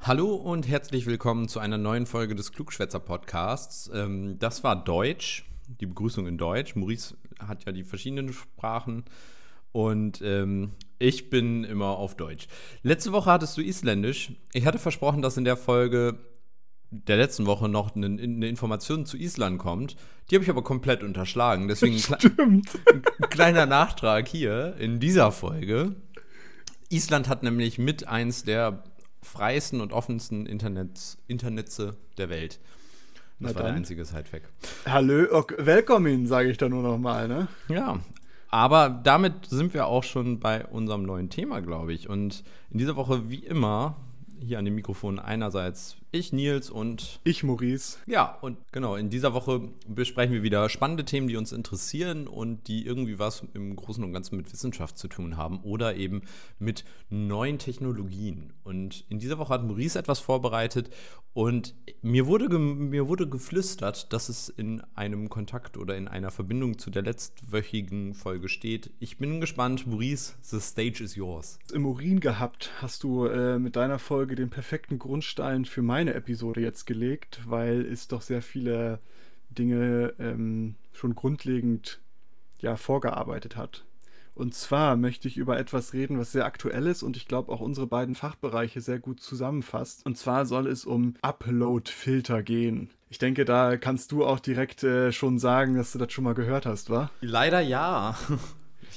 Hallo 0.00 0.34
und 0.34 0.68
herzlich 0.68 1.06
willkommen 1.06 1.48
zu 1.48 1.60
einer 1.60 1.78
neuen 1.78 2.06
Folge 2.06 2.34
des 2.34 2.52
Klugschwätzer 2.52 2.98
Podcasts. 2.98 3.90
Ähm, 3.94 4.38
das 4.38 4.64
war 4.64 4.82
Deutsch, 4.82 5.44
die 5.80 5.86
Begrüßung 5.86 6.26
in 6.26 6.38
Deutsch. 6.38 6.74
Maurice 6.74 7.14
hat 7.38 7.64
ja 7.64 7.72
die 7.72 7.84
verschiedenen 7.84 8.32
Sprachen 8.32 9.04
und 9.72 10.20
ähm, 10.22 10.72
ich 10.98 11.30
bin 11.30 11.64
immer 11.64 11.96
auf 11.96 12.16
Deutsch. 12.16 12.48
Letzte 12.82 13.12
Woche 13.12 13.30
hattest 13.30 13.56
du 13.56 13.60
Isländisch. 13.60 14.32
Ich 14.52 14.66
hatte 14.66 14.78
versprochen, 14.78 15.22
dass 15.22 15.36
in 15.36 15.44
der 15.44 15.56
Folge 15.56 16.18
der 16.92 17.16
letzten 17.16 17.46
Woche 17.46 17.68
noch 17.68 17.96
eine, 17.96 18.06
eine 18.06 18.48
Information 18.48 19.06
zu 19.06 19.16
Island 19.16 19.58
kommt. 19.58 19.96
Die 20.30 20.36
habe 20.36 20.44
ich 20.44 20.50
aber 20.50 20.62
komplett 20.62 21.02
unterschlagen. 21.02 21.66
Deswegen 21.66 21.96
ein, 22.38 22.62
ein 22.78 23.30
kleiner 23.30 23.66
Nachtrag 23.66 24.28
hier 24.28 24.76
in 24.78 25.00
dieser 25.00 25.32
Folge. 25.32 25.96
Island 26.90 27.28
hat 27.28 27.42
nämlich 27.42 27.78
mit 27.78 28.06
eins 28.06 28.44
der 28.44 28.84
freiesten 29.22 29.80
und 29.80 29.92
offensten 29.92 30.44
Internets, 30.46 31.16
Internetze 31.26 31.96
der 32.18 32.28
Welt. 32.28 32.60
Das 33.40 33.52
Na 33.52 33.54
war 33.54 33.54
der 33.54 33.62
dann. 33.70 33.76
einzige 33.76 34.04
Sidefact. 34.04 34.48
Hallo, 34.86 35.24
ok, 35.32 35.54
willkommen, 35.58 36.26
sage 36.26 36.50
ich 36.50 36.58
da 36.58 36.68
nur 36.68 36.82
noch 36.82 36.98
mal, 36.98 37.26
ne? 37.26 37.48
Ja, 37.68 38.00
aber 38.50 38.90
damit 38.90 39.46
sind 39.46 39.72
wir 39.72 39.86
auch 39.86 40.04
schon 40.04 40.38
bei 40.38 40.66
unserem 40.66 41.04
neuen 41.04 41.30
Thema, 41.30 41.60
glaube 41.60 41.94
ich. 41.94 42.10
Und 42.10 42.44
in 42.70 42.78
dieser 42.78 42.96
Woche, 42.96 43.30
wie 43.30 43.38
immer, 43.38 43.96
hier 44.40 44.58
an 44.58 44.66
dem 44.66 44.74
Mikrofon 44.74 45.18
einerseits 45.18 45.96
ich, 46.12 46.32
Nils 46.32 46.70
und 46.70 47.20
Ich, 47.24 47.42
Maurice. 47.42 47.98
ja, 48.06 48.38
und 48.42 48.58
genau, 48.70 48.96
in 48.96 49.10
dieser 49.10 49.34
Woche 49.34 49.68
besprechen 49.88 50.34
wir 50.34 50.42
wieder 50.42 50.68
spannende 50.68 51.04
Themen, 51.04 51.26
die 51.26 51.36
uns 51.36 51.52
interessieren 51.52 52.28
und 52.28 52.68
die 52.68 52.86
irgendwie 52.86 53.18
was 53.18 53.44
im 53.54 53.74
Großen 53.74 54.04
und 54.04 54.12
Ganzen 54.12 54.36
mit 54.36 54.52
Wissenschaft 54.52 54.98
zu 54.98 55.08
tun 55.08 55.36
haben 55.36 55.60
oder 55.60 55.96
eben 55.96 56.22
mit 56.58 56.84
neuen 57.10 57.58
Technologien. 57.58 58.52
Und 58.62 59.04
in 59.08 59.18
dieser 59.18 59.38
Woche 59.38 59.54
hat 59.54 59.64
Maurice 59.64 59.98
etwas 59.98 60.20
vorbereitet 60.20 60.90
und 61.34 61.74
mir 62.02 62.26
wurde, 62.26 62.58
mir 62.58 63.08
wurde 63.08 63.26
geflüstert, 63.26 64.12
dass 64.12 64.28
es 64.28 64.50
in 64.50 64.82
einem 64.94 65.30
Kontakt 65.30 65.78
oder 65.78 65.96
in 65.96 66.06
einer 66.06 66.30
Verbindung 66.30 66.78
zu 66.78 66.90
der 66.90 67.02
letztwöchigen 67.02 68.12
Folge 68.12 68.50
steht. 68.50 68.90
Ich 69.00 69.16
bin 69.16 69.40
gespannt, 69.40 69.86
Maurice, 69.86 70.34
the 70.42 70.60
stage 70.60 71.02
is 71.02 71.14
yours. 71.14 71.58
Im 71.72 71.86
Urin 71.86 72.20
gehabt 72.20 72.70
hast 72.82 73.02
du 73.02 73.26
äh, 73.26 73.58
mit 73.58 73.76
deiner 73.76 73.98
Folge 73.98 74.34
den 74.34 74.50
perfekten 74.50 74.98
Grundstein 74.98 75.64
für 75.64 75.80
meine 76.02 76.14
Episode 76.14 76.60
jetzt 76.60 76.84
gelegt, 76.84 77.42
weil 77.46 77.86
es 77.86 78.08
doch 78.08 78.22
sehr 78.22 78.42
viele 78.42 78.98
Dinge 79.50 80.14
ähm, 80.18 80.74
schon 80.92 81.14
grundlegend 81.14 82.00
ja, 82.58 82.74
vorgearbeitet 82.74 83.56
hat. 83.56 83.84
Und 84.34 84.52
zwar 84.52 84.96
möchte 84.96 85.28
ich 85.28 85.36
über 85.36 85.60
etwas 85.60 85.92
reden, 85.92 86.18
was 86.18 86.32
sehr 86.32 86.44
aktuell 86.44 86.88
ist 86.88 87.04
und 87.04 87.16
ich 87.16 87.28
glaube 87.28 87.52
auch 87.52 87.60
unsere 87.60 87.86
beiden 87.86 88.16
Fachbereiche 88.16 88.80
sehr 88.80 88.98
gut 88.98 89.20
zusammenfasst. 89.20 90.04
Und 90.04 90.18
zwar 90.18 90.44
soll 90.44 90.66
es 90.66 90.84
um 90.84 91.14
Upload-Filter 91.22 92.42
gehen. 92.42 92.90
Ich 93.08 93.18
denke, 93.18 93.44
da 93.44 93.76
kannst 93.76 94.10
du 94.10 94.24
auch 94.24 94.40
direkt 94.40 94.82
äh, 94.82 95.12
schon 95.12 95.38
sagen, 95.38 95.76
dass 95.76 95.92
du 95.92 95.98
das 95.98 96.12
schon 96.12 96.24
mal 96.24 96.34
gehört 96.34 96.66
hast, 96.66 96.90
wa? 96.90 97.12
Leider 97.20 97.60
ja. 97.60 98.18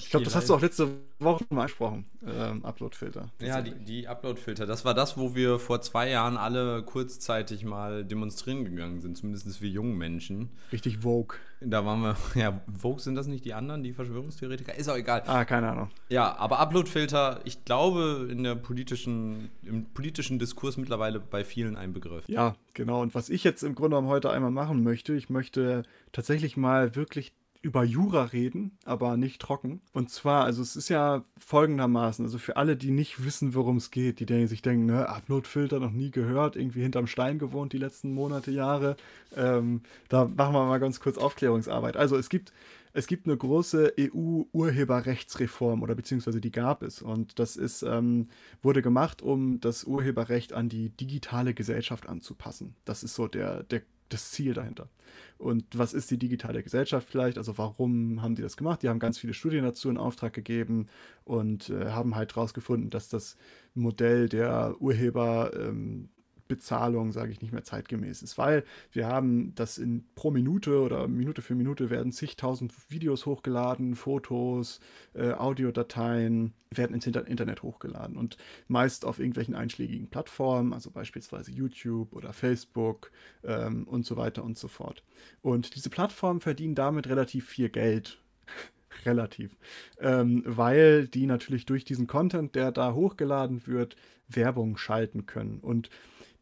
Ich 0.06 0.12
glaube, 0.12 0.24
das 0.24 0.36
hast 0.36 0.50
du 0.50 0.54
auch 0.54 0.62
letzte 0.62 0.88
Woche 1.18 1.44
schon 1.48 1.56
mal 1.56 1.64
angesprochen. 1.64 2.06
Ähm, 2.28 2.64
Upload-Filter. 2.64 3.32
Ja, 3.42 3.62
die, 3.64 3.74
die 3.74 4.08
Upload-Filter, 4.08 4.68
das 4.68 4.86
war 4.86 4.94
das, 4.94 5.18
wo 5.18 5.34
wir 5.34 5.58
vor 5.58 5.82
zwei 5.82 6.10
Jahren 6.10 6.38
alle 6.38 6.84
kurzzeitig 6.84 7.66
mal 7.66 8.06
demonstrieren 8.06 8.66
gegangen 8.66 9.02
sind, 9.02 9.18
zumindest 9.18 9.62
wir 9.64 9.70
jungen 9.70 9.98
Menschen. 9.98 10.52
Richtig 10.72 11.00
Vogue. 11.00 11.40
Da 11.60 11.86
waren 11.86 12.02
wir, 12.02 12.16
ja, 12.36 12.62
Vogue 12.78 13.02
sind 13.02 13.16
das 13.16 13.26
nicht 13.26 13.46
die 13.46 13.56
anderen, 13.56 13.82
die 13.82 13.94
Verschwörungstheoretiker? 13.94 14.76
Ist 14.76 14.90
auch 14.90 14.96
egal. 14.96 15.24
Ah, 15.26 15.44
keine 15.44 15.70
Ahnung. 15.72 15.90
Ja, 16.10 16.36
aber 16.38 16.60
Upload-Filter, 16.60 17.40
ich 17.44 17.66
glaube, 17.66 18.28
in 18.30 18.44
der 18.44 18.54
politischen, 18.54 19.50
im 19.64 19.86
politischen 19.86 20.38
Diskurs 20.38 20.78
mittlerweile 20.78 21.20
bei 21.20 21.44
vielen 21.44 21.76
ein 21.78 21.94
Begriff. 21.94 22.26
Ja, 22.28 22.56
genau. 22.76 23.02
Und 23.02 23.16
was 23.16 23.30
ich 23.30 23.44
jetzt 23.44 23.64
im 23.64 23.74
Grunde 23.74 23.96
genommen 23.96 24.10
heute 24.10 24.30
einmal 24.30 24.52
machen 24.52 24.84
möchte, 24.84 25.14
ich 25.14 25.32
möchte 25.32 25.82
tatsächlich 26.12 26.58
mal 26.58 26.96
wirklich 26.96 27.34
über 27.66 27.84
Jura 27.84 28.26
reden, 28.26 28.78
aber 28.86 29.18
nicht 29.18 29.42
trocken. 29.42 29.82
Und 29.92 30.12
zwar, 30.12 30.46
also 30.46 30.62
es 30.62 30.76
ist 30.76 30.90
ja 30.90 31.26
folgendermaßen, 31.38 32.24
also 32.24 32.38
für 32.38 32.58
alle, 32.58 32.78
die 32.78 32.92
nicht 32.92 33.26
wissen, 33.26 33.56
worum 33.56 33.78
es 33.78 33.90
geht, 33.90 34.20
die 34.20 34.46
sich 34.46 34.62
denken, 34.62 34.86
ne, 34.86 35.10
Upload-Filter 35.10 35.80
noch 35.80 35.92
nie 35.92 36.12
gehört, 36.12 36.56
irgendwie 36.56 36.84
hinterm 36.84 37.08
Stein 37.08 37.40
gewohnt 37.40 37.74
die 37.74 37.80
letzten 37.80 38.14
Monate, 38.14 38.52
Jahre. 38.52 38.98
Ähm, 39.36 39.82
da 40.10 40.26
machen 40.26 40.54
wir 40.54 40.66
mal 40.66 40.80
ganz 40.80 41.00
kurz 41.00 41.18
Aufklärungsarbeit. 41.18 41.98
Also 41.98 42.16
es 42.18 42.30
gibt 42.30 42.54
es 42.98 43.08
gibt 43.08 43.28
eine 43.28 43.36
große 43.36 43.94
EU-Urheberrechtsreform 44.00 45.84
oder 45.84 45.96
beziehungsweise 45.96 46.40
die 46.40 46.52
gab 46.52 46.82
es. 46.82 47.02
Und 47.02 47.40
das 47.40 47.58
ist, 47.58 47.82
ähm, 47.82 48.30
wurde 48.62 48.82
gemacht, 48.82 49.22
um 49.22 49.60
das 49.60 49.84
Urheberrecht 49.84 50.54
an 50.54 50.70
die 50.70 50.92
digitale 50.92 51.54
Gesellschaft 51.54 52.08
anzupassen. 52.08 52.74
Das 52.86 53.04
ist 53.04 53.16
so 53.16 53.28
der, 53.28 53.64
der, 53.64 53.82
das 54.10 54.32
Ziel 54.32 54.54
dahinter. 54.54 54.90
Und 55.38 55.66
was 55.74 55.94
ist 55.94 56.12
die 56.12 56.18
digitale 56.18 56.64
Gesellschaft 56.64 57.10
vielleicht? 57.10 57.38
Also 57.38 57.58
warum 57.58 58.22
haben 58.22 58.36
die 58.36 58.42
das 58.42 58.58
gemacht? 58.58 58.82
Die 58.84 58.90
haben 58.90 59.00
ganz 59.00 59.18
viele 59.18 59.34
Studien 59.34 59.64
dazu 59.64 59.90
in 59.90 59.98
Auftrag 59.98 60.34
gegeben 60.34 60.88
und 61.24 61.70
äh, 61.70 61.92
haben 61.92 62.16
halt 62.16 62.36
herausgefunden, 62.36 62.90
dass 62.90 63.10
das 63.10 63.36
Modell 63.74 64.30
der 64.30 64.76
Urheber 64.80 65.52
ähm, 65.56 66.10
Bezahlung, 66.48 67.12
sage 67.12 67.32
ich, 67.32 67.42
nicht 67.42 67.52
mehr 67.52 67.64
zeitgemäß 67.64 68.22
ist, 68.22 68.38
weil 68.38 68.64
wir 68.92 69.08
haben 69.08 69.56
das 69.56 69.78
in 69.78 70.06
pro 70.16 70.32
Minute 70.32 70.80
oder 70.80 71.08
Minute 71.08 71.42
für 71.42 71.56
Minute 71.56 71.90
werden 71.90 72.12
zigtausend 72.12 72.74
Videos 72.90 73.26
hochgeladen, 73.26 73.96
Fotos, 73.96 74.80
äh, 75.14 75.32
Audiodateien 75.32 76.54
werden 76.70 76.94
ins 76.94 77.08
Inter 77.08 77.26
Internet 77.28 77.64
hochgeladen 77.64 78.18
und 78.18 78.38
meist 78.68 79.06
auf 79.06 79.20
irgendwelchen 79.20 79.56
einschlägigen 79.56 80.10
Plattformen, 80.10 80.74
also 80.74 80.92
beispielsweise 80.92 81.52
YouTube 81.52 82.14
oder 82.14 82.34
Facebook 82.34 83.12
ähm, 83.44 83.88
und 83.88 84.06
so 84.06 84.18
weiter 84.18 84.44
und 84.44 84.58
so 84.58 84.68
fort. 84.68 85.04
Und 85.42 85.76
diese 85.76 85.90
Plattformen 85.90 86.42
verdienen 86.42 86.76
damit 86.76 87.08
relativ 87.08 87.48
viel 87.48 87.70
Geld 87.70 88.22
relativ, 89.06 89.56
ähm, 90.00 90.44
weil 90.46 91.08
die 91.08 91.26
natürlich 91.26 91.66
durch 91.66 91.86
diesen 91.86 92.08
Content, 92.08 92.56
der 92.56 92.72
da 92.72 92.94
hochgeladen 92.94 93.66
wird, 93.66 93.96
Werbung 94.28 94.78
schalten 94.78 95.26
können. 95.26 95.60
Und 95.60 95.90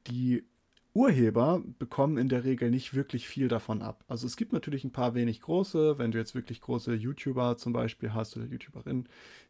die 0.08 0.44
Urheber 0.94 1.64
bekommen 1.80 2.18
in 2.18 2.30
der 2.30 2.44
Regel 2.44 2.70
nicht 2.70 2.94
wirklich 2.94 3.28
viel 3.28 3.48
davon 3.48 3.82
ab. 3.82 4.04
Also 4.08 4.28
es 4.28 4.38
gibt 4.38 4.54
natürlich 4.54 4.84
ein 4.84 4.92
paar 4.92 5.16
wenig 5.16 5.42
große, 5.42 5.98
wenn 5.98 6.12
du 6.12 6.20
jetzt 6.20 6.36
wirklich 6.36 6.62
große 6.62 6.94
YouTuber 6.94 7.58
zum 7.58 7.74
Beispiel 7.74 8.14
hast 8.14 8.38
oder 8.38 8.46
YouTuberinnen, 8.46 9.10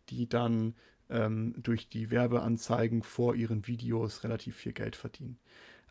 die 0.09 0.30
dann 0.30 0.75
ähm, 1.09 1.53
durch 1.62 1.90
die 1.90 2.12
Werbeanzeigen 2.12 3.03
vor 3.03 3.36
ihren 3.36 3.68
Videos 3.68 4.24
relativ 4.24 4.56
viel 4.56 4.72
Geld 4.72 4.96
verdienen. 4.96 5.38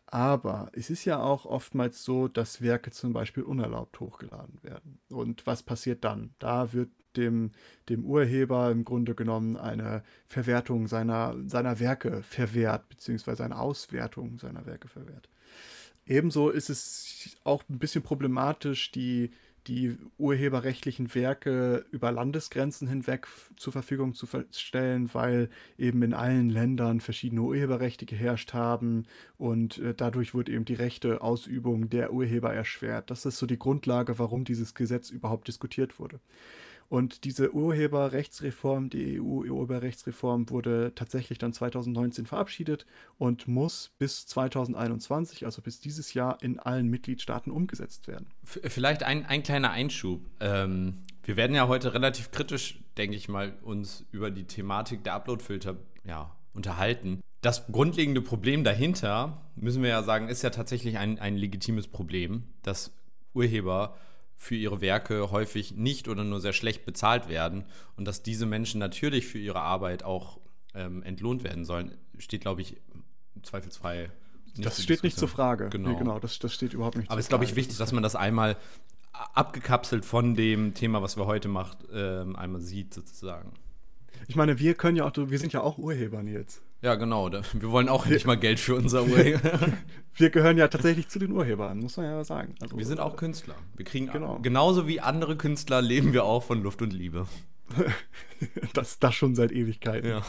Aber 0.05 0.69
es 0.73 0.89
ist 0.89 1.05
ja 1.05 1.21
auch 1.21 1.45
oftmals 1.45 2.03
so, 2.03 2.27
dass 2.27 2.61
Werke 2.61 2.91
zum 2.91 3.13
Beispiel 3.13 3.43
unerlaubt 3.43 3.99
hochgeladen 3.99 4.61
werden. 4.61 4.99
Und 5.09 5.47
was 5.47 5.63
passiert 5.63 6.03
dann? 6.03 6.35
Da 6.39 6.73
wird 6.73 6.89
dem, 7.15 7.51
dem 7.89 8.05
Urheber 8.05 8.71
im 8.71 8.85
Grunde 8.85 9.15
genommen 9.15 9.57
eine 9.57 10.03
Verwertung 10.25 10.87
seiner, 10.87 11.35
seiner 11.45 11.79
Werke 11.79 12.23
verwehrt, 12.23 12.89
beziehungsweise 12.89 13.43
eine 13.43 13.59
Auswertung 13.59 14.39
seiner 14.39 14.65
Werke 14.65 14.87
verwehrt. 14.87 15.29
Ebenso 16.05 16.49
ist 16.49 16.69
es 16.69 17.37
auch 17.43 17.63
ein 17.69 17.79
bisschen 17.79 18.03
problematisch, 18.03 18.91
die, 18.91 19.31
die 19.67 19.97
urheberrechtlichen 20.17 21.13
Werke 21.15 21.85
über 21.91 22.11
Landesgrenzen 22.11 22.87
hinweg 22.87 23.27
zur 23.55 23.73
Verfügung 23.73 24.13
zu 24.13 24.27
stellen, 24.51 25.09
weil 25.13 25.49
eben 25.77 26.01
in 26.03 26.13
allen 26.13 26.49
Ländern 26.49 26.99
verschiedene 26.99 27.41
Urheberrechte 27.41 28.05
geherrscht 28.05 28.53
haben 28.53 29.05
und 29.37 29.77
äh, 29.79 29.93
dadurch 29.93 30.33
wird 30.33 30.49
eben 30.49 30.65
die 30.65 30.73
rechte 30.73 31.21
Ausübung 31.21 31.89
der 31.89 32.13
Urheber 32.13 32.53
erschwert. 32.53 33.09
Das 33.09 33.25
ist 33.25 33.37
so 33.37 33.45
die 33.45 33.59
Grundlage, 33.59 34.19
warum 34.19 34.43
dieses 34.43 34.73
Gesetz 34.73 35.09
überhaupt 35.09 35.47
diskutiert 35.47 35.99
wurde. 35.99 36.19
Und 36.89 37.23
diese 37.23 37.53
Urheberrechtsreform, 37.53 38.89
die 38.89 39.19
EU-Urheberrechtsreform, 39.19 40.49
wurde 40.49 40.93
tatsächlich 40.95 41.37
dann 41.39 41.53
2019 41.53 42.25
verabschiedet 42.25 42.85
und 43.17 43.47
muss 43.47 43.91
bis 43.97 44.27
2021, 44.27 45.45
also 45.45 45.61
bis 45.61 45.79
dieses 45.79 46.13
Jahr, 46.13 46.37
in 46.41 46.59
allen 46.59 46.87
Mitgliedstaaten 46.89 47.51
umgesetzt 47.51 48.07
werden. 48.07 48.27
Vielleicht 48.43 49.03
ein, 49.03 49.25
ein 49.25 49.43
kleiner 49.43 49.71
Einschub. 49.71 50.21
Ähm, 50.39 50.99
wir 51.23 51.37
werden 51.37 51.55
ja 51.55 51.67
heute 51.67 51.93
relativ 51.93 52.31
kritisch, 52.31 52.79
denke 52.97 53.15
ich 53.15 53.29
mal, 53.29 53.53
uns 53.63 54.05
über 54.11 54.29
die 54.29 54.45
Thematik 54.45 55.03
der 55.03 55.13
Uploadfilter 55.13 55.77
ja, 56.05 56.35
unterhalten. 56.53 57.21
Das 57.41 57.67
grundlegende 57.67 58.21
Problem 58.21 58.63
dahinter, 58.63 59.41
müssen 59.55 59.83
wir 59.83 59.89
ja 59.89 60.03
sagen, 60.03 60.29
ist 60.29 60.43
ja 60.43 60.49
tatsächlich 60.49 60.97
ein, 60.97 61.19
ein 61.19 61.35
legitimes 61.35 61.87
Problem, 61.87 62.43
dass 62.61 62.91
Urheber 63.33 63.97
für 64.37 64.55
ihre 64.55 64.81
Werke 64.81 65.31
häufig 65.31 65.75
nicht 65.75 66.07
oder 66.07 66.23
nur 66.23 66.41
sehr 66.41 66.53
schlecht 66.53 66.85
bezahlt 66.85 67.29
werden 67.29 67.65
und 67.95 68.05
dass 68.05 68.23
diese 68.23 68.45
Menschen 68.45 68.79
natürlich 68.79 69.27
für 69.27 69.39
ihre 69.39 69.61
Arbeit 69.61 70.03
auch 70.03 70.39
ähm, 70.73 71.03
entlohnt 71.03 71.43
werden 71.43 71.65
sollen, 71.65 71.95
steht, 72.17 72.41
glaube 72.41 72.61
ich, 72.61 72.77
zweifelsfrei. 73.41 74.09
Das 74.57 74.75
zur 74.75 74.83
steht 74.83 75.03
nicht 75.03 75.17
zur. 75.17 75.27
Frage. 75.27 75.69
Genau. 75.69 75.89
Nee, 75.89 75.97
genau 75.97 76.19
das, 76.19 76.39
das 76.39 76.53
steht 76.53 76.73
überhaupt 76.73 76.97
nicht 76.97 77.09
Aber 77.09 77.19
es 77.19 77.25
ist, 77.25 77.29
glaube 77.29 77.45
ich, 77.45 77.55
wichtig, 77.55 77.77
dass 77.77 77.91
man 77.91 78.03
das 78.03 78.15
einmal 78.15 78.57
abgekapselt 79.11 80.05
von 80.05 80.35
dem 80.35 80.73
Thema, 80.73 81.01
was 81.01 81.17
wir 81.17 81.25
heute 81.25 81.47
macht, 81.47 81.77
ähm, 81.93 82.35
einmal 82.35 82.61
sieht 82.61 82.93
sozusagen. 82.93 83.53
Ich 84.27 84.35
meine, 84.35 84.59
wir 84.59 84.73
können 84.73 84.97
ja 84.97 85.05
auch, 85.05 85.13
wir 85.15 85.39
sind 85.39 85.53
ja 85.53 85.61
auch 85.61 85.77
Urheber 85.77 86.21
jetzt. 86.23 86.61
Ja, 86.83 86.95
genau. 86.95 87.31
Wir 87.31 87.71
wollen 87.71 87.87
auch 87.87 88.05
nicht 88.07 88.27
mal 88.27 88.37
Geld 88.37 88.59
für 88.59 88.75
unser 88.75 89.03
Urheber. 89.05 89.57
wir 90.15 90.29
gehören 90.29 90.57
ja 90.57 90.67
tatsächlich 90.67 91.07
zu 91.07 91.17
den 91.17 91.31
Urhebern, 91.31 91.79
muss 91.79 91.95
man 91.95 92.05
ja 92.05 92.23
sagen. 92.25 92.55
Also, 92.59 92.77
wir 92.77 92.85
sind 92.85 92.99
auch 92.99 93.15
Künstler. 93.15 93.55
Wir 93.77 93.85
kriegen 93.85 94.07
genau. 94.07 94.39
genauso 94.41 94.85
wie 94.85 94.99
andere 94.99 95.37
Künstler 95.37 95.81
leben 95.81 96.11
wir 96.11 96.25
auch 96.25 96.43
von 96.43 96.61
Luft 96.61 96.81
und 96.81 96.91
Liebe. 96.91 97.25
das, 98.73 98.99
das 98.99 99.15
schon 99.15 99.33
seit 99.33 99.53
Ewigkeiten. 99.53 100.09
Ja. 100.09 100.23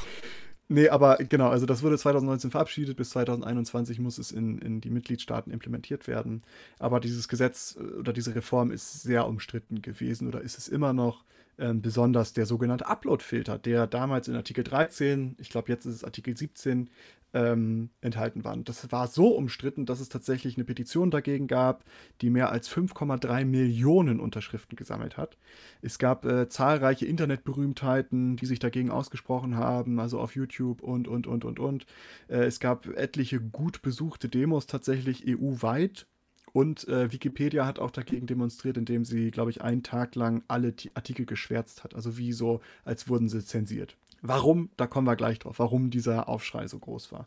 Nee, 0.68 0.88
aber 0.88 1.16
genau, 1.16 1.48
also 1.48 1.66
das 1.66 1.82
wurde 1.82 1.98
2019 1.98 2.52
verabschiedet, 2.52 2.96
bis 2.96 3.10
2021 3.10 3.98
muss 3.98 4.18
es 4.18 4.30
in, 4.30 4.58
in 4.58 4.80
die 4.80 4.90
Mitgliedstaaten 4.90 5.52
implementiert 5.52 6.06
werden. 6.06 6.42
Aber 6.78 7.00
dieses 7.00 7.26
Gesetz 7.26 7.76
äh, 7.78 7.98
oder 7.98 8.12
diese 8.12 8.34
Reform 8.36 8.70
ist 8.70 9.02
sehr 9.02 9.26
umstritten 9.26 9.82
gewesen 9.82 10.28
oder 10.28 10.40
ist 10.40 10.56
es 10.56 10.68
immer 10.68 10.92
noch. 10.92 11.24
Ähm, 11.56 11.82
besonders 11.82 12.32
der 12.32 12.46
sogenannte 12.46 12.86
Upload-Filter, 12.86 13.58
der 13.58 13.86
damals 13.86 14.26
in 14.26 14.34
Artikel 14.34 14.64
13, 14.64 15.36
ich 15.38 15.50
glaube 15.50 15.70
jetzt 15.70 15.86
ist 15.86 15.94
es 15.94 16.04
Artikel 16.04 16.36
17, 16.36 16.90
ähm, 17.34 17.90
enthalten 18.00 18.44
waren. 18.44 18.64
Das 18.64 18.90
war 18.90 19.08
so 19.08 19.28
umstritten, 19.28 19.86
dass 19.86 20.00
es 20.00 20.08
tatsächlich 20.08 20.56
eine 20.56 20.64
Petition 20.64 21.10
dagegen 21.10 21.46
gab, 21.46 21.84
die 22.20 22.30
mehr 22.30 22.50
als 22.50 22.68
5,3 22.70 23.44
Millionen 23.44 24.20
Unterschriften 24.20 24.76
gesammelt 24.76 25.16
hat. 25.16 25.36
Es 25.82 25.98
gab 25.98 26.24
äh, 26.24 26.48
zahlreiche 26.48 27.06
Internetberühmtheiten, 27.06 28.36
die 28.36 28.46
sich 28.46 28.60
dagegen 28.60 28.90
ausgesprochen 28.90 29.56
haben, 29.56 29.98
also 29.98 30.20
auf 30.20 30.34
YouTube 30.34 30.80
und, 30.80 31.08
und, 31.08 31.26
und, 31.26 31.44
und, 31.44 31.58
und. 31.58 31.86
Äh, 32.28 32.44
es 32.44 32.60
gab 32.60 32.86
etliche 32.86 33.40
gut 33.40 33.82
besuchte 33.82 34.28
Demos 34.28 34.66
tatsächlich 34.66 35.24
EU-weit 35.26 36.06
und 36.54 36.86
äh, 36.86 37.12
Wikipedia 37.12 37.66
hat 37.66 37.80
auch 37.80 37.90
dagegen 37.90 38.28
demonstriert, 38.28 38.76
indem 38.76 39.04
sie, 39.04 39.32
glaube 39.32 39.50
ich, 39.50 39.62
einen 39.62 39.82
Tag 39.82 40.14
lang 40.14 40.44
alle 40.46 40.72
Artikel 40.94 41.26
geschwärzt 41.26 41.82
hat. 41.82 41.96
Also 41.96 42.16
wie 42.16 42.32
so, 42.32 42.60
als 42.84 43.08
wurden 43.08 43.28
sie 43.28 43.44
zensiert. 43.44 43.96
Warum? 44.22 44.70
Da 44.76 44.86
kommen 44.86 45.08
wir 45.08 45.16
gleich 45.16 45.40
drauf, 45.40 45.58
warum 45.58 45.90
dieser 45.90 46.28
Aufschrei 46.28 46.68
so 46.68 46.78
groß 46.78 47.10
war. 47.10 47.26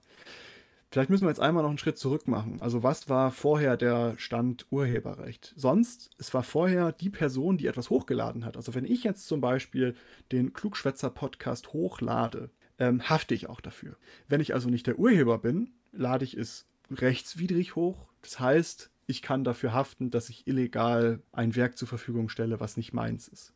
Vielleicht 0.89 1.09
müssen 1.09 1.25
wir 1.25 1.29
jetzt 1.29 1.41
einmal 1.41 1.63
noch 1.63 1.69
einen 1.69 1.77
Schritt 1.77 1.97
zurück 1.97 2.29
machen. 2.29 2.61
Also 2.61 2.83
was 2.83 3.09
war 3.09 3.31
vorher 3.31 3.75
der 3.75 4.15
Stand 4.17 4.65
Urheberrecht? 4.71 5.53
Sonst, 5.57 6.09
es 6.17 6.33
war 6.33 6.43
vorher 6.43 6.93
die 6.93 7.09
Person, 7.09 7.57
die 7.57 7.67
etwas 7.67 7.89
hochgeladen 7.89 8.45
hat. 8.45 8.55
Also 8.55 8.75
wenn 8.75 8.85
ich 8.85 9.03
jetzt 9.03 9.27
zum 9.27 9.41
Beispiel 9.41 9.93
den 10.31 10.53
Klugschwätzer-Podcast 10.53 11.73
hochlade, 11.73 12.49
ähm, 12.79 13.09
hafte 13.09 13.35
ich 13.35 13.49
auch 13.49 13.59
dafür. 13.59 13.97
Wenn 14.29 14.39
ich 14.39 14.53
also 14.53 14.69
nicht 14.69 14.87
der 14.87 14.97
Urheber 14.97 15.37
bin, 15.37 15.73
lade 15.91 16.23
ich 16.23 16.37
es 16.37 16.65
rechtswidrig 16.89 17.75
hoch. 17.75 18.07
Das 18.21 18.39
heißt, 18.39 18.89
ich 19.07 19.21
kann 19.21 19.43
dafür 19.43 19.73
haften, 19.73 20.11
dass 20.11 20.29
ich 20.29 20.47
illegal 20.47 21.21
ein 21.31 21.55
Werk 21.55 21.77
zur 21.77 21.87
Verfügung 21.87 22.29
stelle, 22.29 22.59
was 22.59 22.77
nicht 22.77 22.93
meins 22.93 23.27
ist. 23.27 23.53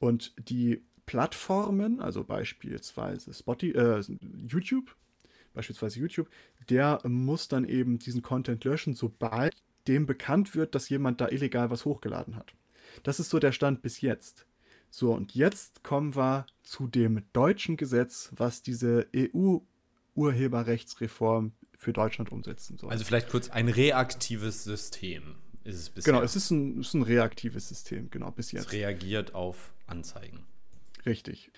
Und 0.00 0.34
die 0.48 0.82
Plattformen, 1.06 2.00
also 2.00 2.24
beispielsweise 2.24 3.32
Spotify, 3.32 3.78
äh, 3.78 4.02
YouTube, 4.46 4.94
beispielsweise 5.54 6.00
YouTube, 6.00 6.28
der 6.68 7.00
muss 7.04 7.48
dann 7.48 7.64
eben 7.64 7.98
diesen 7.98 8.20
Content 8.22 8.64
löschen, 8.64 8.94
sobald 8.94 9.56
dem 9.86 10.04
bekannt 10.04 10.54
wird, 10.54 10.74
dass 10.74 10.90
jemand 10.90 11.20
da 11.20 11.28
illegal 11.28 11.70
was 11.70 11.84
hochgeladen 11.84 12.36
hat. 12.36 12.52
Das 13.04 13.20
ist 13.20 13.30
so 13.30 13.38
der 13.38 13.52
Stand 13.52 13.82
bis 13.82 14.00
jetzt. 14.00 14.46
So, 14.90 15.12
und 15.12 15.34
jetzt 15.34 15.84
kommen 15.84 16.16
wir 16.16 16.46
zu 16.62 16.88
dem 16.88 17.22
deutschen 17.32 17.76
Gesetz, 17.76 18.30
was 18.34 18.62
diese 18.62 19.06
EU-Urheberrechtsreform 19.14 21.52
für 21.78 21.94
Deutschland 21.94 22.32
umsetzen 22.32 22.76
soll. 22.76 22.90
Also 22.90 23.04
vielleicht 23.04 23.30
kurz 23.30 23.50
ein 23.50 23.68
reaktives 23.68 24.64
System 24.64 25.36
ist 25.62 25.76
es 25.76 25.90
bisher. 25.90 26.12
Genau, 26.12 26.24
es 26.24 26.34
ist 26.34 26.50
ein, 26.50 26.80
ist 26.80 26.94
ein 26.94 27.02
reaktives 27.02 27.68
System, 27.68 28.10
genau, 28.10 28.32
bis 28.32 28.50
jetzt. 28.52 28.66
Es 28.66 28.72
reagiert 28.72 29.34
auf 29.34 29.72
Anzeigen. 29.86 30.44
Richtig. 31.06 31.50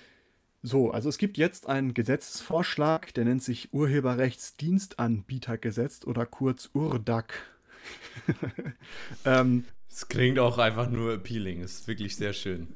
So, 0.62 0.90
also 0.90 1.08
es 1.08 1.17
gibt 1.17 1.38
jetzt 1.38 1.69
einen 1.69 1.94
Gesetzesvorschlag, 1.94 3.14
der 3.14 3.25
nennt 3.25 3.43
sich 3.43 3.72
Urheberrechtsdienstanbietergesetz 3.72 6.05
oder 6.05 6.26
kurz 6.26 6.69
URDAC. 6.75 7.32
ähm, 9.25 9.64
es 9.88 10.06
klingt 10.08 10.38
auch 10.38 10.58
einfach 10.58 10.90
nur 10.90 11.14
appealing, 11.14 11.62
ist 11.62 11.88
wirklich 11.88 12.16
sehr 12.16 12.34
schön. 12.34 12.69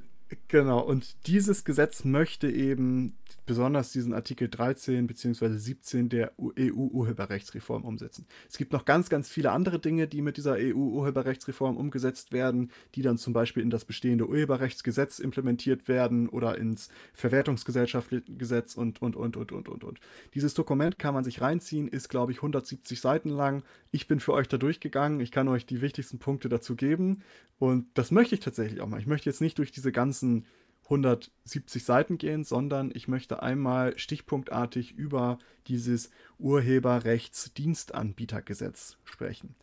Genau, 0.49 0.81
und 0.81 1.27
dieses 1.27 1.65
Gesetz 1.65 2.05
möchte 2.05 2.51
eben 2.51 3.15
besonders 3.47 3.93
diesen 3.93 4.15
Artikel 4.15 4.49
13 4.49 5.07
bzw. 5.07 5.57
17 5.57 6.09
der 6.09 6.33
EU-Urheberrechtsreform 6.39 7.85
umsetzen. 7.85 8.27
Es 8.49 8.57
gibt 8.57 8.73
noch 8.73 8.85
ganz, 8.85 9.11
ganz 9.11 9.29
viele 9.29 9.53
andere 9.53 9.79
Dinge, 9.79 10.09
die 10.09 10.23
mit 10.23 10.37
dieser 10.37 10.57
EU-Urheberrechtsreform 10.59 11.77
umgesetzt 11.77 12.33
werden, 12.33 12.71
die 12.95 13.03
dann 13.03 13.19
zum 13.19 13.33
Beispiel 13.33 13.63
in 13.63 13.71
das 13.71 13.85
bestehende 13.85 14.29
Urheberrechtsgesetz 14.29 15.19
implementiert 15.19 15.89
werden 15.89 16.29
oder 16.29 16.57
ins 16.57 16.89
Verwertungsgesellschaftsgesetz 17.13 18.77
und, 18.77 19.03
und, 19.03 19.17
und, 19.17 19.37
und, 19.37 19.53
und, 19.53 19.69
und, 19.69 19.85
und. 19.85 20.01
Dieses 20.35 20.55
Dokument 20.55 20.99
kann 20.99 21.15
man 21.15 21.25
sich 21.25 21.41
reinziehen, 21.41 21.89
ist, 21.89 22.09
glaube 22.09 22.33
ich, 22.33 22.39
170 22.39 23.01
Seiten 23.01 23.29
lang. 23.29 23.63
Ich 23.91 24.09
bin 24.09 24.21
für 24.21 24.33
euch 24.33 24.49
da 24.49 24.57
durchgegangen. 24.57 25.21
Ich 25.21 25.31
kann 25.31 25.49
euch 25.49 25.67
die 25.67 25.83
wichtigsten 25.83 26.19
Punkte 26.19 26.49
dazu 26.49 26.77
geben. 26.77 27.23
Und 27.59 27.87
das 27.95 28.11
möchte 28.11 28.35
ich 28.35 28.41
tatsächlich 28.41 28.81
auch 28.81 28.89
mal. 28.89 29.01
Ich 29.01 29.07
möchte 29.07 29.31
jetzt 29.31 29.41
nicht 29.41 29.59
durch 29.59 29.71
diese 29.71 29.93
ganzen 30.15 30.47
170 30.85 31.83
Seiten 31.83 32.19
gehen, 32.19 32.45
sondern 32.45 32.93
ich 32.95 33.09
möchte 33.09 33.43
einmal 33.43 33.99
stichpunktartig 33.99 34.93
über 34.93 35.39
dieses 35.67 36.11
Urheberrechtsdienstanbietergesetz 36.39 38.99
sprechen. 39.05 39.57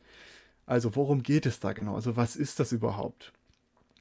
Also 0.65 0.95
worum 0.95 1.21
geht 1.23 1.45
es 1.45 1.59
da 1.59 1.71
genau? 1.73 1.93
Also 1.95 2.17
was 2.17 2.35
ist 2.35 2.59
das 2.59 2.71
überhaupt? 2.71 3.33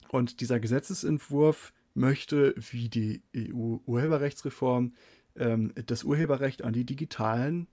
Und 0.08 0.40
dieser 0.40 0.58
Gesetzesentwurf 0.58 1.74
möchte, 1.94 2.54
wie 2.56 2.88
die 2.88 3.20
EU-Urheberrechtsreform, 3.36 4.94
ähm, 5.36 5.74
das 5.86 6.04
Urheberrecht 6.04 6.62
an 6.62 6.72
die 6.72 6.86
digitalen 6.86 7.66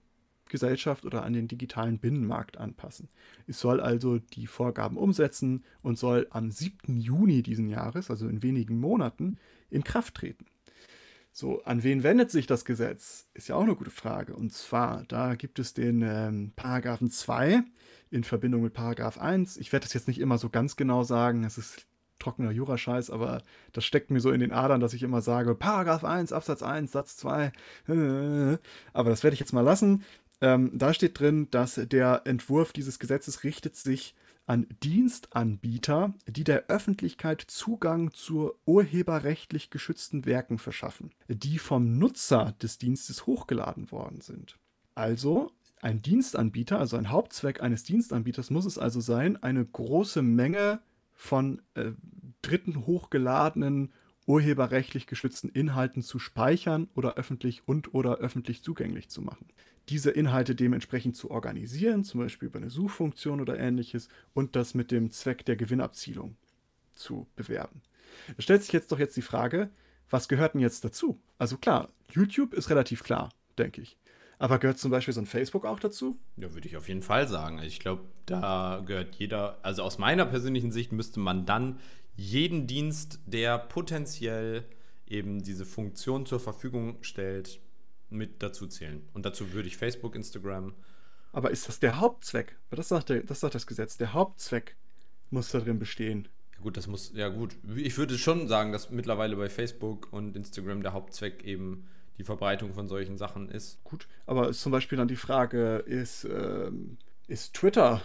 Gesellschaft 0.48 1.04
oder 1.04 1.24
an 1.24 1.32
den 1.32 1.48
digitalen 1.48 1.98
Binnenmarkt 1.98 2.58
anpassen. 2.58 3.08
Es 3.46 3.60
soll 3.60 3.80
also 3.80 4.18
die 4.18 4.46
Vorgaben 4.46 4.96
umsetzen 4.96 5.64
und 5.82 5.98
soll 5.98 6.26
am 6.30 6.50
7. 6.50 6.96
Juni 6.96 7.42
diesen 7.42 7.68
Jahres, 7.68 8.10
also 8.10 8.28
in 8.28 8.42
wenigen 8.42 8.80
Monaten, 8.80 9.38
in 9.70 9.84
Kraft 9.84 10.14
treten. 10.14 10.46
So, 11.32 11.62
an 11.62 11.84
wen 11.84 12.02
wendet 12.02 12.30
sich 12.30 12.46
das 12.46 12.64
Gesetz? 12.64 13.28
Ist 13.34 13.48
ja 13.48 13.54
auch 13.54 13.62
eine 13.62 13.76
gute 13.76 13.90
Frage. 13.90 14.34
Und 14.34 14.52
zwar, 14.52 15.04
da 15.04 15.36
gibt 15.36 15.58
es 15.60 15.72
den 15.72 16.02
ähm, 16.02 16.52
Paragraphen 16.56 17.10
2 17.10 17.62
in 18.10 18.24
Verbindung 18.24 18.62
mit 18.62 18.72
Paragraph 18.72 19.18
1. 19.18 19.56
Ich 19.58 19.72
werde 19.72 19.84
das 19.84 19.94
jetzt 19.94 20.08
nicht 20.08 20.20
immer 20.20 20.38
so 20.38 20.48
ganz 20.48 20.74
genau 20.76 21.04
sagen, 21.04 21.44
es 21.44 21.56
ist 21.56 21.86
trockener 22.18 22.50
Jurascheiß, 22.50 23.10
aber 23.10 23.42
das 23.72 23.84
steckt 23.84 24.10
mir 24.10 24.20
so 24.20 24.30
in 24.30 24.40
den 24.40 24.52
Adern, 24.52 24.80
dass 24.80 24.94
ich 24.94 25.02
immer 25.02 25.20
sage, 25.20 25.54
Paragraph 25.54 26.04
1, 26.04 26.32
Absatz 26.32 26.62
1, 26.62 26.92
Satz 26.92 27.16
2. 27.18 27.52
Aber 28.92 29.10
das 29.10 29.22
werde 29.22 29.34
ich 29.34 29.40
jetzt 29.40 29.52
mal 29.52 29.60
lassen. 29.60 30.04
Ähm, 30.40 30.70
da 30.74 30.94
steht 30.94 31.18
drin, 31.18 31.48
dass 31.50 31.74
der 31.74 32.22
Entwurf 32.24 32.72
dieses 32.72 32.98
Gesetzes 32.98 33.44
richtet 33.44 33.76
sich 33.76 34.14
an 34.46 34.66
Dienstanbieter, 34.82 36.14
die 36.26 36.44
der 36.44 36.68
Öffentlichkeit 36.68 37.42
Zugang 37.46 38.12
zu 38.12 38.52
urheberrechtlich 38.64 39.68
geschützten 39.68 40.24
Werken 40.24 40.58
verschaffen, 40.58 41.10
die 41.28 41.58
vom 41.58 41.98
Nutzer 41.98 42.54
des 42.62 42.78
Dienstes 42.78 43.26
hochgeladen 43.26 43.90
worden 43.90 44.22
sind. 44.22 44.58
Also 44.94 45.52
ein 45.82 46.00
Dienstanbieter, 46.00 46.78
also 46.78 46.96
ein 46.96 47.10
Hauptzweck 47.10 47.62
eines 47.62 47.84
Dienstanbieters 47.84 48.50
muss 48.50 48.64
es 48.64 48.78
also 48.78 49.00
sein, 49.00 49.36
eine 49.42 49.64
große 49.64 50.22
Menge 50.22 50.80
von 51.12 51.60
äh, 51.74 51.92
Dritten 52.42 52.86
hochgeladenen 52.86 53.92
urheberrechtlich 54.28 55.06
geschützten 55.06 55.48
Inhalten 55.48 56.02
zu 56.02 56.18
speichern 56.18 56.88
oder 56.94 57.14
öffentlich 57.14 57.62
und 57.66 57.94
oder 57.94 58.18
öffentlich 58.18 58.62
zugänglich 58.62 59.08
zu 59.08 59.22
machen 59.22 59.48
diese 59.88 60.10
Inhalte 60.10 60.54
dementsprechend 60.54 61.16
zu 61.16 61.30
organisieren, 61.30 62.04
zum 62.04 62.20
Beispiel 62.20 62.48
über 62.48 62.58
eine 62.58 62.70
Suchfunktion 62.70 63.40
oder 63.40 63.58
ähnliches, 63.58 64.08
und 64.34 64.56
das 64.56 64.74
mit 64.74 64.90
dem 64.90 65.10
Zweck 65.10 65.44
der 65.44 65.56
Gewinnabzielung 65.56 66.36
zu 66.94 67.26
bewerben. 67.36 67.80
Da 68.36 68.42
stellt 68.42 68.62
sich 68.62 68.72
jetzt 68.72 68.92
doch 68.92 68.98
jetzt 68.98 69.16
die 69.16 69.22
Frage, 69.22 69.70
was 70.10 70.28
gehört 70.28 70.54
denn 70.54 70.60
jetzt 70.60 70.84
dazu? 70.84 71.20
Also 71.38 71.56
klar, 71.56 71.88
YouTube 72.10 72.54
ist 72.54 72.70
relativ 72.70 73.02
klar, 73.02 73.30
denke 73.58 73.80
ich. 73.80 73.96
Aber 74.38 74.58
gehört 74.58 74.78
zum 74.78 74.90
Beispiel 74.90 75.14
so 75.14 75.20
ein 75.20 75.26
Facebook 75.26 75.64
auch 75.64 75.80
dazu? 75.80 76.16
Ja, 76.36 76.54
würde 76.54 76.68
ich 76.68 76.76
auf 76.76 76.88
jeden 76.88 77.02
Fall 77.02 77.26
sagen. 77.26 77.60
Ich 77.60 77.80
glaube, 77.80 78.04
da 78.26 78.82
gehört 78.86 79.16
jeder, 79.16 79.58
also 79.62 79.82
aus 79.82 79.98
meiner 79.98 80.26
persönlichen 80.26 80.70
Sicht 80.70 80.92
müsste 80.92 81.18
man 81.18 81.44
dann 81.44 81.80
jeden 82.18 82.66
Dienst, 82.66 83.20
der 83.26 83.58
potenziell 83.58 84.64
eben 85.06 85.40
diese 85.40 85.64
Funktion 85.64 86.26
zur 86.26 86.40
Verfügung 86.40 86.98
stellt, 87.00 87.60
mit 88.10 88.42
dazu 88.42 88.66
zählen. 88.66 89.06
Und 89.14 89.24
dazu 89.24 89.52
würde 89.52 89.68
ich 89.68 89.76
Facebook, 89.76 90.16
Instagram. 90.16 90.74
Aber 91.32 91.50
ist 91.50 91.68
das 91.68 91.78
der 91.78 92.00
Hauptzweck? 92.00 92.56
Das 92.70 92.88
sagt, 92.88 93.10
der, 93.10 93.22
das 93.22 93.40
sagt 93.40 93.54
das 93.54 93.66
Gesetz. 93.66 93.98
Der 93.98 94.14
Hauptzweck 94.14 94.76
muss 95.30 95.50
darin 95.50 95.78
bestehen. 95.78 96.26
Ja 96.56 96.62
gut, 96.62 96.76
das 96.76 96.88
muss, 96.88 97.12
ja 97.14 97.28
gut. 97.28 97.56
Ich 97.76 97.96
würde 97.98 98.18
schon 98.18 98.48
sagen, 98.48 98.72
dass 98.72 98.90
mittlerweile 98.90 99.36
bei 99.36 99.48
Facebook 99.48 100.12
und 100.12 100.36
Instagram 100.36 100.82
der 100.82 100.94
Hauptzweck 100.94 101.44
eben 101.44 101.86
die 102.16 102.24
Verbreitung 102.24 102.74
von 102.74 102.88
solchen 102.88 103.16
Sachen 103.16 103.48
ist. 103.48 103.82
Gut, 103.84 104.08
aber 104.26 104.48
ist 104.48 104.60
zum 104.60 104.72
Beispiel 104.72 104.98
dann 104.98 105.06
die 105.06 105.16
Frage, 105.16 105.76
ist, 105.86 106.24
ähm, 106.24 106.98
ist 107.28 107.54
Twitter 107.54 108.02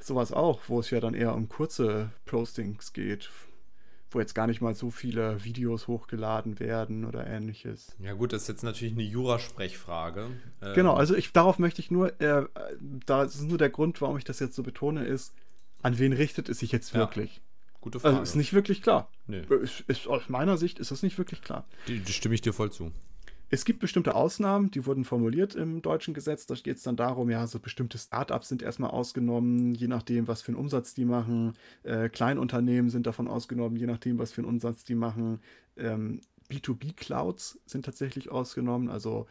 sowas 0.00 0.32
auch, 0.32 0.62
wo 0.66 0.80
es 0.80 0.90
ja 0.90 0.98
dann 0.98 1.14
eher 1.14 1.34
um 1.34 1.48
kurze 1.48 2.10
Postings 2.24 2.92
geht, 2.92 3.30
wo 4.14 4.20
jetzt 4.20 4.34
gar 4.34 4.46
nicht 4.46 4.60
mal 4.60 4.74
so 4.74 4.90
viele 4.90 5.44
Videos 5.44 5.88
hochgeladen 5.88 6.60
werden 6.60 7.04
oder 7.04 7.26
ähnliches. 7.26 7.96
Ja 7.98 8.12
gut, 8.12 8.32
das 8.32 8.42
ist 8.42 8.48
jetzt 8.48 8.62
natürlich 8.62 8.94
eine 8.94 9.02
Jurasprechfrage. 9.02 10.28
Ähm 10.62 10.74
genau, 10.74 10.94
also 10.94 11.14
ich, 11.14 11.32
darauf 11.32 11.58
möchte 11.58 11.80
ich 11.80 11.90
nur, 11.90 12.20
äh, 12.20 12.46
da 13.06 13.24
ist 13.24 13.42
nur 13.42 13.58
der 13.58 13.70
Grund, 13.70 14.00
warum 14.00 14.16
ich 14.18 14.24
das 14.24 14.40
jetzt 14.40 14.54
so 14.54 14.62
betone, 14.62 15.04
ist, 15.04 15.34
an 15.82 15.98
wen 15.98 16.12
richtet 16.12 16.48
es 16.48 16.58
sich 16.60 16.72
jetzt 16.72 16.94
wirklich? 16.94 17.36
Ja, 17.36 17.42
gute 17.80 18.00
Frage. 18.00 18.18
Also 18.18 18.22
ist 18.30 18.36
nicht 18.36 18.52
wirklich 18.52 18.82
klar. 18.82 19.08
Nee. 19.26 19.42
Ist, 19.62 19.80
ist, 19.86 20.06
aus 20.06 20.28
meiner 20.28 20.56
Sicht 20.56 20.78
ist 20.78 20.90
das 20.90 21.02
nicht 21.02 21.18
wirklich 21.18 21.42
klar. 21.42 21.66
Die, 21.88 22.00
die 22.00 22.12
stimme 22.12 22.34
ich 22.34 22.40
dir 22.40 22.52
voll 22.52 22.70
zu. 22.70 22.92
Es 23.54 23.66
gibt 23.66 23.80
bestimmte 23.80 24.14
Ausnahmen, 24.14 24.70
die 24.70 24.86
wurden 24.86 25.04
formuliert 25.04 25.54
im 25.54 25.82
deutschen 25.82 26.14
Gesetz. 26.14 26.46
Da 26.46 26.54
geht 26.54 26.78
es 26.78 26.84
dann 26.84 26.96
darum, 26.96 27.28
ja, 27.28 27.46
so 27.46 27.60
bestimmte 27.60 27.98
Startups 27.98 28.48
sind 28.48 28.62
erstmal 28.62 28.88
ausgenommen, 28.88 29.74
je 29.74 29.88
nachdem, 29.88 30.26
was 30.26 30.40
für 30.40 30.52
einen 30.52 30.56
Umsatz 30.56 30.94
die 30.94 31.04
machen. 31.04 31.52
Äh, 31.82 32.08
Kleinunternehmen 32.08 32.88
sind 32.90 33.06
davon 33.06 33.28
ausgenommen, 33.28 33.76
je 33.76 33.84
nachdem, 33.84 34.18
was 34.18 34.32
für 34.32 34.40
einen 34.40 34.48
Umsatz 34.48 34.84
die 34.84 34.94
machen. 34.94 35.38
Ähm, 35.76 36.22
B2B-Clouds 36.50 37.60
sind 37.66 37.84
tatsächlich 37.84 38.30
ausgenommen, 38.30 38.88
also 38.88 39.26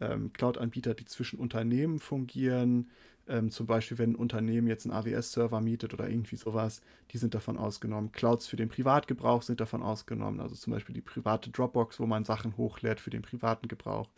ähm, 0.00 0.32
Cloud-Anbieter, 0.32 0.94
die 0.94 1.04
zwischen 1.04 1.38
Unternehmen 1.38 1.98
fungieren. 1.98 2.88
Ähm, 3.28 3.50
zum 3.50 3.66
Beispiel, 3.66 3.98
wenn 3.98 4.12
ein 4.12 4.16
Unternehmen 4.16 4.68
jetzt 4.68 4.86
einen 4.86 4.94
AWS-Server 4.94 5.60
mietet 5.60 5.92
oder 5.94 6.08
irgendwie 6.08 6.36
sowas, 6.36 6.80
die 7.10 7.18
sind 7.18 7.34
davon 7.34 7.58
ausgenommen. 7.58 8.12
Clouds 8.12 8.46
für 8.46 8.56
den 8.56 8.68
Privatgebrauch 8.68 9.42
sind 9.42 9.60
davon 9.60 9.82
ausgenommen. 9.82 10.40
Also 10.40 10.54
zum 10.54 10.72
Beispiel 10.72 10.94
die 10.94 11.00
private 11.00 11.50
Dropbox, 11.50 11.98
wo 11.98 12.06
man 12.06 12.24
Sachen 12.24 12.56
hochlädt 12.56 13.00
für 13.00 13.10
den 13.10 13.22
privaten 13.22 13.68
Gebrauch. 13.68 14.08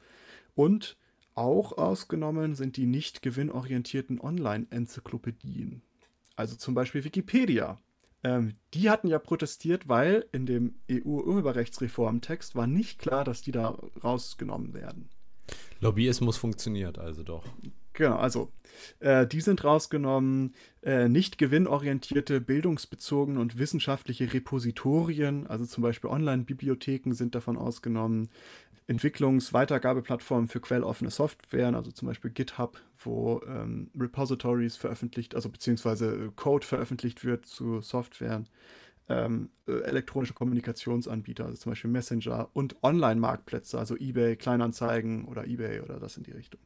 Und 0.54 0.96
auch 1.34 1.78
ausgenommen 1.78 2.54
sind 2.54 2.76
die 2.76 2.86
nicht 2.86 3.22
gewinnorientierten 3.22 4.20
Online-Enzyklopädien. 4.20 5.82
Also 6.36 6.56
zum 6.56 6.74
Beispiel 6.74 7.04
Wikipedia. 7.04 7.78
Ähm, 8.24 8.54
die 8.74 8.90
hatten 8.90 9.08
ja 9.08 9.18
protestiert, 9.18 9.88
weil 9.88 10.26
in 10.32 10.46
dem 10.46 10.74
EU-Urheberrechtsreformtext 10.90 12.56
war 12.56 12.66
nicht 12.66 12.98
klar, 12.98 13.24
dass 13.24 13.42
die 13.42 13.52
da 13.52 13.78
rausgenommen 14.02 14.74
werden. 14.74 15.08
Lobbyismus 15.80 16.36
funktioniert 16.36 16.98
also 16.98 17.22
doch. 17.22 17.44
Genau, 17.98 18.14
also 18.14 18.52
äh, 19.00 19.26
die 19.26 19.40
sind 19.40 19.64
rausgenommen. 19.64 20.54
Äh, 20.82 21.08
nicht 21.08 21.36
gewinnorientierte, 21.36 22.40
bildungsbezogene 22.40 23.40
und 23.40 23.58
wissenschaftliche 23.58 24.32
Repositorien, 24.32 25.48
also 25.48 25.66
zum 25.66 25.82
Beispiel 25.82 26.08
Online-Bibliotheken 26.08 27.12
sind 27.12 27.34
davon 27.34 27.56
ausgenommen. 27.56 28.28
Entwicklungs-Weitergabeplattformen 28.86 30.46
für 30.46 30.60
quelloffene 30.60 31.10
Software, 31.10 31.74
also 31.74 31.90
zum 31.90 32.06
Beispiel 32.06 32.30
GitHub, 32.30 32.80
wo 32.98 33.42
ähm, 33.48 33.90
Repositories 33.98 34.76
veröffentlicht, 34.76 35.34
also 35.34 35.48
beziehungsweise 35.48 36.30
Code 36.36 36.64
veröffentlicht 36.64 37.24
wird 37.24 37.46
zu 37.46 37.80
Software. 37.80 38.44
Ähm, 39.08 39.50
äh, 39.66 39.72
elektronische 39.80 40.34
Kommunikationsanbieter, 40.34 41.46
also 41.46 41.56
zum 41.56 41.72
Beispiel 41.72 41.90
Messenger 41.90 42.48
und 42.52 42.76
Online-Marktplätze, 42.84 43.76
also 43.76 43.96
eBay, 43.96 44.36
Kleinanzeigen 44.36 45.24
oder 45.24 45.48
eBay 45.48 45.80
oder 45.80 45.98
das 45.98 46.16
in 46.16 46.22
die 46.22 46.32
Richtung 46.32 46.60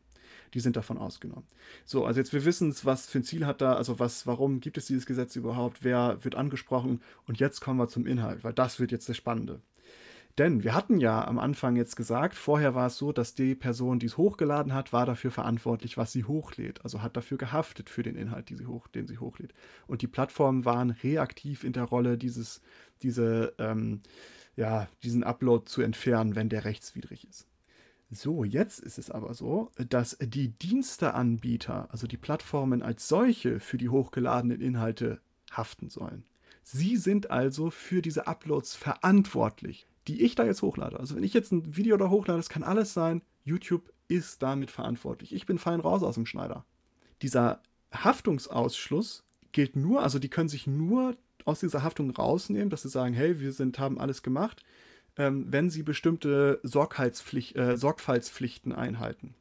die 0.54 0.60
sind 0.60 0.76
davon 0.76 0.98
ausgenommen. 0.98 1.46
So, 1.84 2.04
also 2.04 2.20
jetzt 2.20 2.32
wir 2.32 2.44
wissen, 2.44 2.74
was 2.82 3.06
für 3.06 3.18
ein 3.18 3.24
Ziel 3.24 3.46
hat 3.46 3.60
da, 3.60 3.74
also 3.74 3.98
was, 3.98 4.26
warum 4.26 4.60
gibt 4.60 4.78
es 4.78 4.86
dieses 4.86 5.06
Gesetz 5.06 5.36
überhaupt, 5.36 5.84
wer 5.84 6.22
wird 6.22 6.34
angesprochen 6.34 7.00
und 7.26 7.38
jetzt 7.38 7.60
kommen 7.60 7.78
wir 7.78 7.88
zum 7.88 8.06
Inhalt, 8.06 8.44
weil 8.44 8.52
das 8.52 8.80
wird 8.80 8.92
jetzt 8.92 9.08
das 9.08 9.16
Spannende. 9.16 9.60
Denn 10.38 10.64
wir 10.64 10.74
hatten 10.74 10.98
ja 10.98 11.26
am 11.26 11.38
Anfang 11.38 11.76
jetzt 11.76 11.94
gesagt, 11.94 12.34
vorher 12.34 12.74
war 12.74 12.86
es 12.86 12.96
so, 12.96 13.12
dass 13.12 13.34
die 13.34 13.54
Person, 13.54 13.98
die 13.98 14.06
es 14.06 14.16
hochgeladen 14.16 14.72
hat, 14.72 14.92
war 14.92 15.04
dafür 15.04 15.30
verantwortlich, 15.30 15.98
was 15.98 16.10
sie 16.12 16.24
hochlädt. 16.24 16.82
Also 16.84 17.02
hat 17.02 17.18
dafür 17.18 17.36
gehaftet 17.36 17.90
für 17.90 18.02
den 18.02 18.16
Inhalt, 18.16 18.48
sie 18.48 18.64
hoch, 18.64 18.88
den 18.88 19.06
sie 19.06 19.18
hochlädt. 19.18 19.52
Und 19.86 20.00
die 20.00 20.06
Plattformen 20.06 20.64
waren 20.64 20.90
reaktiv 20.90 21.64
in 21.64 21.74
der 21.74 21.84
Rolle, 21.84 22.16
dieses, 22.16 22.62
diese, 23.02 23.52
ähm, 23.58 24.00
ja, 24.56 24.88
diesen 25.02 25.22
Upload 25.22 25.66
zu 25.66 25.82
entfernen, 25.82 26.34
wenn 26.34 26.48
der 26.48 26.64
rechtswidrig 26.64 27.28
ist. 27.28 27.46
So, 28.14 28.44
jetzt 28.44 28.78
ist 28.78 28.98
es 28.98 29.10
aber 29.10 29.32
so, 29.32 29.70
dass 29.88 30.18
die 30.20 30.48
Diensteanbieter, 30.48 31.88
also 31.90 32.06
die 32.06 32.18
Plattformen 32.18 32.82
als 32.82 33.08
solche, 33.08 33.58
für 33.58 33.78
die 33.78 33.88
hochgeladenen 33.88 34.60
Inhalte 34.60 35.22
haften 35.50 35.88
sollen. 35.88 36.24
Sie 36.62 36.98
sind 36.98 37.30
also 37.30 37.70
für 37.70 38.02
diese 38.02 38.26
Uploads 38.26 38.76
verantwortlich, 38.76 39.86
die 40.08 40.20
ich 40.20 40.34
da 40.34 40.44
jetzt 40.44 40.60
hochlade. 40.60 41.00
Also 41.00 41.16
wenn 41.16 41.22
ich 41.22 41.32
jetzt 41.32 41.52
ein 41.52 41.74
Video 41.74 41.96
da 41.96 42.10
hochlade, 42.10 42.38
das 42.38 42.50
kann 42.50 42.62
alles 42.62 42.92
sein, 42.92 43.22
YouTube 43.44 43.90
ist 44.08 44.42
damit 44.42 44.70
verantwortlich. 44.70 45.34
Ich 45.34 45.46
bin 45.46 45.58
fein 45.58 45.80
raus 45.80 46.02
aus 46.02 46.16
dem 46.16 46.26
Schneider. 46.26 46.66
Dieser 47.22 47.62
Haftungsausschluss 47.94 49.24
gilt 49.52 49.74
nur, 49.74 50.02
also 50.02 50.18
die 50.18 50.28
können 50.28 50.50
sich 50.50 50.66
nur 50.66 51.16
aus 51.46 51.60
dieser 51.60 51.82
Haftung 51.82 52.10
rausnehmen, 52.10 52.68
dass 52.68 52.82
sie 52.82 52.90
sagen, 52.90 53.14
hey, 53.14 53.40
wir 53.40 53.52
sind, 53.52 53.78
haben 53.78 53.98
alles 53.98 54.22
gemacht 54.22 54.62
ähm, 55.16 55.46
wenn 55.50 55.70
sie 55.70 55.82
bestimmte 55.82 56.60
äh, 56.62 56.66
Sorgfaltspflichten 57.76 58.72
einhalten. 58.72 59.34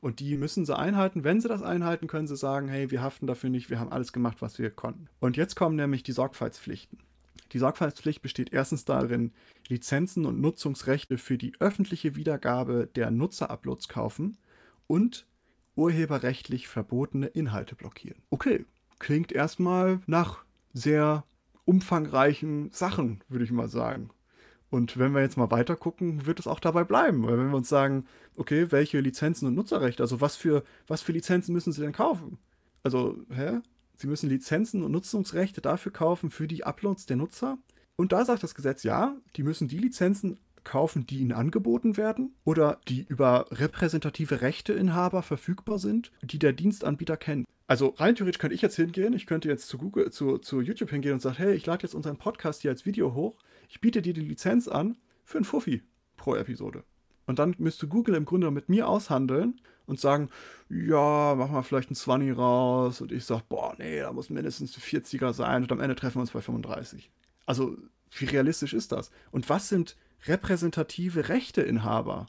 Und 0.00 0.20
die 0.20 0.36
müssen 0.36 0.64
sie 0.64 0.76
einhalten. 0.76 1.24
Wenn 1.24 1.40
sie 1.40 1.48
das 1.48 1.62
einhalten, 1.62 2.06
können 2.06 2.28
sie 2.28 2.36
sagen, 2.36 2.68
hey, 2.68 2.90
wir 2.90 3.02
haften 3.02 3.26
dafür 3.26 3.50
nicht, 3.50 3.68
wir 3.68 3.80
haben 3.80 3.92
alles 3.92 4.12
gemacht, 4.12 4.40
was 4.40 4.58
wir 4.58 4.70
konnten. 4.70 5.08
Und 5.20 5.36
jetzt 5.36 5.56
kommen 5.56 5.76
nämlich 5.76 6.02
die 6.02 6.12
Sorgfaltspflichten. 6.12 6.98
Die 7.52 7.58
Sorgfaltspflicht 7.58 8.22
besteht 8.22 8.52
erstens 8.52 8.84
darin, 8.84 9.32
Lizenzen 9.68 10.26
und 10.26 10.40
Nutzungsrechte 10.40 11.18
für 11.18 11.38
die 11.38 11.54
öffentliche 11.60 12.14
Wiedergabe 12.14 12.88
der 12.94 13.10
Nutzeruploads 13.10 13.88
kaufen 13.88 14.36
und 14.86 15.26
urheberrechtlich 15.74 16.68
verbotene 16.68 17.26
Inhalte 17.26 17.74
blockieren. 17.74 18.20
Okay, 18.30 18.66
klingt 18.98 19.32
erstmal 19.32 20.00
nach 20.06 20.44
sehr 20.72 21.24
umfangreichen 21.64 22.70
Sachen, 22.72 23.22
würde 23.28 23.44
ich 23.44 23.50
mal 23.50 23.68
sagen. 23.68 24.10
Und 24.70 24.98
wenn 24.98 25.12
wir 25.12 25.22
jetzt 25.22 25.36
mal 25.36 25.50
weiter 25.50 25.76
gucken, 25.76 26.26
wird 26.26 26.40
es 26.40 26.46
auch 26.46 26.60
dabei 26.60 26.84
bleiben. 26.84 27.26
Weil 27.26 27.38
wenn 27.38 27.48
wir 27.48 27.56
uns 27.56 27.68
sagen, 27.68 28.06
okay, 28.36 28.70
welche 28.70 29.00
Lizenzen 29.00 29.46
und 29.46 29.54
Nutzerrechte, 29.54 30.02
also 30.02 30.20
was 30.20 30.36
für, 30.36 30.62
was 30.86 31.02
für 31.02 31.12
Lizenzen 31.12 31.52
müssen 31.52 31.72
Sie 31.72 31.80
denn 31.80 31.92
kaufen? 31.92 32.38
Also, 32.82 33.16
hä? 33.30 33.60
Sie 33.96 34.06
müssen 34.06 34.28
Lizenzen 34.28 34.82
und 34.84 34.92
Nutzungsrechte 34.92 35.60
dafür 35.60 35.92
kaufen 35.92 36.30
für 36.30 36.46
die 36.46 36.64
Uploads 36.64 37.06
der 37.06 37.16
Nutzer. 37.16 37.58
Und 37.96 38.12
da 38.12 38.24
sagt 38.24 38.44
das 38.44 38.54
Gesetz, 38.54 38.84
ja, 38.84 39.16
die 39.34 39.42
müssen 39.42 39.66
die 39.66 39.78
Lizenzen 39.78 40.38
kaufen, 40.62 41.06
die 41.06 41.18
ihnen 41.18 41.32
angeboten 41.32 41.96
werden 41.96 42.34
oder 42.44 42.78
die 42.86 43.06
über 43.08 43.46
repräsentative 43.50 44.40
Rechteinhaber 44.42 45.22
verfügbar 45.22 45.78
sind, 45.78 46.12
die 46.22 46.38
der 46.38 46.52
Dienstanbieter 46.52 47.16
kennt. 47.16 47.46
Also 47.66 47.88
rein 47.96 48.14
theoretisch 48.14 48.38
könnte 48.38 48.54
ich 48.54 48.62
jetzt 48.62 48.76
hingehen, 48.76 49.12
ich 49.12 49.26
könnte 49.26 49.48
jetzt 49.48 49.68
zu 49.68 49.78
Google, 49.78 50.10
zu, 50.10 50.38
zu 50.38 50.60
YouTube 50.60 50.90
hingehen 50.90 51.14
und 51.14 51.20
sagen, 51.20 51.36
hey, 51.36 51.54
ich 51.54 51.66
lade 51.66 51.82
jetzt 51.82 51.94
unseren 51.94 52.16
Podcast 52.16 52.62
hier 52.62 52.70
als 52.70 52.86
Video 52.86 53.14
hoch 53.14 53.36
ich 53.68 53.80
biete 53.80 54.02
dir 54.02 54.14
die 54.14 54.22
Lizenz 54.22 54.66
an 54.66 54.96
für 55.24 55.38
ein 55.38 55.44
Fuffi 55.44 55.82
pro 56.16 56.34
Episode. 56.34 56.84
Und 57.26 57.38
dann 57.38 57.54
müsste 57.58 57.86
Google 57.86 58.14
im 58.14 58.24
Grunde 58.24 58.50
mit 58.50 58.70
mir 58.70 58.88
aushandeln 58.88 59.60
und 59.84 60.00
sagen, 60.00 60.30
ja, 60.70 61.34
mach 61.36 61.50
mal 61.50 61.62
vielleicht 61.62 61.90
ein 61.90 61.94
20 61.94 62.36
raus. 62.36 63.02
Und 63.02 63.12
ich 63.12 63.26
sage, 63.26 63.44
boah, 63.48 63.74
nee, 63.78 64.00
da 64.00 64.12
muss 64.12 64.30
mindestens 64.30 64.76
ein 64.76 64.80
40er 64.80 65.34
sein. 65.34 65.62
Und 65.62 65.72
am 65.72 65.80
Ende 65.80 65.94
treffen 65.94 66.16
wir 66.16 66.22
uns 66.22 66.30
bei 66.30 66.40
35. 66.40 67.10
Also, 67.44 67.76
wie 68.10 68.24
realistisch 68.24 68.72
ist 68.72 68.92
das? 68.92 69.10
Und 69.30 69.50
was 69.50 69.68
sind 69.68 69.96
repräsentative 70.26 71.28
Rechteinhaber? 71.28 72.26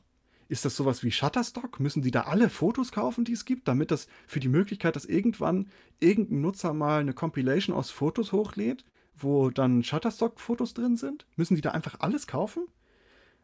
Ist 0.50 0.66
das 0.66 0.76
sowas 0.76 1.04
wie 1.04 1.12
Shutterstock? 1.12 1.80
Müssen 1.80 2.02
die 2.02 2.12
da 2.12 2.22
alle 2.22 2.50
Fotos 2.50 2.92
kaufen, 2.92 3.24
die 3.24 3.34
es 3.34 3.46
gibt, 3.46 3.68
damit 3.68 3.92
das 3.92 4.08
für 4.28 4.40
die 4.40 4.50
Möglichkeit, 4.50 4.96
dass 4.96 5.06
irgendwann 5.06 5.70
irgendein 6.00 6.42
Nutzer 6.42 6.74
mal 6.74 7.02
eine 7.02 7.14
Compilation 7.14 7.76
aus 7.76 7.92
Fotos 7.92 8.32
hochlädt? 8.32 8.84
Wo 9.20 9.50
dann 9.50 9.84
Shutterstock-Fotos 9.84 10.74
drin 10.74 10.98
sind? 10.98 11.26
Müssen 11.36 11.56
die 11.56 11.62
da 11.62 11.72
einfach 11.72 12.00
alles 12.00 12.28
kaufen? 12.28 12.68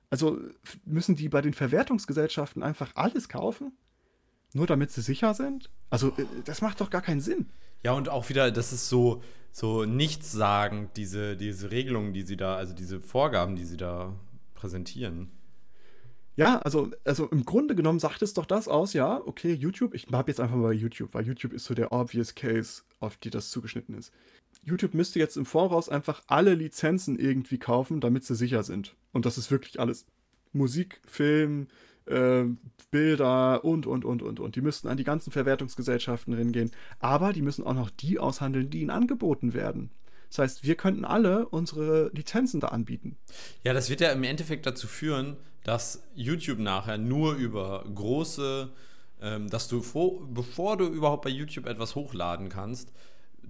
Also 0.10 0.40
müssen 0.86 1.16
die 1.16 1.30
bei 1.30 1.42
den 1.42 1.54
Verwertungsgesellschaften 1.54 2.64
einfach 2.64 2.92
alles 2.96 3.30
kaufen? 3.30 3.74
Nur 4.54 4.68
damit 4.68 4.92
sie 4.92 5.02
sicher 5.02 5.34
sind? 5.34 5.70
Also, 5.90 6.10
äh, 6.10 6.26
das 6.46 6.62
macht 6.62 6.80
doch 6.80 6.90
gar 6.90 7.02
keinen 7.02 7.20
Sinn. 7.20 7.48
Ja, 7.84 7.92
und 7.92 8.10
auch 8.10 8.30
wieder, 8.30 8.52
das 8.52 8.72
ist 8.72 8.88
so, 8.88 9.22
so 9.52 9.86
nichtssagend, 9.86 10.96
diese, 10.96 11.36
diese 11.36 11.72
Regelungen, 11.72 12.14
die 12.14 12.22
sie 12.22 12.38
da, 12.38 12.56
also 12.56 12.74
diese 12.74 13.02
Vorgaben, 13.02 13.56
die 13.56 13.66
sie 13.66 13.78
da 13.78 14.14
präsentieren. 14.54 15.30
Ja, 16.38 16.60
also, 16.60 16.92
also 17.06 17.28
im 17.28 17.46
Grunde 17.46 17.76
genommen 17.76 18.00
sagt 18.00 18.22
es 18.22 18.34
doch 18.34 18.46
das 18.46 18.68
aus, 18.68 18.94
ja, 18.94 19.22
okay, 19.26 19.54
YouTube, 19.54 19.94
ich 19.94 20.08
habe 20.12 20.32
jetzt 20.32 20.40
einfach 20.40 20.56
mal 20.56 20.74
YouTube, 20.74 21.14
weil 21.14 21.26
YouTube 21.26 21.54
ist 21.54 21.66
so 21.66 21.74
der 21.74 21.92
obvious 21.94 22.36
Case, 22.36 22.84
auf 23.00 23.18
die 23.18 23.30
das 23.30 23.52
zugeschnitten 23.52 23.96
ist. 23.98 24.12
YouTube 24.66 24.94
müsste 24.94 25.20
jetzt 25.20 25.38
im 25.38 25.46
Voraus 25.46 25.90
einfach 25.90 26.24
alle 26.28 26.56
Lizenzen 26.56 27.18
irgendwie 27.18 27.60
kaufen, 27.60 28.02
damit 28.02 28.26
sie 28.26 28.36
sicher 28.36 28.64
sind. 28.64 28.96
Und 29.14 29.26
das 29.26 29.38
ist 29.38 29.52
wirklich 29.52 29.80
alles. 29.80 30.06
Musik, 30.54 31.02
Film, 31.06 31.68
äh, 32.06 32.46
Bilder 32.92 33.64
und, 33.64 33.86
und, 33.86 34.06
und, 34.06 34.22
und, 34.22 34.40
und. 34.40 34.56
Die 34.56 34.62
müssten 34.62 34.88
an 34.88 34.98
die 34.98 35.04
ganzen 35.04 35.32
Verwertungsgesellschaften 35.32 36.36
hingehen. 36.36 36.72
Aber 37.00 37.32
die 37.32 37.42
müssen 37.42 37.66
auch 37.66 37.74
noch 37.74 37.90
die 37.90 38.20
aushandeln, 38.20 38.70
die 38.70 38.82
ihnen 38.82 38.90
angeboten 38.90 39.54
werden. 39.54 39.92
Das 40.30 40.40
heißt, 40.40 40.64
wir 40.64 40.76
könnten 40.76 41.06
alle 41.06 41.48
unsere 41.48 42.10
Lizenzen 42.14 42.60
da 42.60 42.70
anbieten. 42.70 43.18
Ja, 43.64 43.74
das 43.74 43.90
wird 43.90 44.02
ja 44.02 44.12
im 44.12 44.24
Endeffekt 44.24 44.66
dazu 44.66 44.88
führen, 44.88 45.38
dass 45.64 46.04
YouTube 46.14 46.60
nachher 46.60 46.98
nur 46.98 47.36
über 47.36 47.86
große, 47.94 48.70
ähm, 49.22 49.50
dass 49.50 49.68
du, 49.68 49.82
vor, 49.82 50.28
bevor 50.28 50.78
du 50.78 50.88
überhaupt 50.88 51.24
bei 51.24 51.30
YouTube 51.30 51.68
etwas 51.68 51.96
hochladen 51.96 52.50
kannst, 52.50 52.92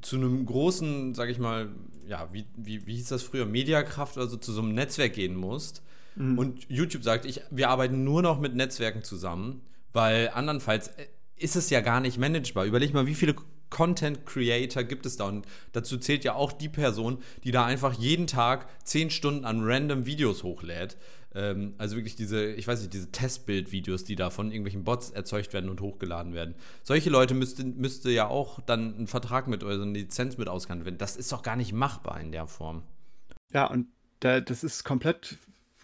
zu 0.02 0.16
einem 0.18 0.46
großen, 0.46 1.14
sag 1.14 1.30
ich 1.30 1.40
mal, 1.40 1.70
ja, 2.08 2.30
wie, 2.32 2.46
wie, 2.56 2.86
wie 2.86 2.96
hieß 2.96 3.10
das 3.10 3.24
früher, 3.24 3.46
Mediakraft 3.46 4.18
oder 4.18 4.28
so, 4.28 4.38
zu 4.38 4.52
so 4.54 4.62
einem 4.62 4.74
Netzwerk 4.74 5.14
gehen 5.14 5.36
musst. 5.36 5.82
Mhm. 6.16 6.38
Und 6.38 6.70
YouTube 6.70 7.04
sagt, 7.04 7.26
ich, 7.26 7.42
wir 7.52 7.70
arbeiten 7.70 8.04
nur 8.04 8.22
noch 8.22 8.40
mit 8.40 8.56
Netzwerken 8.56 9.04
zusammen, 9.04 9.62
weil 9.94 10.30
andernfalls 10.34 10.90
äh, 10.90 11.08
ist 11.38 11.56
es 11.56 11.70
ja 11.70 11.82
gar 11.82 12.00
nicht 12.00 12.18
managebar. 12.18 12.66
Überleg 12.66 12.94
mal, 12.94 13.08
wie 13.08 13.16
viele 13.16 13.36
Content 13.70 14.26
Creator 14.26 14.84
gibt 14.84 15.06
es 15.06 15.18
da? 15.18 15.26
Und 15.26 15.46
dazu 15.74 15.98
zählt 15.98 16.24
ja 16.24 16.36
auch 16.36 16.52
die 16.52 16.70
Person, 16.70 17.18
die 17.44 17.52
da 17.52 17.66
einfach 17.66 17.94
jeden 17.94 18.28
Tag 18.28 18.68
10 18.86 19.10
Stunden 19.10 19.46
an 19.46 19.62
random 19.64 20.06
Videos 20.06 20.44
hochlädt. 20.44 20.98
Ähm, 21.36 21.74
also 21.78 21.98
wirklich 21.98 22.16
diese, 22.16 22.46
ich 22.54 22.68
weiß 22.68 22.80
nicht, 22.80 22.94
diese 22.94 23.12
Testbild-Videos, 23.12 24.06
die 24.06 24.16
da 24.16 24.30
von 24.30 24.48
irgendwelchen 24.48 24.86
Bots 24.86 25.10
erzeugt 25.12 25.54
werden 25.54 25.70
und 25.70 25.82
hochgeladen 25.82 26.34
werden. 26.34 26.56
Solche 26.84 27.10
Leute 27.10 27.34
müsste, 27.34 27.66
müsste 27.66 28.10
ja 28.10 28.28
auch 28.28 28.62
dann 28.62 28.96
einen 28.96 29.08
Vertrag 29.08 29.48
mit 29.48 29.64
oder 29.64 29.76
so 29.76 29.84
eine 29.84 29.92
Lizenz 29.92 30.38
mit 30.38 30.48
ausgehandelt 30.48 30.86
werden. 30.86 30.98
Das 30.98 31.18
ist 31.18 31.32
doch 31.32 31.44
gar 31.44 31.58
nicht 31.58 31.74
machbar 31.74 32.22
in 32.22 32.32
der 32.32 32.48
Form. 32.48 32.84
Ja, 33.52 33.66
und 33.66 33.88
da, 34.22 34.40
das 34.40 34.64
ist 34.64 34.86
komplett, 34.86 35.38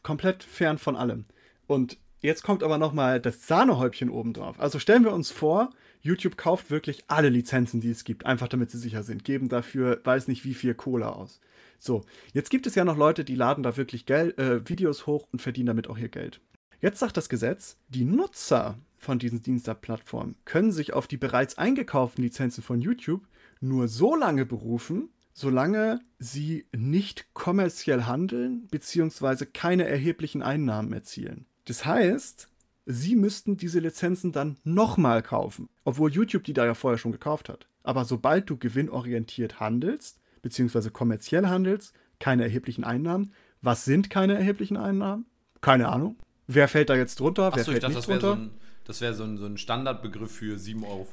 komplett 0.03 0.43
fern 0.43 0.77
von 0.77 0.95
allem. 0.95 1.25
Und 1.67 1.97
jetzt 2.21 2.43
kommt 2.43 2.63
aber 2.63 2.77
nochmal 2.77 3.19
das 3.19 3.45
Sahnehäubchen 3.45 4.09
obendrauf. 4.09 4.57
Also 4.57 4.79
stellen 4.79 5.03
wir 5.03 5.13
uns 5.13 5.31
vor, 5.31 5.69
YouTube 6.01 6.37
kauft 6.37 6.71
wirklich 6.71 7.03
alle 7.07 7.29
Lizenzen, 7.29 7.81
die 7.81 7.91
es 7.91 8.05
gibt, 8.05 8.25
einfach 8.25 8.47
damit 8.47 8.71
sie 8.71 8.79
sicher 8.79 9.03
sind, 9.03 9.25
geben 9.25 9.49
dafür, 9.49 9.99
weiß 10.03 10.29
nicht 10.29 10.45
wie 10.45 10.53
viel 10.53 10.73
Kohle 10.73 11.13
aus. 11.13 11.41
So, 11.83 12.03
jetzt 12.31 12.51
gibt 12.51 12.67
es 12.67 12.75
ja 12.75 12.85
noch 12.85 12.95
Leute, 12.95 13.25
die 13.25 13.33
laden 13.33 13.63
da 13.63 13.75
wirklich 13.75 14.05
Geld, 14.05 14.37
äh, 14.37 14.69
Videos 14.69 15.07
hoch 15.07 15.27
und 15.31 15.41
verdienen 15.41 15.65
damit 15.65 15.89
auch 15.89 15.97
ihr 15.97 16.09
Geld. 16.09 16.39
Jetzt 16.79 16.99
sagt 16.99 17.17
das 17.17 17.27
Gesetz, 17.27 17.77
die 17.89 18.05
Nutzer 18.05 18.77
von 18.97 19.17
diesen 19.17 19.41
Dienstplattformen 19.41 20.35
können 20.45 20.71
sich 20.71 20.93
auf 20.93 21.07
die 21.07 21.17
bereits 21.17 21.57
eingekauften 21.57 22.23
Lizenzen 22.23 22.63
von 22.63 22.81
YouTube 22.81 23.27
nur 23.61 23.87
so 23.87 24.15
lange 24.15 24.45
berufen, 24.45 25.09
solange 25.33 26.01
sie 26.19 26.67
nicht 26.71 27.33
kommerziell 27.33 28.03
handeln 28.03 28.67
bzw. 28.67 29.45
keine 29.45 29.87
erheblichen 29.87 30.43
Einnahmen 30.43 30.93
erzielen. 30.93 31.47
Das 31.65 31.83
heißt, 31.83 32.47
sie 32.85 33.15
müssten 33.15 33.57
diese 33.57 33.79
Lizenzen 33.79 34.31
dann 34.31 34.57
nochmal 34.63 35.23
kaufen, 35.23 35.67
obwohl 35.83 36.11
YouTube 36.11 36.43
die 36.43 36.53
da 36.53 36.63
ja 36.65 36.75
vorher 36.75 36.99
schon 36.99 37.11
gekauft 37.11 37.49
hat. 37.49 37.67
Aber 37.81 38.05
sobald 38.05 38.51
du 38.51 38.57
gewinnorientiert 38.57 39.59
handelst, 39.59 40.20
beziehungsweise 40.41 40.91
kommerziell 40.91 41.47
handelst, 41.47 41.93
keine 42.19 42.43
erheblichen 42.43 42.83
Einnahmen. 42.83 43.33
Was 43.61 43.85
sind 43.85 44.09
keine 44.09 44.35
erheblichen 44.35 44.77
Einnahmen? 44.77 45.25
Keine 45.61 45.89
Ahnung. 45.89 46.17
Wer 46.47 46.67
fällt 46.67 46.89
da 46.89 46.95
jetzt 46.95 47.19
drunter? 47.19 47.43
Wer 47.43 47.53
Achso, 47.53 47.65
fällt 47.65 47.77
ich 47.77 47.81
dachte, 47.81 47.93
nicht 47.95 48.03
das 48.03 48.07
wäre 48.07 48.19
drunter? 48.19 48.37
so 48.37 48.49
ein, 48.49 48.51
das 48.85 49.01
wär 49.01 49.13
so, 49.13 49.37
so 49.37 49.45
ein 49.45 49.57
Standardbegriff 49.57 50.31
für 50.31 50.57
7,50 50.57 50.85
Euro. 50.85 51.07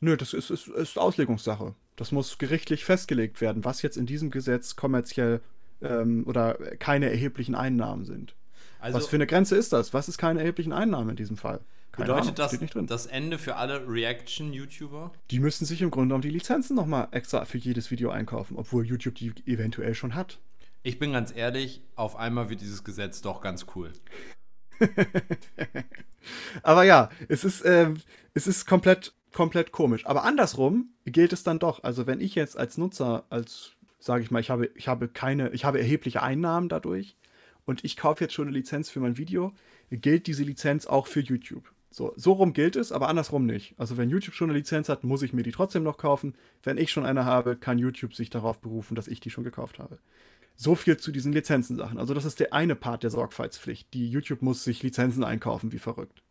Nö, 0.00 0.16
das 0.16 0.32
ist, 0.32 0.50
ist, 0.50 0.68
ist 0.68 0.98
Auslegungssache. 0.98 1.74
Das 1.96 2.12
muss 2.12 2.38
gerichtlich 2.38 2.84
festgelegt 2.84 3.40
werden, 3.40 3.64
was 3.64 3.82
jetzt 3.82 3.96
in 3.96 4.06
diesem 4.06 4.30
Gesetz 4.30 4.76
kommerziell 4.76 5.40
ähm, 5.82 6.24
oder 6.26 6.54
keine 6.78 7.10
erheblichen 7.10 7.54
Einnahmen 7.54 8.04
sind. 8.04 8.34
Also, 8.78 8.96
was 8.96 9.08
für 9.08 9.16
eine 9.16 9.26
Grenze 9.26 9.56
ist 9.56 9.72
das? 9.72 9.92
Was 9.92 10.08
ist 10.08 10.16
keine 10.16 10.40
erheblichen 10.40 10.72
Einnahmen 10.72 11.10
in 11.10 11.16
diesem 11.16 11.36
Fall? 11.36 11.60
Keine 11.92 12.06
bedeutet 12.06 12.40
Ahnung, 12.40 12.86
das 12.86 12.86
das 12.86 13.06
Ende 13.06 13.38
für 13.38 13.56
alle 13.56 13.86
Reaction-YouTuber? 13.88 15.12
Die 15.30 15.40
müssen 15.40 15.64
sich 15.64 15.82
im 15.82 15.90
Grunde 15.90 16.08
genommen 16.08 16.22
die 16.22 16.30
Lizenzen 16.30 16.76
nochmal 16.76 17.08
extra 17.10 17.44
für 17.44 17.58
jedes 17.58 17.90
Video 17.90 18.10
einkaufen, 18.10 18.56
obwohl 18.56 18.86
YouTube 18.86 19.16
die 19.16 19.32
eventuell 19.46 19.94
schon 19.94 20.14
hat. 20.14 20.38
Ich 20.82 20.98
bin 20.98 21.12
ganz 21.12 21.34
ehrlich, 21.34 21.82
auf 21.96 22.16
einmal 22.16 22.48
wird 22.48 22.60
dieses 22.60 22.84
Gesetz 22.84 23.20
doch 23.20 23.40
ganz 23.40 23.66
cool. 23.74 23.92
Aber 26.62 26.84
ja, 26.84 27.10
es 27.28 27.44
ist, 27.44 27.64
ähm, 27.66 27.98
es 28.34 28.46
ist 28.46 28.66
komplett, 28.66 29.12
komplett 29.32 29.72
komisch. 29.72 30.06
Aber 30.06 30.24
andersrum 30.24 30.90
gilt 31.04 31.32
es 31.32 31.42
dann 31.42 31.58
doch. 31.58 31.82
Also 31.82 32.06
wenn 32.06 32.20
ich 32.20 32.34
jetzt 32.34 32.56
als 32.56 32.78
Nutzer, 32.78 33.24
als 33.30 33.72
sage 33.98 34.22
ich 34.22 34.30
mal, 34.30 34.40
ich 34.40 34.50
habe, 34.50 34.70
ich 34.74 34.88
habe 34.88 35.08
keine, 35.08 35.50
ich 35.50 35.64
habe 35.64 35.78
erhebliche 35.78 36.22
Einnahmen 36.22 36.68
dadurch 36.68 37.16
und 37.66 37.84
ich 37.84 37.96
kaufe 37.96 38.24
jetzt 38.24 38.34
schon 38.34 38.48
eine 38.48 38.56
Lizenz 38.56 38.88
für 38.88 39.00
mein 39.00 39.18
Video, 39.18 39.52
gilt 39.90 40.26
diese 40.26 40.44
Lizenz 40.44 40.86
auch 40.86 41.06
für 41.06 41.20
YouTube. 41.20 41.70
So, 41.90 42.12
so 42.16 42.32
rum 42.32 42.52
gilt 42.52 42.76
es, 42.76 42.92
aber 42.92 43.08
andersrum 43.08 43.46
nicht. 43.46 43.74
Also 43.76 43.96
wenn 43.96 44.10
YouTube 44.10 44.34
schon 44.34 44.48
eine 44.48 44.58
Lizenz 44.58 44.88
hat, 44.88 45.02
muss 45.02 45.22
ich 45.22 45.32
mir 45.32 45.42
die 45.42 45.50
trotzdem 45.50 45.82
noch 45.82 45.98
kaufen. 45.98 46.34
Wenn 46.62 46.78
ich 46.78 46.92
schon 46.92 47.04
eine 47.04 47.24
habe, 47.24 47.56
kann 47.56 47.78
YouTube 47.78 48.14
sich 48.14 48.30
darauf 48.30 48.60
berufen, 48.60 48.94
dass 48.94 49.08
ich 49.08 49.18
die 49.18 49.30
schon 49.30 49.42
gekauft 49.42 49.80
habe. 49.80 49.98
So 50.56 50.76
viel 50.76 50.98
zu 50.98 51.10
diesen 51.10 51.32
Lizenzensachen. 51.32 51.98
Also 51.98 52.14
das 52.14 52.24
ist 52.24 52.38
der 52.38 52.52
eine 52.52 52.76
Part 52.76 53.02
der 53.02 53.10
Sorgfaltspflicht. 53.10 53.92
Die 53.92 54.08
YouTube 54.08 54.42
muss 54.42 54.62
sich 54.62 54.82
Lizenzen 54.82 55.24
einkaufen, 55.24 55.72
wie 55.72 55.78
verrückt. 55.78 56.22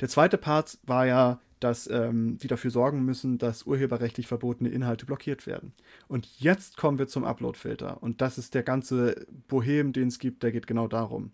Der 0.00 0.08
zweite 0.08 0.36
Part 0.36 0.78
war 0.82 1.06
ja, 1.06 1.40
dass 1.60 1.88
ähm, 1.88 2.38
die 2.38 2.48
dafür 2.48 2.70
sorgen 2.70 3.04
müssen, 3.04 3.38
dass 3.38 3.64
urheberrechtlich 3.64 4.26
verbotene 4.26 4.70
Inhalte 4.70 5.06
blockiert 5.06 5.46
werden. 5.46 5.72
Und 6.08 6.26
jetzt 6.40 6.76
kommen 6.76 6.98
wir 6.98 7.06
zum 7.06 7.24
Uploadfilter. 7.24 8.02
Und 8.02 8.20
das 8.20 8.38
ist 8.38 8.54
der 8.54 8.62
ganze 8.62 9.26
Bohem, 9.48 9.92
den 9.92 10.08
es 10.08 10.18
gibt, 10.18 10.42
der 10.42 10.52
geht 10.52 10.66
genau 10.66 10.88
darum. 10.88 11.32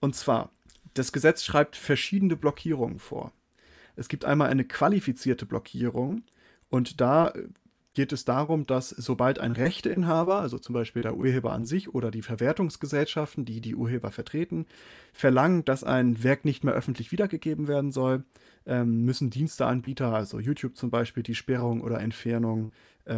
Und 0.00 0.14
zwar, 0.14 0.50
das 0.98 1.12
Gesetz 1.12 1.44
schreibt 1.44 1.76
verschiedene 1.76 2.36
Blockierungen 2.36 2.98
vor. 2.98 3.32
Es 3.96 4.08
gibt 4.08 4.24
einmal 4.24 4.48
eine 4.48 4.64
qualifizierte 4.64 5.46
Blockierung 5.46 6.22
und 6.68 7.00
da 7.00 7.32
geht 7.96 8.12
es 8.12 8.26
darum, 8.26 8.66
dass 8.66 8.90
sobald 8.90 9.38
ein 9.38 9.52
Rechteinhaber, 9.52 10.40
also 10.40 10.58
zum 10.58 10.74
Beispiel 10.74 11.00
der 11.00 11.16
Urheber 11.16 11.52
an 11.52 11.64
sich 11.64 11.94
oder 11.94 12.10
die 12.10 12.20
Verwertungsgesellschaften, 12.20 13.46
die 13.46 13.62
die 13.62 13.74
Urheber 13.74 14.10
vertreten, 14.10 14.66
verlangen, 15.14 15.64
dass 15.64 15.82
ein 15.82 16.22
Werk 16.22 16.44
nicht 16.44 16.62
mehr 16.62 16.74
öffentlich 16.74 17.10
wiedergegeben 17.10 17.68
werden 17.68 17.92
soll, 17.92 18.24
ähm, 18.66 19.06
müssen 19.06 19.30
Diensteanbieter, 19.30 20.12
also 20.12 20.38
YouTube 20.38 20.76
zum 20.76 20.90
Beispiel, 20.90 21.22
die 21.22 21.34
Sperrung 21.34 21.80
oder 21.80 22.00
Entfernung 22.00 22.72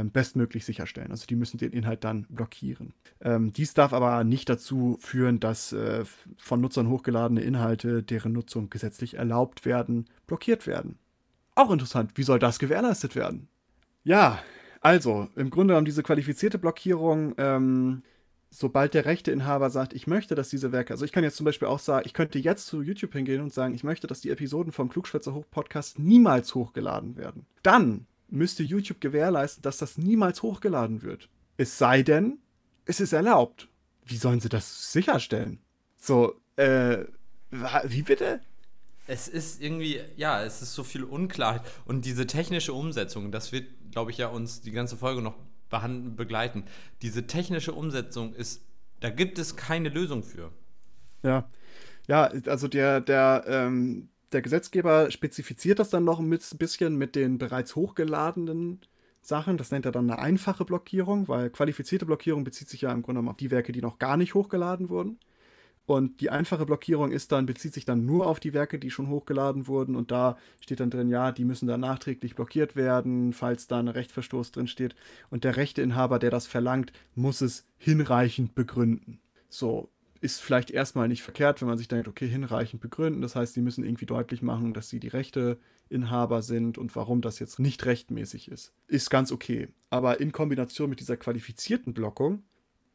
bestmöglich 0.04 0.64
sicherstellen. 0.64 1.10
Also 1.10 1.26
die 1.26 1.36
müssen 1.36 1.58
den 1.58 1.72
Inhalt 1.72 2.04
dann 2.04 2.26
blockieren. 2.28 2.92
Ähm, 3.20 3.52
dies 3.52 3.74
darf 3.74 3.92
aber 3.92 4.22
nicht 4.24 4.48
dazu 4.48 4.98
führen, 5.00 5.40
dass 5.40 5.72
äh, 5.72 6.04
von 6.36 6.60
Nutzern 6.60 6.88
hochgeladene 6.88 7.40
Inhalte, 7.40 8.02
deren 8.02 8.32
Nutzung 8.32 8.70
gesetzlich 8.70 9.14
erlaubt 9.14 9.64
werden, 9.64 10.06
blockiert 10.26 10.66
werden. 10.66 10.98
Auch 11.54 11.70
interessant, 11.70 12.12
wie 12.14 12.22
soll 12.22 12.38
das 12.38 12.58
gewährleistet 12.58 13.16
werden? 13.16 13.48
Ja, 14.04 14.38
also, 14.80 15.28
im 15.34 15.50
Grunde 15.50 15.72
genommen 15.72 15.86
diese 15.86 16.02
qualifizierte 16.02 16.58
Blockierung, 16.58 17.34
ähm, 17.36 18.02
sobald 18.50 18.94
der 18.94 19.06
Rechteinhaber 19.06 19.70
sagt, 19.70 19.92
ich 19.92 20.06
möchte, 20.06 20.34
dass 20.34 20.50
diese 20.50 20.72
Werke, 20.72 20.92
also 20.92 21.04
ich 21.04 21.12
kann 21.12 21.24
jetzt 21.24 21.36
zum 21.36 21.44
Beispiel 21.44 21.68
auch 21.68 21.78
sagen, 21.78 22.06
ich 22.06 22.14
könnte 22.14 22.38
jetzt 22.38 22.66
zu 22.66 22.82
YouTube 22.82 23.12
hingehen 23.12 23.42
und 23.42 23.52
sagen, 23.52 23.74
ich 23.74 23.84
möchte, 23.84 24.06
dass 24.06 24.20
die 24.20 24.30
Episoden 24.30 24.72
vom 24.72 24.88
Klugschwätzer 24.88 25.34
Hoch 25.34 25.44
Podcast 25.50 25.98
niemals 25.98 26.54
hochgeladen 26.54 27.16
werden. 27.16 27.46
Dann 27.62 28.06
müsste 28.28 28.62
YouTube 28.62 29.00
gewährleisten, 29.00 29.62
dass 29.62 29.78
das 29.78 29.98
niemals 29.98 30.42
hochgeladen 30.42 31.02
wird. 31.02 31.28
Es 31.56 31.78
sei 31.78 32.02
denn, 32.02 32.38
es 32.84 33.00
ist 33.00 33.12
erlaubt. 33.12 33.68
Wie 34.04 34.16
sollen 34.16 34.40
sie 34.40 34.48
das 34.48 34.92
sicherstellen? 34.92 35.58
So, 35.96 36.40
äh, 36.56 37.04
wie 37.84 38.02
bitte? 38.02 38.40
Es 39.06 39.26
ist 39.26 39.62
irgendwie, 39.62 40.00
ja, 40.16 40.42
es 40.42 40.60
ist 40.62 40.74
so 40.74 40.84
viel 40.84 41.02
Unklarheit. 41.04 41.62
Und 41.86 42.04
diese 42.04 42.26
technische 42.26 42.74
Umsetzung, 42.74 43.32
das 43.32 43.52
wird, 43.52 43.66
glaube 43.90 44.10
ich, 44.10 44.18
ja 44.18 44.28
uns 44.28 44.60
die 44.60 44.70
ganze 44.70 44.96
Folge 44.96 45.22
noch 45.22 45.34
begleiten. 45.70 46.64
Diese 47.02 47.26
technische 47.26 47.72
Umsetzung 47.72 48.34
ist, 48.34 48.62
da 49.00 49.10
gibt 49.10 49.38
es 49.38 49.56
keine 49.56 49.88
Lösung 49.88 50.22
für. 50.22 50.52
Ja, 51.22 51.48
ja, 52.06 52.24
also 52.46 52.68
der, 52.68 53.00
der, 53.00 53.44
ähm, 53.46 54.08
der 54.32 54.42
Gesetzgeber 54.42 55.10
spezifiziert 55.10 55.78
das 55.78 55.90
dann 55.90 56.04
noch 56.04 56.18
ein 56.20 56.30
bisschen 56.30 56.96
mit 56.96 57.14
den 57.14 57.38
bereits 57.38 57.76
hochgeladenen 57.76 58.80
Sachen. 59.22 59.56
Das 59.56 59.70
nennt 59.70 59.86
er 59.86 59.92
dann 59.92 60.10
eine 60.10 60.20
einfache 60.20 60.64
Blockierung, 60.64 61.28
weil 61.28 61.50
qualifizierte 61.50 62.06
Blockierung 62.06 62.44
bezieht 62.44 62.68
sich 62.68 62.82
ja 62.82 62.92
im 62.92 63.02
Grunde 63.02 63.20
genommen 63.20 63.28
auf 63.28 63.36
die 63.36 63.50
Werke, 63.50 63.72
die 63.72 63.82
noch 63.82 63.98
gar 63.98 64.16
nicht 64.16 64.34
hochgeladen 64.34 64.88
wurden. 64.88 65.18
Und 65.86 66.20
die 66.20 66.28
einfache 66.28 66.66
Blockierung 66.66 67.12
ist 67.12 67.32
dann, 67.32 67.46
bezieht 67.46 67.72
sich 67.72 67.86
dann 67.86 68.04
nur 68.04 68.26
auf 68.26 68.40
die 68.40 68.52
Werke, 68.52 68.78
die 68.78 68.90
schon 68.90 69.08
hochgeladen 69.08 69.66
wurden. 69.68 69.96
Und 69.96 70.10
da 70.10 70.36
steht 70.60 70.80
dann 70.80 70.90
drin, 70.90 71.08
ja, 71.08 71.32
die 71.32 71.46
müssen 71.46 71.66
dann 71.66 71.80
nachträglich 71.80 72.34
blockiert 72.34 72.76
werden, 72.76 73.32
falls 73.32 73.68
da 73.68 73.78
ein 73.78 73.88
Rechtverstoß 73.88 74.52
drin 74.52 74.66
steht. 74.66 74.94
Und 75.30 75.44
der 75.44 75.56
Rechteinhaber, 75.56 76.18
der 76.18 76.30
das 76.30 76.46
verlangt, 76.46 76.92
muss 77.14 77.40
es 77.40 77.66
hinreichend 77.78 78.54
begründen. 78.54 79.18
So, 79.48 79.88
ist 80.20 80.40
vielleicht 80.40 80.70
erstmal 80.70 81.08
nicht 81.08 81.22
verkehrt, 81.22 81.60
wenn 81.60 81.68
man 81.68 81.78
sich 81.78 81.88
denkt, 81.88 82.08
okay, 82.08 82.26
hinreichend 82.26 82.80
begründen. 82.80 83.22
Das 83.22 83.36
heißt, 83.36 83.54
sie 83.54 83.62
müssen 83.62 83.84
irgendwie 83.84 84.06
deutlich 84.06 84.42
machen, 84.42 84.74
dass 84.74 84.88
sie 84.88 85.00
die 85.00 85.08
Rechteinhaber 85.08 86.42
sind 86.42 86.78
und 86.78 86.94
warum 86.96 87.20
das 87.20 87.38
jetzt 87.38 87.58
nicht 87.58 87.84
rechtmäßig 87.86 88.50
ist. 88.50 88.72
Ist 88.86 89.10
ganz 89.10 89.32
okay. 89.32 89.68
Aber 89.90 90.20
in 90.20 90.32
Kombination 90.32 90.90
mit 90.90 91.00
dieser 91.00 91.16
qualifizierten 91.16 91.94
Blockung 91.94 92.42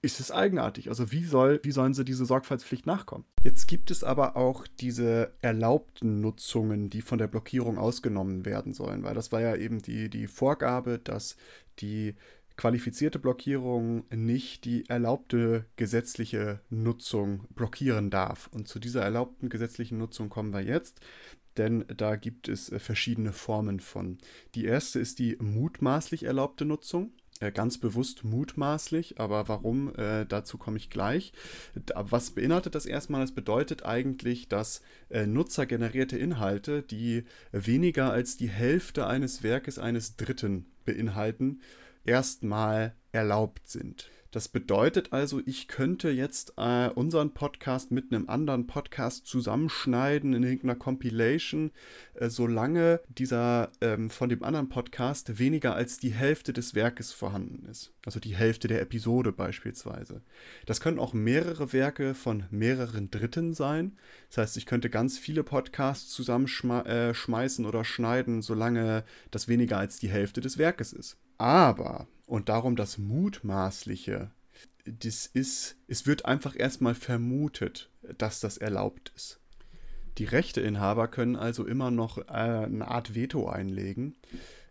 ist 0.04 0.20
es 0.20 0.32
eigenartig. 0.32 0.90
Also 0.90 1.14
wie, 1.14 1.24
soll, 1.24 1.62
wie 1.64 1.72
sollen 1.72 1.94
sie 1.94 2.04
diese 2.04 2.26
Sorgfaltspflicht 2.26 2.86
nachkommen? 2.86 3.24
Jetzt 3.42 3.68
gibt 3.68 3.90
es 3.90 4.04
aber 4.04 4.36
auch 4.36 4.68
diese 4.68 5.34
erlaubten 5.42 6.20
Nutzungen, 6.20 6.90
die 6.90 7.02
von 7.02 7.20
der 7.20 7.28
Blockierung 7.28 7.78
ausgenommen 7.78 8.46
werden 8.46 8.74
sollen, 8.74 9.04
weil 9.04 9.16
das 9.16 9.32
war 9.32 9.40
ja 9.40 9.56
eben 9.56 9.82
die, 9.82 10.10
die 10.10 10.28
Vorgabe, 10.28 11.00
dass 11.00 11.38
die 11.80 12.16
qualifizierte 12.56 13.20
Blockierung 13.20 14.04
nicht 14.14 14.66
die 14.66 14.88
erlaubte 14.90 15.66
gesetzliche 15.76 16.62
Nutzung 16.70 17.48
blockieren 17.50 18.10
darf. 18.10 18.48
Und 18.52 18.68
zu 18.68 18.80
dieser 18.80 19.02
erlaubten 19.02 19.50
gesetzlichen 19.50 19.98
Nutzung 19.98 20.30
kommen 20.30 20.54
wir 20.54 20.62
jetzt, 20.62 21.00
denn 21.58 21.86
da 21.96 22.16
gibt 22.16 22.48
es 22.48 22.72
äh, 22.72 22.80
verschiedene 22.80 23.34
Formen 23.34 23.80
von. 23.80 24.18
Die 24.56 24.66
erste 24.66 25.00
ist 25.00 25.20
die 25.20 25.38
mutmaßlich 25.40 26.24
erlaubte 26.24 26.66
Nutzung. 26.66 27.12
Äh, 27.40 27.52
ganz 27.52 27.78
bewusst 27.78 28.24
mutmaßlich, 28.24 29.20
aber 29.20 29.48
warum, 29.48 29.94
äh, 29.96 30.26
dazu 30.26 30.58
komme 30.58 30.78
ich 30.78 30.90
gleich. 30.90 31.34
Was 31.96 32.32
beinhaltet 32.32 32.76
das 32.76 32.86
erstmal? 32.86 33.24
Es 33.24 33.34
bedeutet 33.34 33.86
eigentlich, 33.86 34.48
dass 34.48 34.82
äh, 35.10 35.26
nutzergenerierte 35.26 36.18
Inhalte, 36.18 36.84
die 36.84 37.24
weniger 37.52 38.12
als 38.12 38.38
die 38.38 38.50
Hälfte 38.50 39.08
eines 39.08 39.44
Werkes 39.44 39.80
eines 39.80 40.16
Dritten 40.16 40.68
beinhalten, 40.86 41.62
erstmal 42.06 42.96
erlaubt 43.12 43.68
sind. 43.68 44.10
Das 44.34 44.48
bedeutet 44.48 45.14
also, 45.14 45.42
ich 45.46 45.68
könnte 45.68 46.10
jetzt 46.10 46.54
äh, 46.58 46.90
unseren 46.90 47.36
Podcast 47.36 47.92
mit 47.92 48.12
einem 48.12 48.28
anderen 48.30 48.66
Podcast 48.66 49.28
zusammenschneiden 49.28 50.34
in 50.34 50.42
irgendeiner 50.42 50.74
Compilation, 50.74 51.70
äh, 52.16 52.30
solange 52.30 53.02
dieser 53.10 53.72
ähm, 53.80 54.10
von 54.10 54.30
dem 54.30 54.42
anderen 54.42 54.70
Podcast 54.70 55.38
weniger 55.38 55.76
als 55.76 56.00
die 56.00 56.14
Hälfte 56.14 56.52
des 56.52 56.74
Werkes 56.74 57.12
vorhanden 57.12 57.68
ist. 57.70 57.94
Also 58.08 58.20
die 58.20 58.36
Hälfte 58.36 58.68
der 58.68 58.82
Episode 58.82 59.32
beispielsweise. 59.32 60.24
Das 60.66 60.82
können 60.82 60.98
auch 60.98 61.14
mehrere 61.14 61.72
Werke 61.72 62.16
von 62.16 62.46
mehreren 62.50 63.12
Dritten 63.12 63.54
sein. 63.54 64.00
Das 64.30 64.40
heißt, 64.40 64.58
ich 64.58 64.66
könnte 64.66 64.90
ganz 64.90 65.20
viele 65.20 65.44
Podcasts 65.44 66.10
zusammenschmeißen 66.10 67.66
äh, 67.66 67.68
oder 67.68 67.86
schneiden, 67.86 68.42
solange 68.42 69.04
das 69.30 69.48
weniger 69.48 69.78
als 69.78 70.00
die 70.00 70.10
Hälfte 70.10 70.42
des 70.42 70.58
Werkes 70.58 70.92
ist. 70.92 71.18
Aber 71.44 72.08
und 72.26 72.48
darum 72.48 72.78
das 72.78 72.98
Mutmaßliche. 72.98 74.32
Das 74.86 75.26
ist, 75.26 75.76
es 75.90 76.08
wird 76.08 76.24
einfach 76.24 76.58
erstmal 76.58 76.96
vermutet, 76.96 77.92
dass 78.18 78.40
das 78.40 78.58
erlaubt 78.58 79.12
ist. 79.14 79.42
Die 80.20 80.24
Rechteinhaber 80.24 81.10
können 81.10 81.36
also 81.36 81.66
immer 81.66 81.92
noch 81.92 82.18
äh, 82.18 82.32
eine 82.32 82.88
Art 82.88 83.14
Veto 83.14 83.50
einlegen, 83.50 84.16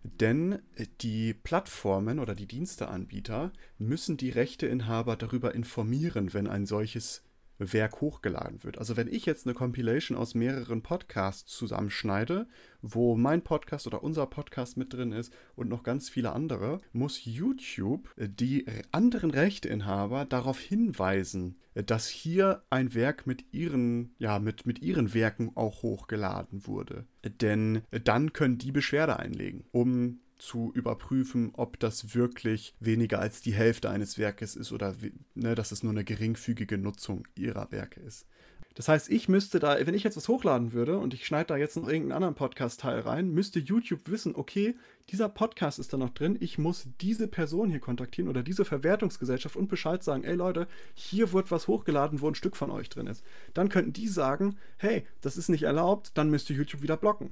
denn 0.02 0.60
die 1.02 1.34
Plattformen 1.34 2.18
oder 2.18 2.34
die 2.34 2.46
Diensteanbieter 2.46 3.52
müssen 3.76 4.16
die 4.16 4.30
Rechteinhaber 4.30 5.16
darüber 5.16 5.54
informieren, 5.54 6.32
wenn 6.32 6.46
ein 6.46 6.64
solches 6.64 7.22
Werk 7.58 8.00
hochgeladen 8.00 8.64
wird. 8.64 8.78
Also 8.78 8.96
wenn 8.96 9.08
ich 9.08 9.26
jetzt 9.26 9.46
eine 9.46 9.54
Compilation 9.54 10.16
aus 10.16 10.34
mehreren 10.34 10.82
Podcasts 10.82 11.56
zusammenschneide, 11.56 12.46
wo 12.80 13.16
mein 13.16 13.42
Podcast 13.42 13.86
oder 13.86 14.02
unser 14.02 14.26
Podcast 14.26 14.76
mit 14.76 14.92
drin 14.92 15.12
ist 15.12 15.32
und 15.54 15.68
noch 15.68 15.82
ganz 15.82 16.08
viele 16.08 16.32
andere, 16.32 16.80
muss 16.92 17.24
YouTube 17.24 18.12
die 18.16 18.66
anderen 18.90 19.30
Rechteinhaber 19.30 20.24
darauf 20.24 20.58
hinweisen, 20.58 21.58
dass 21.74 22.08
hier 22.08 22.62
ein 22.70 22.94
Werk 22.94 23.26
mit 23.26 23.52
ihren, 23.52 24.14
ja, 24.18 24.38
mit, 24.38 24.66
mit 24.66 24.80
ihren 24.82 25.14
Werken 25.14 25.52
auch 25.54 25.82
hochgeladen 25.82 26.66
wurde. 26.66 27.06
Denn 27.24 27.82
dann 28.04 28.32
können 28.32 28.58
die 28.58 28.72
Beschwerde 28.72 29.18
einlegen, 29.18 29.64
um 29.70 30.20
zu 30.42 30.72
überprüfen, 30.74 31.52
ob 31.54 31.78
das 31.78 32.14
wirklich 32.14 32.74
weniger 32.80 33.20
als 33.20 33.40
die 33.42 33.54
Hälfte 33.54 33.90
eines 33.90 34.18
Werkes 34.18 34.56
ist 34.56 34.72
oder 34.72 34.94
ne, 35.34 35.54
dass 35.54 35.72
es 35.72 35.82
nur 35.82 35.92
eine 35.92 36.04
geringfügige 36.04 36.78
Nutzung 36.78 37.28
ihrer 37.36 37.70
Werke 37.70 38.00
ist. 38.00 38.26
Das 38.74 38.88
heißt, 38.88 39.10
ich 39.10 39.28
müsste 39.28 39.58
da, 39.58 39.86
wenn 39.86 39.94
ich 39.94 40.02
jetzt 40.02 40.16
was 40.16 40.28
hochladen 40.28 40.72
würde 40.72 40.98
und 40.98 41.12
ich 41.12 41.26
schneide 41.26 41.48
da 41.48 41.56
jetzt 41.56 41.76
noch 41.76 41.86
irgendeinen 41.86 42.12
anderen 42.12 42.34
Podcast-Teil 42.34 43.00
rein, 43.00 43.28
müsste 43.28 43.58
YouTube 43.60 44.08
wissen, 44.08 44.34
okay, 44.34 44.74
dieser 45.10 45.28
Podcast 45.28 45.78
ist 45.78 45.92
da 45.92 45.98
noch 45.98 46.10
drin, 46.10 46.38
ich 46.40 46.56
muss 46.56 46.88
diese 47.00 47.28
Person 47.28 47.68
hier 47.68 47.80
kontaktieren 47.80 48.30
oder 48.30 48.42
diese 48.42 48.64
Verwertungsgesellschaft 48.64 49.56
und 49.56 49.68
Bescheid 49.68 50.02
sagen, 50.02 50.24
ey 50.24 50.34
Leute, 50.34 50.68
hier 50.94 51.32
wird 51.34 51.50
was 51.50 51.68
hochgeladen, 51.68 52.22
wo 52.22 52.28
ein 52.28 52.34
Stück 52.34 52.56
von 52.56 52.70
euch 52.70 52.88
drin 52.88 53.06
ist. 53.06 53.22
Dann 53.52 53.68
könnten 53.68 53.92
die 53.92 54.08
sagen, 54.08 54.56
hey, 54.78 55.06
das 55.20 55.36
ist 55.36 55.50
nicht 55.50 55.64
erlaubt, 55.64 56.12
dann 56.14 56.30
müsste 56.30 56.54
YouTube 56.54 56.82
wieder 56.82 56.96
blocken 56.96 57.30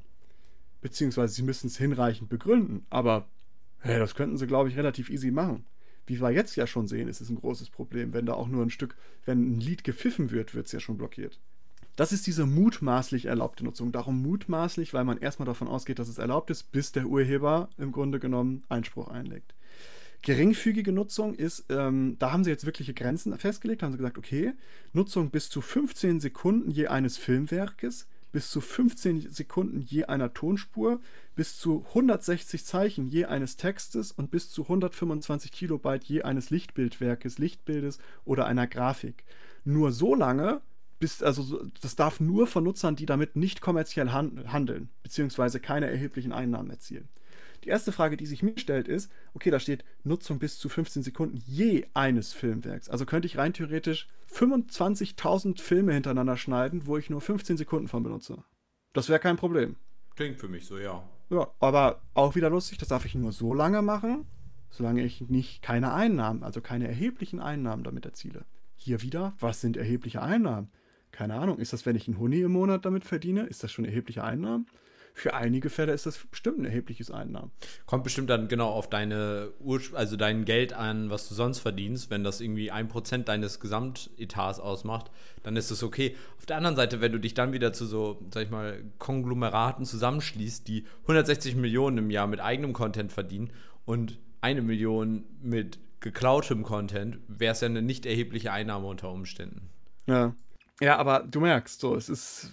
beziehungsweise 0.81 1.35
sie 1.35 1.43
müssen 1.43 1.67
es 1.67 1.79
hinreichend 1.79 2.29
begründen. 2.29 2.87
Aber 2.91 3.27
hey, 3.81 3.99
das 3.99 4.15
könnten 4.15 4.37
sie, 4.37 4.47
glaube 4.47 4.69
ich, 4.69 4.77
relativ 4.77 5.11
easy 5.11 5.31
machen. 5.31 5.65
Wie 6.07 6.21
wir 6.21 6.31
jetzt 6.31 6.57
ja 6.57 6.67
schon 6.67 6.89
sehen, 6.89 7.09
ist 7.09 7.21
es 7.21 7.31
ein 7.31 7.37
großes 7.37 7.71
Problem. 7.71 8.13
Wenn 8.13 8.27
da 8.27 8.35
auch 8.35 8.49
nur 8.49 8.65
ein 8.65 8.71
Stück, 8.71 8.97
wenn 9.25 9.57
ein 9.57 9.61
Lied 9.61 9.85
gepfiffen 9.85 10.31
wird, 10.31 10.55
wird 10.55 10.67
es 10.67 10.73
ja 10.73 10.81
schon 10.81 10.99
blockiert. 10.99 11.39
Das 11.97 12.13
ist 12.13 12.27
diese 12.27 12.47
mutmaßlich 12.47 13.27
erlaubte 13.27 13.65
Nutzung. 13.65 13.93
Darum 13.93 14.23
mutmaßlich, 14.23 14.95
weil 14.95 15.05
man 15.05 15.19
erstmal 15.19 15.47
davon 15.47 15.69
ausgeht, 15.69 15.99
dass 15.99 16.09
es 16.09 16.19
erlaubt 16.19 16.51
ist, 16.51 16.73
bis 16.73 16.93
der 16.93 17.07
Urheber 17.07 17.69
im 17.79 17.93
Grunde 17.93 18.19
genommen 18.19 18.65
Einspruch 18.69 19.09
einlegt. 19.09 19.55
Geringfügige 20.23 20.93
Nutzung 20.93 21.35
ist, 21.35 21.65
ähm, 21.71 22.17
da 22.19 22.33
haben 22.33 22.45
sie 22.45 22.51
jetzt 22.51 22.67
wirkliche 22.67 22.93
Grenzen 22.93 23.37
festgelegt, 23.39 23.83
haben 23.83 23.93
sie 23.93 23.99
gesagt, 23.99 24.19
okay, 24.19 24.53
Nutzung 24.93 25.31
bis 25.31 25.49
zu 25.49 25.61
15 25.61 26.21
Sekunden 26.21 26.71
je 26.71 26.89
eines 26.89 27.17
Filmwerkes, 27.17 28.07
bis 28.33 28.51
zu 28.51 28.61
15 28.61 29.31
Sekunden 29.31 29.81
je 29.81 30.05
einer 30.05 30.33
Tonspur, 30.33 31.01
bis 31.35 31.59
zu 31.59 31.85
160 31.89 32.65
Zeichen 32.65 33.09
je 33.09 33.25
eines 33.25 33.57
Textes 33.57 34.13
und 34.13 34.31
bis 34.31 34.51
zu 34.51 34.63
125 34.63 35.53
Kilobyte 35.53 36.05
je 36.05 36.23
eines 36.23 36.51
Lichtbildwerkes, 36.51 37.39
Lichtbildes 37.39 37.99
oder 38.25 38.47
einer 38.47 38.67
Grafik. 38.67 39.25
Nur 39.65 39.93
so 39.93 40.15
lange, 40.15 40.61
bis, 40.99 41.23
also 41.23 41.65
das 41.81 41.97
darf 41.97 42.21
nur 42.21 42.47
von 42.47 42.65
Nutzern, 42.65 42.97
die 42.97 43.07
damit 43.07 43.37
nicht 43.37 43.61
kommerziell 43.61 44.11
handeln, 44.11 44.91
beziehungsweise 45.03 45.59
keine 45.59 45.91
erheblichen 45.91 46.33
Einnahmen 46.33 46.71
erzielen. 46.71 47.09
Die 47.65 47.69
erste 47.69 47.93
Frage, 47.93 48.17
die 48.17 48.27
sich 48.27 48.43
mir 48.43 48.59
stellt, 48.59 48.89
ist, 48.89 49.11
okay, 49.35 49.51
da 49.51 49.61
steht 49.61 49.85
Nutzung 50.05 50.39
bis 50.39 50.59
zu 50.59 50.69
15 50.69 51.03
Sekunden 51.03 51.43
je 51.47 51.87
eines 51.93 52.33
Filmwerks. 52.33 52.89
Also 52.89 53.05
könnte 53.05 53.27
ich 53.27 53.37
rein 53.37 53.53
theoretisch 53.53 54.09
25.000 54.35 55.61
Filme 55.61 55.93
hintereinander 55.93 56.37
schneiden, 56.37 56.87
wo 56.87 56.97
ich 56.97 57.11
nur 57.11 57.21
15 57.21 57.57
Sekunden 57.57 57.89
von 57.89 58.03
benutze. 58.03 58.45
Das 58.93 59.09
wäre 59.09 59.21
kein 59.21 59.37
Problem. 59.37 59.77
Klingt 60.17 60.39
für 60.39 60.49
mich 60.49 60.67
so, 60.67 60.79
ja. 60.79 61.03
Ja, 61.31 61.49
aber 61.61 62.03
auch 62.15 62.35
wieder 62.35 62.51
lustig, 62.51 62.79
das 62.79 62.89
darf 62.89 63.05
ich 63.05 63.15
nur 63.15 63.33
so 63.33 63.55
lange 63.55 63.83
machen, 63.83 64.27
solange 64.69 65.05
ich 65.05 65.21
nicht 65.29 65.63
keine 65.63 65.93
Einnahmen, 65.93 66.43
also 66.43 66.61
keine 66.61 66.89
erheblichen 66.89 67.41
Einnahmen 67.41 67.85
damit 67.85 68.05
erziele. 68.05 68.45
Hier 68.77 69.03
wieder, 69.03 69.35
was 69.39 69.61
sind 69.61 69.77
erhebliche 69.77 70.23
Einnahmen? 70.23 70.71
Keine 71.13 71.35
Ahnung, 71.35 71.59
ist 71.59 71.73
das, 71.73 71.87
wenn 71.87 71.97
ich 71.97 72.09
einen 72.09 72.19
Huni 72.19 72.41
im 72.41 72.53
Monat 72.53 72.85
damit 72.85 73.05
verdiene? 73.05 73.43
Ist 73.43 73.63
das 73.63 73.73
schon 73.73 73.85
erhebliche 73.85 74.25
Einnahmen? 74.25 74.67
Für 75.15 75.35
einige 75.35 75.71
Fälle 75.71 75.93
ist 75.93 76.07
das 76.07 76.19
bestimmt 76.31 76.59
ein 76.59 76.65
erhebliches 76.65 77.11
Einnahmen. 77.11 77.51
Kommt 77.87 78.05
bestimmt 78.05 78.31
dann 78.31 78.49
genau 78.49 78.71
auf 78.71 78.89
deine 78.89 79.53
Ur 79.61 79.81
also 79.95 80.17
dein 80.17 80.45
Geld 80.45 80.73
an, 80.73 81.11
was 81.11 81.29
du 81.29 81.35
sonst 81.35 81.59
verdienst. 81.59 82.11
Wenn 82.11 82.25
das 82.25 82.41
irgendwie 82.41 82.71
ein 82.71 82.89
Prozent 82.89 83.29
deines 83.29 83.61
Gesamtetats 83.61 84.61
ausmacht, 84.61 85.11
dann 85.43 85.57
ist 85.57 85.71
es 85.71 85.83
okay. 85.83 86.17
Auf 86.39 86.47
der 86.47 86.57
anderen 86.57 86.77
Seite, 86.77 87.01
wenn 87.01 87.13
du 87.13 87.19
dich 87.19 87.35
dann 87.35 87.53
wieder 87.53 87.73
zu 87.73 87.87
so, 87.87 88.21
sag 88.33 88.45
ich 88.45 88.51
mal, 88.51 88.83
Konglomeraten 88.99 89.85
zusammenschließt, 89.85 90.67
die 90.69 90.87
160 91.03 91.57
Millionen 91.57 91.99
im 91.99 92.11
Jahr 92.11 92.27
mit 92.27 92.41
eigenem 92.41 92.73
Content 92.73 93.13
verdienen 93.13 93.51
und 93.85 94.19
eine 94.41 94.63
Million 94.63 95.25
mit 95.43 95.79
geklautem 96.01 96.63
Content, 96.63 97.19
wäre 97.29 97.53
es 97.53 97.61
ja 97.61 97.67
eine 97.67 97.83
nicht 97.83 98.07
erhebliche 98.07 98.53
Einnahme 98.53 98.87
unter 98.87 99.11
Umständen. 99.11 99.69
Ja. 100.07 100.35
Ja, 100.81 100.97
aber 100.97 101.21
du 101.21 101.41
merkst, 101.41 101.79
so, 101.79 101.95
es 101.95 102.09
ist, 102.09 102.51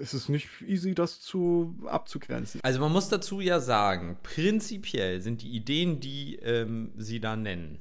es 0.00 0.14
ist 0.14 0.30
nicht 0.30 0.48
easy, 0.66 0.94
das 0.94 1.20
zu 1.20 1.76
abzugrenzen. 1.86 2.60
Also 2.62 2.80
man 2.80 2.90
muss 2.90 3.10
dazu 3.10 3.40
ja 3.40 3.60
sagen, 3.60 4.16
prinzipiell 4.22 5.20
sind 5.20 5.42
die 5.42 5.50
Ideen, 5.50 6.00
die 6.00 6.36
ähm, 6.36 6.92
sie 6.96 7.20
da 7.20 7.36
nennen, 7.36 7.78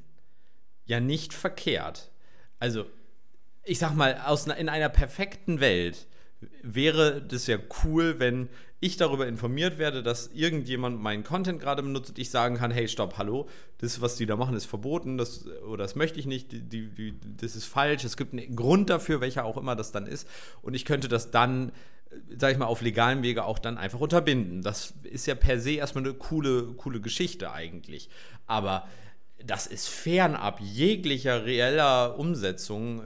ja 0.86 1.00
nicht 1.00 1.34
verkehrt. 1.34 2.12
Also, 2.60 2.86
ich 3.64 3.80
sag 3.80 3.96
mal, 3.96 4.22
aus, 4.26 4.48
in 4.48 4.68
einer 4.70 4.90
perfekten 4.90 5.62
Welt 5.62 6.08
wäre 6.62 7.22
das 7.22 7.48
ja 7.48 7.58
cool, 7.84 8.20
wenn 8.20 8.50
ich 8.86 8.98
darüber 8.98 9.28
informiert 9.28 9.78
werde, 9.78 10.04
dass 10.04 10.28
irgendjemand 10.34 11.02
meinen 11.02 11.24
Content 11.24 11.60
gerade 11.60 11.82
benutzt 11.82 12.12
und 12.12 12.20
ich 12.20 12.30
sagen 12.30 12.58
kann, 12.58 12.72
hey, 12.72 12.88
stopp, 12.88 13.18
hallo, 13.18 13.48
das, 13.80 14.02
was 14.02 14.16
die 14.16 14.26
da 14.26 14.36
machen, 14.36 14.56
ist 14.56 14.66
verboten, 14.66 15.18
das, 15.18 15.48
oder 15.68 15.84
das 15.84 15.96
möchte 15.96 16.20
ich 16.20 16.26
nicht, 16.26 16.52
die, 16.52 16.88
die, 16.90 17.14
das 17.38 17.56
ist 17.56 17.66
falsch, 17.66 18.04
es 18.04 18.18
gibt 18.18 18.34
einen 18.34 18.56
Grund 18.56 18.90
dafür, 18.90 19.22
welcher 19.22 19.46
auch 19.46 19.58
immer 19.58 19.76
das 19.76 19.92
dann 19.92 20.08
ist 20.08 20.28
und 20.62 20.74
ich 20.74 20.86
könnte 20.86 21.08
das 21.08 21.32
dann, 21.32 21.72
sag 22.38 22.52
ich 22.52 22.58
mal, 22.58 22.66
auf 22.66 22.82
legalem 22.82 23.24
Wege 23.24 23.46
auch 23.46 23.60
dann 23.60 23.78
einfach 23.78 24.00
unterbinden. 24.00 24.62
Das 24.62 24.94
ist 25.04 25.26
ja 25.26 25.36
per 25.36 25.60
se 25.60 25.72
erstmal 25.72 26.04
eine 26.04 26.14
coole, 26.14 26.74
coole 26.78 27.02
Geschichte 27.02 27.52
eigentlich, 27.52 28.10
aber 28.46 28.88
das 29.44 29.68
ist 29.68 29.88
fernab 29.88 30.60
jeglicher 30.62 31.46
reeller 31.46 32.18
Umsetzung. 32.18 33.04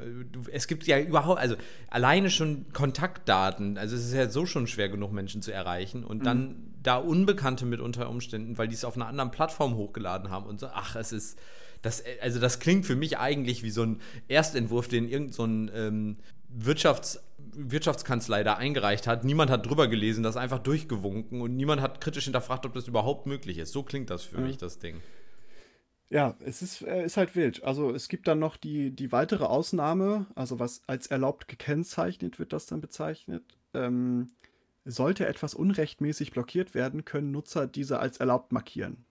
Es 0.51 0.67
gibt 0.67 0.87
ja 0.87 0.99
überhaupt, 0.99 1.39
also 1.39 1.55
alleine 1.89 2.29
schon 2.29 2.71
Kontaktdaten, 2.71 3.77
also 3.77 3.95
es 3.95 4.05
ist 4.05 4.13
ja 4.13 4.29
so 4.29 4.45
schon 4.45 4.67
schwer 4.67 4.89
genug, 4.89 5.11
Menschen 5.11 5.41
zu 5.41 5.51
erreichen 5.51 6.03
und 6.03 6.19
mhm. 6.19 6.23
dann 6.23 6.55
da 6.81 6.97
Unbekannte 6.97 7.65
mit 7.65 7.81
unter 7.81 8.09
Umständen, 8.09 8.57
weil 8.57 8.67
die 8.67 8.75
es 8.75 8.85
auf 8.85 8.95
einer 8.95 9.07
anderen 9.07 9.31
Plattform 9.31 9.75
hochgeladen 9.75 10.29
haben 10.29 10.45
und 10.45 10.59
so, 10.59 10.67
ach, 10.67 10.95
es 10.95 11.11
ist, 11.11 11.37
das, 11.81 12.03
also 12.21 12.39
das 12.39 12.59
klingt 12.59 12.85
für 12.85 12.95
mich 12.95 13.17
eigentlich 13.17 13.63
wie 13.63 13.69
so 13.69 13.83
ein 13.83 14.01
Erstentwurf, 14.27 14.87
den 14.87 15.09
irgendein 15.09 15.33
so 15.33 15.43
ähm, 15.45 16.17
Wirtschafts- 16.57 17.19
Wirtschaftskanzlei 17.53 18.43
da 18.43 18.53
eingereicht 18.55 19.07
hat. 19.07 19.23
Niemand 19.23 19.51
hat 19.51 19.65
drüber 19.65 19.87
gelesen, 19.87 20.23
das 20.23 20.37
einfach 20.37 20.59
durchgewunken 20.59 21.41
und 21.41 21.55
niemand 21.55 21.81
hat 21.81 21.99
kritisch 21.99 22.25
hinterfragt, 22.25 22.65
ob 22.65 22.73
das 22.73 22.87
überhaupt 22.87 23.25
möglich 23.25 23.57
ist. 23.57 23.73
So 23.73 23.83
klingt 23.83 24.09
das 24.09 24.23
für 24.23 24.37
mhm. 24.37 24.47
mich, 24.47 24.57
das 24.57 24.79
Ding. 24.79 24.97
Ja, 26.09 26.35
es 26.39 26.61
ist, 26.61 26.81
äh, 26.81 27.05
ist 27.05 27.17
halt 27.17 27.35
wild. 27.35 27.63
Also 27.63 27.93
es 27.93 28.07
gibt 28.09 28.27
dann 28.27 28.39
noch 28.39 28.57
die, 28.57 28.91
die 28.91 29.11
weitere 29.11 29.43
Ausnahme, 29.45 30.25
also 30.35 30.59
was 30.59 30.81
als 30.87 31.07
erlaubt 31.07 31.47
gekennzeichnet 31.47 32.39
wird 32.39 32.51
das 32.51 32.65
dann 32.65 32.81
bezeichnet. 32.81 33.43
Ähm, 33.75 34.31
sollte 34.85 35.27
etwas 35.27 35.53
unrechtmäßig 35.53 36.31
blockiert 36.31 36.73
werden, 36.73 37.05
können 37.05 37.31
Nutzer 37.31 37.67
diese 37.67 37.99
als 37.99 38.17
erlaubt 38.17 38.51
markieren. 38.51 39.05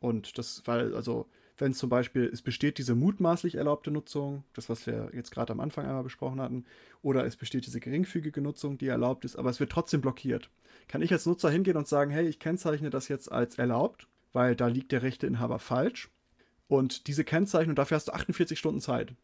Und 0.00 0.36
das, 0.36 0.62
weil, 0.66 0.94
also, 0.94 1.28
wenn 1.56 1.74
zum 1.74 1.88
Beispiel, 1.88 2.28
es 2.32 2.42
besteht 2.42 2.78
diese 2.78 2.94
mutmaßlich 2.94 3.54
erlaubte 3.54 3.90
Nutzung, 3.90 4.44
das, 4.52 4.68
was 4.68 4.86
wir 4.86 5.10
jetzt 5.14 5.30
gerade 5.30 5.52
am 5.52 5.60
Anfang 5.60 5.86
einmal 5.86 6.02
besprochen 6.02 6.40
hatten, 6.40 6.64
oder 7.02 7.24
es 7.24 7.36
besteht 7.36 7.66
diese 7.66 7.80
geringfügige 7.80 8.40
Nutzung, 8.42 8.78
die 8.78 8.88
erlaubt 8.88 9.24
ist, 9.24 9.36
aber 9.36 9.50
es 9.50 9.60
wird 9.60 9.70
trotzdem 9.70 10.00
blockiert. 10.00 10.50
Kann 10.88 11.02
ich 11.02 11.12
als 11.12 11.24
Nutzer 11.24 11.50
hingehen 11.50 11.76
und 11.76 11.88
sagen, 11.88 12.10
hey, 12.10 12.26
ich 12.26 12.40
kennzeichne 12.40 12.90
das 12.90 13.08
jetzt 13.08 13.30
als 13.30 13.58
erlaubt, 13.58 14.08
weil 14.32 14.56
da 14.56 14.66
liegt 14.66 14.92
der 14.92 15.02
Rechteinhaber 15.02 15.58
falsch. 15.58 16.10
Und 16.68 17.06
diese 17.06 17.24
Kennzeichnung, 17.24 17.76
dafür 17.76 17.96
hast 17.96 18.08
du 18.08 18.12
48 18.12 18.58
Stunden 18.58 18.80
Zeit. 18.80 19.14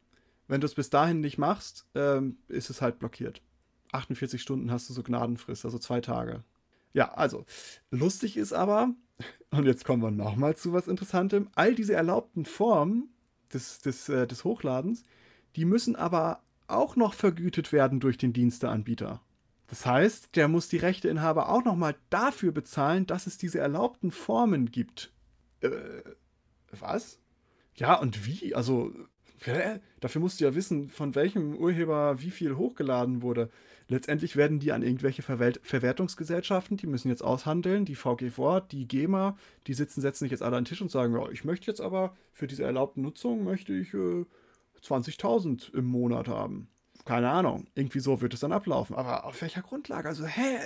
Wenn 0.49 0.61
du 0.61 0.67
es 0.67 0.75
bis 0.75 0.91
dahin 0.91 1.21
nicht 1.21 1.39
machst, 1.39 1.87
ähm, 1.95 2.39
ist 2.49 2.71
es 2.71 2.83
halt 2.83 2.99
blockiert. 2.99 3.43
48 3.93 4.41
Stunden 4.41 4.71
hast 4.71 4.89
du 4.89 4.95
so 4.95 5.03
Gnadenfrist, 5.03 5.65
also 5.65 5.79
zwei 5.79 6.01
Tage. 6.01 6.45
Ja, 6.93 7.13
also, 7.13 7.45
lustig 7.91 8.37
ist 8.37 8.53
aber, 8.53 8.95
und 9.51 9.67
jetzt 9.67 9.85
kommen 9.85 10.03
wir 10.03 10.11
nochmal 10.11 10.57
zu 10.57 10.73
was 10.73 10.89
Interessantem, 10.89 11.49
all 11.55 11.75
diese 11.75 11.95
erlaubten 11.95 12.45
Formen 12.45 13.11
des, 13.53 13.79
des, 13.81 14.09
äh, 14.09 14.27
des 14.27 14.45
Hochladens, 14.45 15.05
die 15.57 15.65
müssen 15.65 15.97
aber 15.97 16.43
auch 16.67 16.97
noch 16.97 17.15
vergütet 17.15 17.73
werden 17.73 18.01
durch 18.01 18.19
den 18.19 18.33
Diensteanbieter. 18.33 19.23
Das 19.69 19.85
heißt, 19.85 20.35
der 20.35 20.49
muss 20.49 20.69
die 20.69 20.79
Rechteinhaber 20.79 21.51
auch 21.51 21.65
nochmal 21.65 21.95
dafür 22.11 22.53
bezahlen, 22.53 23.07
dass 23.07 23.27
es 23.27 23.39
diese 23.39 23.59
erlaubten 23.59 24.11
Formen 24.11 24.71
gibt. 24.71 25.13
Äh, 25.61 25.71
was? 26.71 27.21
Ja, 27.77 27.95
und 27.95 28.27
wie? 28.27 28.55
Also, 28.55 28.93
hä? 29.45 29.81
dafür 30.01 30.21
musst 30.21 30.41
du 30.41 30.45
ja 30.45 30.55
wissen, 30.55 30.89
von 30.89 31.15
welchem 31.15 31.55
Urheber 31.55 32.21
wie 32.21 32.31
viel 32.31 32.57
hochgeladen 32.57 33.21
wurde. 33.21 33.51
Letztendlich 33.89 34.37
werden 34.37 34.59
die 34.59 34.73
an 34.73 34.83
irgendwelche 34.83 35.23
Verwelt 35.23 35.61
Verwertungsgesellschaften, 35.63 36.77
die 36.77 36.87
müssen 36.87 37.09
jetzt 37.09 37.23
aushandeln, 37.23 37.85
die 37.85 37.95
VG 37.95 38.31
die 38.71 38.89
GEMA, 38.89 39.37
die 39.67 39.75
sitzen, 39.75 40.01
setzen 40.01 40.25
sich 40.25 40.33
jetzt 40.33 40.43
alle 40.43 40.57
an 40.57 40.65
den 40.65 40.69
Tisch 40.69 40.83
und 40.83 40.91
sagen, 40.91 41.15
ja, 41.15 41.29
ich 41.31 41.45
möchte 41.45 41.67
jetzt 41.67 41.81
aber 41.81 42.17
für 42.33 42.47
diese 42.47 42.65
erlaubte 42.65 43.01
Nutzung 43.01 43.45
möchte 43.45 43.75
ich 43.75 43.93
äh, 43.95 44.25
20.000 44.83 45.75
im 45.75 45.87
Monat 45.87 46.29
haben. 46.29 46.69
Keine 47.09 47.31
Ahnung, 47.31 47.67
irgendwie 47.75 48.01
so 48.01 48.21
wird 48.21 48.35
es 48.35 48.41
dann 48.41 48.53
ablaufen. 48.53 48.95
Aber 48.95 49.25
auf 49.25 49.41
welcher 49.41 49.63
Grundlage? 49.63 50.07
Also, 50.07 50.27
hä, 50.27 50.59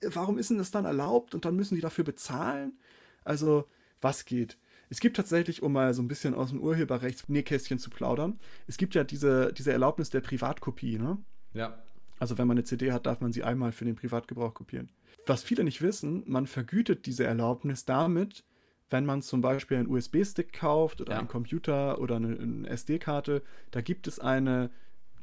warum 0.00 0.38
ist 0.38 0.48
denn 0.48 0.58
das 0.58 0.70
dann 0.70 0.84
erlaubt 0.84 1.34
und 1.34 1.44
dann 1.44 1.56
müssen 1.56 1.74
die 1.74 1.80
dafür 1.80 2.04
bezahlen? 2.04 2.78
Also, 3.24 3.66
was 4.00 4.24
geht? 4.24 4.58
Es 4.90 5.00
gibt 5.00 5.16
tatsächlich, 5.16 5.60
um 5.60 5.72
mal 5.72 5.92
so 5.94 6.00
ein 6.00 6.06
bisschen 6.06 6.34
aus 6.34 6.50
dem 6.50 6.60
Urheberrechts-Nähkästchen 6.60 7.80
zu 7.80 7.90
plaudern, 7.90 8.38
es 8.68 8.76
gibt 8.76 8.94
ja 8.94 9.02
diese, 9.02 9.52
diese 9.52 9.72
Erlaubnis 9.72 10.08
der 10.08 10.20
Privatkopie, 10.20 11.00
ne? 11.00 11.18
Ja. 11.52 11.82
Also 12.20 12.38
wenn 12.38 12.46
man 12.46 12.58
eine 12.58 12.64
CD 12.64 12.92
hat, 12.92 13.06
darf 13.06 13.20
man 13.20 13.32
sie 13.32 13.42
einmal 13.42 13.72
für 13.72 13.84
den 13.84 13.96
Privatgebrauch 13.96 14.54
kopieren. 14.54 14.92
Was 15.26 15.42
viele 15.42 15.64
nicht 15.64 15.82
wissen, 15.82 16.22
man 16.26 16.46
vergütet 16.46 17.06
diese 17.06 17.24
Erlaubnis 17.24 17.86
damit, 17.86 18.44
wenn 18.88 19.04
man 19.04 19.20
zum 19.20 19.40
Beispiel 19.40 19.78
einen 19.78 19.88
USB-Stick 19.88 20.52
kauft 20.52 21.00
oder 21.00 21.14
ja. 21.14 21.18
einen 21.18 21.28
Computer 21.28 22.00
oder 22.00 22.16
eine, 22.16 22.38
eine 22.38 22.68
SD-Karte, 22.68 23.42
da 23.72 23.80
gibt 23.80 24.06
es 24.06 24.20
einen 24.20 24.70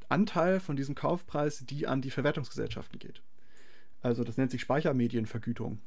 Anteil 0.09 0.59
von 0.59 0.75
diesem 0.75 0.95
Kaufpreis, 0.95 1.65
die 1.65 1.87
an 1.87 2.01
die 2.01 2.11
Verwertungsgesellschaften 2.11 2.99
geht. 2.99 3.21
Also 4.01 4.23
das 4.23 4.37
nennt 4.37 4.51
sich 4.51 4.61
Speichermedienvergütung. 4.61 5.79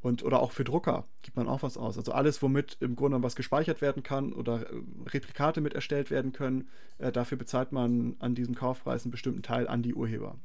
Und, 0.00 0.22
oder 0.22 0.40
auch 0.40 0.52
für 0.52 0.62
Drucker 0.62 1.04
gibt 1.22 1.36
man 1.36 1.48
auch 1.48 1.64
was 1.64 1.76
aus. 1.76 1.96
Also 1.98 2.12
alles, 2.12 2.40
womit 2.40 2.76
im 2.80 2.94
Grunde 2.94 3.20
was 3.22 3.34
gespeichert 3.34 3.80
werden 3.80 4.04
kann 4.04 4.32
oder 4.32 4.70
äh, 4.70 4.80
Replikate 5.06 5.60
mit 5.60 5.74
erstellt 5.74 6.10
werden 6.10 6.32
können, 6.32 6.68
äh, 6.98 7.10
dafür 7.10 7.36
bezahlt 7.36 7.72
man 7.72 8.14
an 8.20 8.36
diesem 8.36 8.54
Kaufpreis 8.54 9.04
einen 9.04 9.10
bestimmten 9.10 9.42
Teil 9.42 9.66
an 9.66 9.82
die 9.82 9.94
Urheber. 9.94 10.36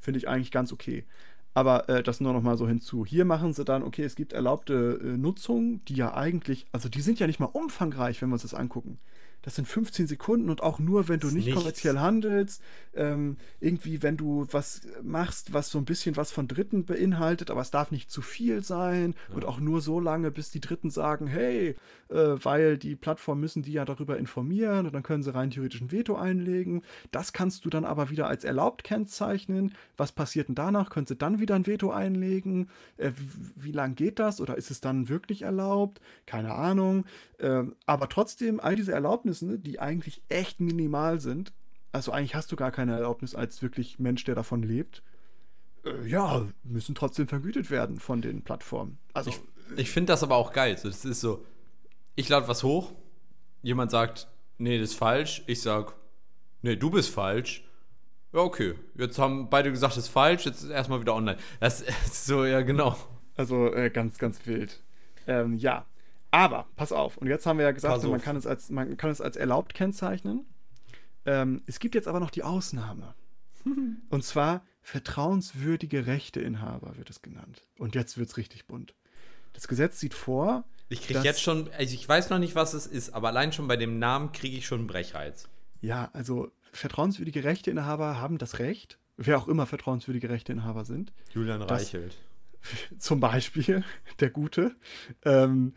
Finde 0.00 0.18
ich 0.18 0.28
eigentlich 0.28 0.50
ganz 0.50 0.72
okay. 0.72 1.04
Aber 1.52 1.90
äh, 1.90 2.02
das 2.02 2.20
nur 2.20 2.32
noch 2.32 2.42
mal 2.42 2.56
so 2.56 2.66
hinzu. 2.66 3.04
Hier 3.04 3.26
machen 3.26 3.52
sie 3.52 3.64
dann, 3.64 3.82
okay, 3.82 4.04
es 4.04 4.14
gibt 4.14 4.32
erlaubte 4.32 4.98
äh, 5.02 5.18
Nutzung, 5.18 5.84
die 5.84 5.94
ja 5.94 6.14
eigentlich, 6.14 6.66
also 6.72 6.88
die 6.88 7.02
sind 7.02 7.18
ja 7.18 7.26
nicht 7.26 7.40
mal 7.40 7.46
umfangreich, 7.46 8.22
wenn 8.22 8.30
wir 8.30 8.34
uns 8.34 8.42
das 8.42 8.54
angucken 8.54 8.98
das 9.46 9.54
sind 9.54 9.68
15 9.68 10.08
Sekunden 10.08 10.50
und 10.50 10.60
auch 10.60 10.80
nur, 10.80 11.08
wenn 11.08 11.20
du 11.20 11.28
nicht 11.28 11.46
nichts. 11.46 11.54
kommerziell 11.54 12.00
handelst, 12.00 12.60
ähm, 12.94 13.36
irgendwie, 13.60 14.02
wenn 14.02 14.16
du 14.16 14.44
was 14.50 14.80
machst, 15.04 15.52
was 15.52 15.70
so 15.70 15.78
ein 15.78 15.84
bisschen 15.84 16.16
was 16.16 16.32
von 16.32 16.48
Dritten 16.48 16.84
beinhaltet, 16.84 17.52
aber 17.52 17.60
es 17.60 17.70
darf 17.70 17.92
nicht 17.92 18.10
zu 18.10 18.22
viel 18.22 18.64
sein 18.64 19.14
ja. 19.28 19.36
und 19.36 19.44
auch 19.44 19.60
nur 19.60 19.80
so 19.80 20.00
lange, 20.00 20.32
bis 20.32 20.50
die 20.50 20.58
Dritten 20.58 20.90
sagen, 20.90 21.28
hey, 21.28 21.76
äh, 22.08 22.14
weil 22.42 22.76
die 22.76 22.96
Plattform 22.96 23.38
müssen 23.38 23.62
die 23.62 23.70
ja 23.70 23.84
darüber 23.84 24.18
informieren 24.18 24.84
und 24.84 24.92
dann 24.92 25.04
können 25.04 25.22
sie 25.22 25.32
rein 25.32 25.50
theoretisch 25.50 25.80
ein 25.80 25.92
Veto 25.92 26.16
einlegen. 26.16 26.82
Das 27.12 27.32
kannst 27.32 27.64
du 27.64 27.70
dann 27.70 27.84
aber 27.84 28.10
wieder 28.10 28.26
als 28.26 28.42
erlaubt 28.42 28.82
kennzeichnen. 28.82 29.74
Was 29.96 30.10
passiert 30.10 30.48
denn 30.48 30.56
danach? 30.56 30.90
Können 30.90 31.06
sie 31.06 31.14
dann 31.14 31.38
wieder 31.38 31.54
ein 31.54 31.68
Veto 31.68 31.92
einlegen? 31.92 32.68
Äh, 32.96 33.12
wie, 33.16 33.66
wie 33.66 33.72
lang 33.72 33.94
geht 33.94 34.18
das? 34.18 34.40
Oder 34.40 34.56
ist 34.56 34.72
es 34.72 34.80
dann 34.80 35.08
wirklich 35.08 35.42
erlaubt? 35.42 36.00
Keine 36.26 36.52
Ahnung. 36.52 37.04
Äh, 37.38 37.62
aber 37.86 38.08
trotzdem, 38.08 38.58
all 38.58 38.74
diese 38.74 38.92
Erlaubnisse 38.92 39.35
Erlaubnissen, 39.42 39.62
die 39.62 39.80
eigentlich 39.80 40.22
echt 40.28 40.60
minimal 40.60 41.20
sind. 41.20 41.52
Also 41.92 42.12
eigentlich 42.12 42.34
hast 42.34 42.52
du 42.52 42.56
gar 42.56 42.70
keine 42.70 42.92
Erlaubnis 42.92 43.34
als 43.34 43.62
wirklich 43.62 43.98
Mensch, 43.98 44.24
der 44.24 44.34
davon 44.34 44.62
lebt. 44.62 45.02
Äh, 45.84 46.06
ja, 46.06 46.46
müssen 46.62 46.94
trotzdem 46.94 47.26
vergütet 47.26 47.70
werden 47.70 47.98
von 47.98 48.20
den 48.20 48.42
Plattformen. 48.42 48.98
Also 49.12 49.30
ich, 49.30 49.40
ich 49.76 49.90
finde 49.90 50.12
das 50.12 50.22
aber 50.22 50.36
auch 50.36 50.52
geil. 50.52 50.76
So, 50.76 50.88
das 50.88 51.04
ist 51.04 51.20
so, 51.20 51.44
ich 52.14 52.28
lade 52.28 52.48
was 52.48 52.62
hoch, 52.62 52.92
jemand 53.62 53.90
sagt, 53.90 54.28
nee, 54.58 54.78
das 54.78 54.90
ist 54.90 54.98
falsch. 54.98 55.42
Ich 55.46 55.62
sag, 55.62 55.94
nee, 56.62 56.76
du 56.76 56.90
bist 56.90 57.10
falsch. 57.10 57.64
Ja, 58.32 58.40
okay. 58.40 58.74
Jetzt 58.96 59.18
haben 59.18 59.48
beide 59.48 59.70
gesagt, 59.70 59.96
das 59.96 60.04
ist 60.04 60.08
falsch, 60.08 60.44
jetzt 60.44 60.62
ist 60.62 60.70
erstmal 60.70 61.00
wieder 61.00 61.14
online. 61.14 61.38
Das 61.60 61.80
ist 62.04 62.26
so, 62.26 62.44
ja, 62.44 62.60
genau. 62.62 62.96
Also 63.36 63.72
äh, 63.72 63.90
ganz, 63.90 64.18
ganz 64.18 64.44
wild. 64.46 64.82
Ähm, 65.26 65.56
ja, 65.56 65.86
aber, 66.30 66.66
pass 66.76 66.92
auf, 66.92 67.16
und 67.16 67.28
jetzt 67.28 67.46
haben 67.46 67.58
wir 67.58 67.64
ja 67.64 67.72
gesagt, 67.72 68.02
man 68.04 68.20
kann, 68.20 68.36
es 68.36 68.46
als, 68.46 68.70
man 68.70 68.96
kann 68.96 69.10
es 69.10 69.20
als 69.20 69.36
erlaubt 69.36 69.74
kennzeichnen. 69.74 70.46
Ähm, 71.24 71.62
es 71.66 71.78
gibt 71.78 71.94
jetzt 71.94 72.08
aber 72.08 72.20
noch 72.20 72.30
die 72.30 72.42
Ausnahme. 72.42 73.14
und 74.10 74.24
zwar 74.24 74.64
vertrauenswürdige 74.82 76.06
Rechteinhaber 76.06 76.96
wird 76.96 77.10
es 77.10 77.22
genannt. 77.22 77.62
Und 77.78 77.94
jetzt 77.94 78.18
wird 78.18 78.28
es 78.28 78.36
richtig 78.36 78.66
bunt. 78.66 78.94
Das 79.52 79.68
Gesetz 79.68 79.98
sieht 79.98 80.14
vor. 80.14 80.64
Ich 80.88 81.02
kriege 81.02 81.20
jetzt 81.20 81.42
schon, 81.42 81.70
also 81.76 81.94
ich 81.94 82.08
weiß 82.08 82.30
noch 82.30 82.38
nicht, 82.38 82.54
was 82.54 82.74
es 82.74 82.86
ist, 82.86 83.10
aber 83.14 83.28
allein 83.28 83.52
schon 83.52 83.66
bei 83.66 83.76
dem 83.76 83.98
Namen 83.98 84.32
kriege 84.32 84.56
ich 84.56 84.66
schon 84.66 84.80
einen 84.80 84.86
Brechreiz. 84.86 85.48
Ja, 85.80 86.10
also 86.12 86.52
vertrauenswürdige 86.72 87.42
Rechteinhaber 87.42 88.20
haben 88.20 88.38
das 88.38 88.58
Recht, 88.58 88.98
wer 89.16 89.38
auch 89.38 89.48
immer 89.48 89.66
vertrauenswürdige 89.66 90.28
Rechteinhaber 90.28 90.84
sind. 90.84 91.12
Julian 91.34 91.62
Reichelt. 91.62 92.16
Zum 92.98 93.18
Beispiel, 93.20 93.82
der 94.20 94.30
Gute, 94.30 94.76
ähm, 95.24 95.74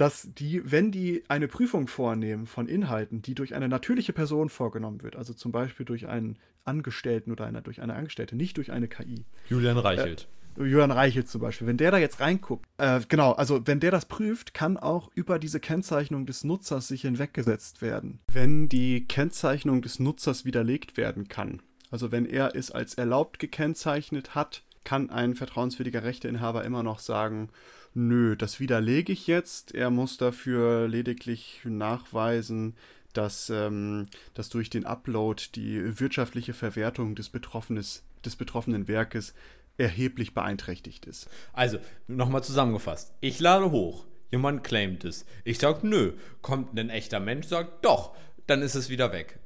dass 0.00 0.30
die, 0.32 0.62
wenn 0.64 0.90
die 0.90 1.24
eine 1.28 1.46
Prüfung 1.46 1.86
vornehmen 1.86 2.46
von 2.46 2.68
Inhalten, 2.68 3.20
die 3.20 3.34
durch 3.34 3.54
eine 3.54 3.68
natürliche 3.68 4.14
Person 4.14 4.48
vorgenommen 4.48 5.02
wird, 5.02 5.14
also 5.14 5.34
zum 5.34 5.52
Beispiel 5.52 5.84
durch 5.84 6.08
einen 6.08 6.38
Angestellten 6.64 7.30
oder 7.30 7.44
eine, 7.44 7.60
durch 7.60 7.82
eine 7.82 7.94
Angestellte, 7.94 8.34
nicht 8.34 8.56
durch 8.56 8.72
eine 8.72 8.88
KI. 8.88 9.26
Julian 9.50 9.76
Reichelt. 9.76 10.26
Äh, 10.56 10.62
Julian 10.62 10.90
Reichelt 10.90 11.28
zum 11.28 11.42
Beispiel, 11.42 11.66
wenn 11.66 11.76
der 11.76 11.90
da 11.90 11.98
jetzt 11.98 12.18
reinguckt, 12.20 12.64
äh, 12.78 13.00
genau, 13.08 13.32
also 13.32 13.66
wenn 13.66 13.78
der 13.78 13.90
das 13.90 14.06
prüft, 14.06 14.54
kann 14.54 14.78
auch 14.78 15.10
über 15.14 15.38
diese 15.38 15.60
Kennzeichnung 15.60 16.24
des 16.24 16.44
Nutzers 16.44 16.88
sich 16.88 17.02
hinweggesetzt 17.02 17.82
werden. 17.82 18.20
Wenn 18.32 18.70
die 18.70 19.06
Kennzeichnung 19.06 19.82
des 19.82 19.98
Nutzers 19.98 20.46
widerlegt 20.46 20.96
werden 20.96 21.28
kann, 21.28 21.60
also 21.90 22.10
wenn 22.10 22.24
er 22.24 22.56
es 22.56 22.70
als 22.70 22.94
erlaubt 22.94 23.38
gekennzeichnet 23.38 24.34
hat, 24.34 24.62
kann 24.84 25.10
ein 25.10 25.34
vertrauenswürdiger 25.34 26.04
Rechteinhaber 26.04 26.64
immer 26.64 26.82
noch 26.82 27.00
sagen, 27.00 27.50
nö, 27.94 28.36
das 28.36 28.60
widerlege 28.60 29.12
ich 29.12 29.26
jetzt. 29.26 29.74
Er 29.74 29.90
muss 29.90 30.16
dafür 30.16 30.88
lediglich 30.88 31.60
nachweisen, 31.64 32.74
dass, 33.12 33.50
ähm, 33.50 34.08
dass 34.34 34.48
durch 34.48 34.70
den 34.70 34.84
Upload 34.84 35.42
die 35.54 35.98
wirtschaftliche 36.00 36.54
Verwertung 36.54 37.14
des, 37.14 37.28
Betroffenes, 37.28 38.04
des 38.24 38.36
betroffenen 38.36 38.88
Werkes 38.88 39.34
erheblich 39.78 40.34
beeinträchtigt 40.34 41.06
ist. 41.06 41.28
Also, 41.52 41.78
nochmal 42.06 42.44
zusammengefasst. 42.44 43.14
Ich 43.20 43.40
lade 43.40 43.70
hoch. 43.70 44.04
Jemand 44.30 44.62
claimt 44.62 45.04
es. 45.04 45.24
Ich 45.44 45.58
sage, 45.58 45.86
nö. 45.86 46.12
Kommt 46.42 46.78
ein 46.78 46.90
echter 46.90 47.18
Mensch, 47.18 47.48
sagt, 47.48 47.84
doch. 47.84 48.14
Dann 48.46 48.62
ist 48.62 48.74
es 48.74 48.90
wieder 48.90 49.12
weg. 49.12 49.38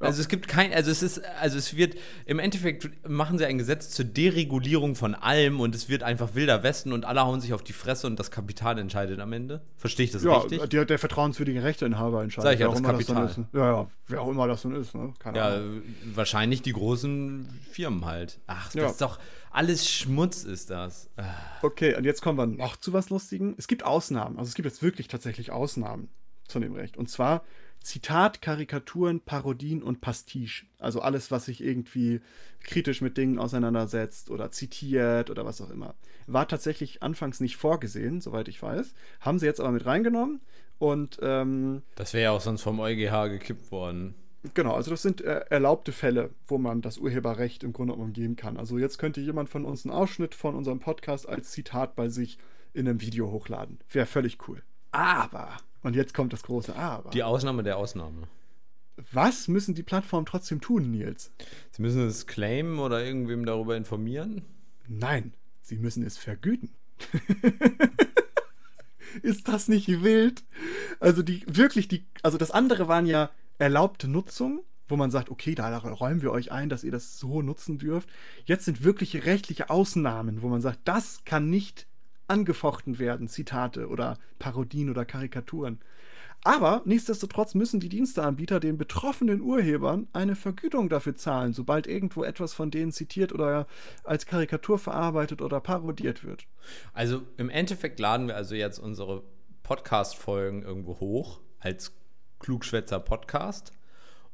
Also 0.00 0.22
es 0.22 0.28
gibt 0.28 0.48
kein, 0.48 0.72
also 0.72 0.90
es 0.90 1.02
ist, 1.02 1.22
also 1.40 1.58
es 1.58 1.76
wird, 1.76 1.94
im 2.24 2.38
Endeffekt 2.38 3.06
machen 3.06 3.36
sie 3.36 3.44
ein 3.44 3.58
Gesetz 3.58 3.90
zur 3.90 4.06
Deregulierung 4.06 4.94
von 4.94 5.14
allem 5.14 5.60
und 5.60 5.74
es 5.74 5.90
wird 5.90 6.02
einfach 6.02 6.34
wilder 6.34 6.62
Westen 6.62 6.94
und 6.94 7.04
alle 7.04 7.20
hauen 7.20 7.42
sich 7.42 7.52
auf 7.52 7.62
die 7.62 7.74
Fresse 7.74 8.06
und 8.06 8.18
das 8.18 8.30
Kapital 8.30 8.78
entscheidet 8.78 9.20
am 9.20 9.32
Ende. 9.34 9.60
Verstehe 9.76 10.04
ich 10.04 10.10
das 10.10 10.24
ja, 10.24 10.38
richtig? 10.38 10.66
Der, 10.70 10.86
der 10.86 10.98
vertrauenswürdige 10.98 11.62
Rechteinhaber 11.62 12.22
entscheidet. 12.22 12.44
Sag 12.44 12.54
ich 12.54 12.60
ja, 12.60 12.68
das 12.68 12.82
Kapital. 12.82 13.26
Das 13.26 13.36
ja, 13.52 13.72
ja, 13.72 13.90
wer 14.08 14.22
auch 14.22 14.28
immer 14.30 14.48
das 14.48 14.62
dann 14.62 14.74
ist, 14.74 14.94
ne? 14.94 15.12
Keine 15.18 15.36
ja, 15.36 15.48
Ahnung. 15.48 15.82
wahrscheinlich 16.14 16.62
die 16.62 16.72
großen 16.72 17.46
Firmen 17.70 18.06
halt. 18.06 18.38
Ach, 18.46 18.66
das 18.72 18.74
ja. 18.74 18.86
ist 18.88 19.02
doch, 19.02 19.18
alles 19.50 19.90
Schmutz 19.90 20.44
ist 20.44 20.70
das. 20.70 21.10
Okay, 21.60 21.94
und 21.94 22.04
jetzt 22.04 22.22
kommen 22.22 22.38
wir 22.38 22.46
noch 22.46 22.76
zu 22.76 22.94
was 22.94 23.10
Lustigen. 23.10 23.54
Es 23.58 23.68
gibt 23.68 23.84
Ausnahmen, 23.84 24.38
also 24.38 24.48
es 24.48 24.54
gibt 24.54 24.64
jetzt 24.64 24.82
wirklich 24.82 25.08
tatsächlich 25.08 25.50
Ausnahmen. 25.50 26.08
von 26.48 26.62
dem 26.62 26.74
Recht. 26.74 26.96
Und 26.96 27.08
zwar 27.08 27.42
Zitat, 27.80 28.42
Karikaturen, 28.42 29.20
Parodien 29.20 29.82
und 29.82 30.00
Pastiche. 30.00 30.66
Also 30.78 31.00
alles, 31.00 31.30
was 31.30 31.46
sich 31.46 31.62
irgendwie 31.62 32.20
kritisch 32.60 33.00
mit 33.00 33.16
Dingen 33.16 33.38
auseinandersetzt 33.38 34.30
oder 34.30 34.50
zitiert 34.50 35.30
oder 35.30 35.44
was 35.44 35.60
auch 35.60 35.70
immer. 35.70 35.94
War 36.26 36.46
tatsächlich 36.46 37.02
anfangs 37.02 37.40
nicht 37.40 37.56
vorgesehen, 37.56 38.20
soweit 38.20 38.48
ich 38.48 38.62
weiß. 38.62 38.94
Haben 39.20 39.38
sie 39.38 39.46
jetzt 39.46 39.60
aber 39.60 39.72
mit 39.72 39.86
reingenommen 39.86 40.40
und. 40.78 41.18
Ähm, 41.22 41.82
das 41.94 42.12
wäre 42.12 42.24
ja 42.24 42.30
auch 42.32 42.40
sonst 42.40 42.62
vom 42.62 42.78
EuGH 42.80 43.28
gekippt 43.28 43.72
worden. 43.72 44.14
Genau, 44.54 44.74
also 44.74 44.90
das 44.90 45.02
sind 45.02 45.20
äh, 45.20 45.44
erlaubte 45.50 45.92
Fälle, 45.92 46.30
wo 46.46 46.56
man 46.56 46.80
das 46.80 46.96
Urheberrecht 46.96 47.62
im 47.62 47.72
Grunde 47.74 47.92
umgehen 47.94 48.36
kann. 48.36 48.56
Also 48.56 48.78
jetzt 48.78 48.98
könnte 48.98 49.20
jemand 49.20 49.50
von 49.50 49.66
uns 49.66 49.84
einen 49.84 49.94
Ausschnitt 49.94 50.34
von 50.34 50.54
unserem 50.54 50.80
Podcast 50.80 51.28
als 51.28 51.50
Zitat 51.50 51.94
bei 51.94 52.08
sich 52.08 52.38
in 52.72 52.88
einem 52.88 53.00
Video 53.02 53.30
hochladen. 53.30 53.80
Wäre 53.90 54.06
völlig 54.06 54.48
cool. 54.48 54.62
Aber 54.92 55.58
und 55.82 55.96
jetzt 55.96 56.14
kommt 56.14 56.32
das 56.32 56.42
große 56.42 56.74
Aber. 56.76 57.10
Die 57.10 57.22
Ausnahme 57.22 57.62
der 57.62 57.76
Ausnahme. 57.76 58.28
Was 59.12 59.48
müssen 59.48 59.74
die 59.74 59.82
Plattformen 59.82 60.26
trotzdem 60.26 60.60
tun, 60.60 60.90
Nils? 60.90 61.32
Sie 61.70 61.82
müssen 61.82 62.06
es 62.06 62.26
claimen 62.26 62.78
oder 62.78 63.02
irgendwem 63.04 63.46
darüber 63.46 63.76
informieren? 63.76 64.42
Nein, 64.88 65.32
sie 65.62 65.76
müssen 65.76 66.04
es 66.04 66.18
vergüten. 66.18 66.70
Ist 69.22 69.48
das 69.48 69.68
nicht 69.68 69.88
wild? 70.02 70.44
Also 71.00 71.22
die 71.22 71.42
wirklich 71.46 71.88
die 71.88 72.04
also 72.22 72.38
das 72.38 72.50
andere 72.50 72.88
waren 72.88 73.06
ja 73.06 73.30
erlaubte 73.58 74.06
Nutzung, 74.06 74.62
wo 74.88 74.96
man 74.96 75.10
sagt, 75.10 75.30
okay, 75.30 75.54
da 75.54 75.76
räumen 75.78 76.22
wir 76.22 76.30
euch 76.30 76.52
ein, 76.52 76.68
dass 76.68 76.84
ihr 76.84 76.92
das 76.92 77.18
so 77.18 77.42
nutzen 77.42 77.78
dürft. 77.78 78.08
Jetzt 78.44 78.64
sind 78.66 78.84
wirkliche 78.84 79.24
rechtliche 79.24 79.70
Ausnahmen, 79.70 80.42
wo 80.42 80.48
man 80.48 80.60
sagt, 80.60 80.80
das 80.84 81.24
kann 81.24 81.48
nicht 81.48 81.86
angefochten 82.30 82.98
werden, 82.98 83.28
Zitate 83.28 83.88
oder 83.88 84.16
Parodien 84.38 84.88
oder 84.88 85.04
Karikaturen. 85.04 85.80
Aber 86.42 86.80
nichtsdestotrotz 86.86 87.54
müssen 87.54 87.80
die 87.80 87.90
Diensteanbieter 87.90 88.60
den 88.60 88.78
betroffenen 88.78 89.42
Urhebern 89.42 90.08
eine 90.14 90.36
Vergütung 90.36 90.88
dafür 90.88 91.14
zahlen, 91.14 91.52
sobald 91.52 91.86
irgendwo 91.86 92.24
etwas 92.24 92.54
von 92.54 92.70
denen 92.70 92.92
zitiert 92.92 93.32
oder 93.32 93.66
als 94.04 94.24
Karikatur 94.24 94.78
verarbeitet 94.78 95.42
oder 95.42 95.60
parodiert 95.60 96.24
wird. 96.24 96.46
Also 96.94 97.22
im 97.36 97.50
Endeffekt 97.50 98.00
laden 98.00 98.28
wir 98.28 98.36
also 98.36 98.54
jetzt 98.54 98.78
unsere 98.78 99.22
Podcast-Folgen 99.64 100.62
irgendwo 100.62 100.98
hoch 100.98 101.40
als 101.58 101.92
Klugschwätzer 102.38 103.00
Podcast. 103.00 103.72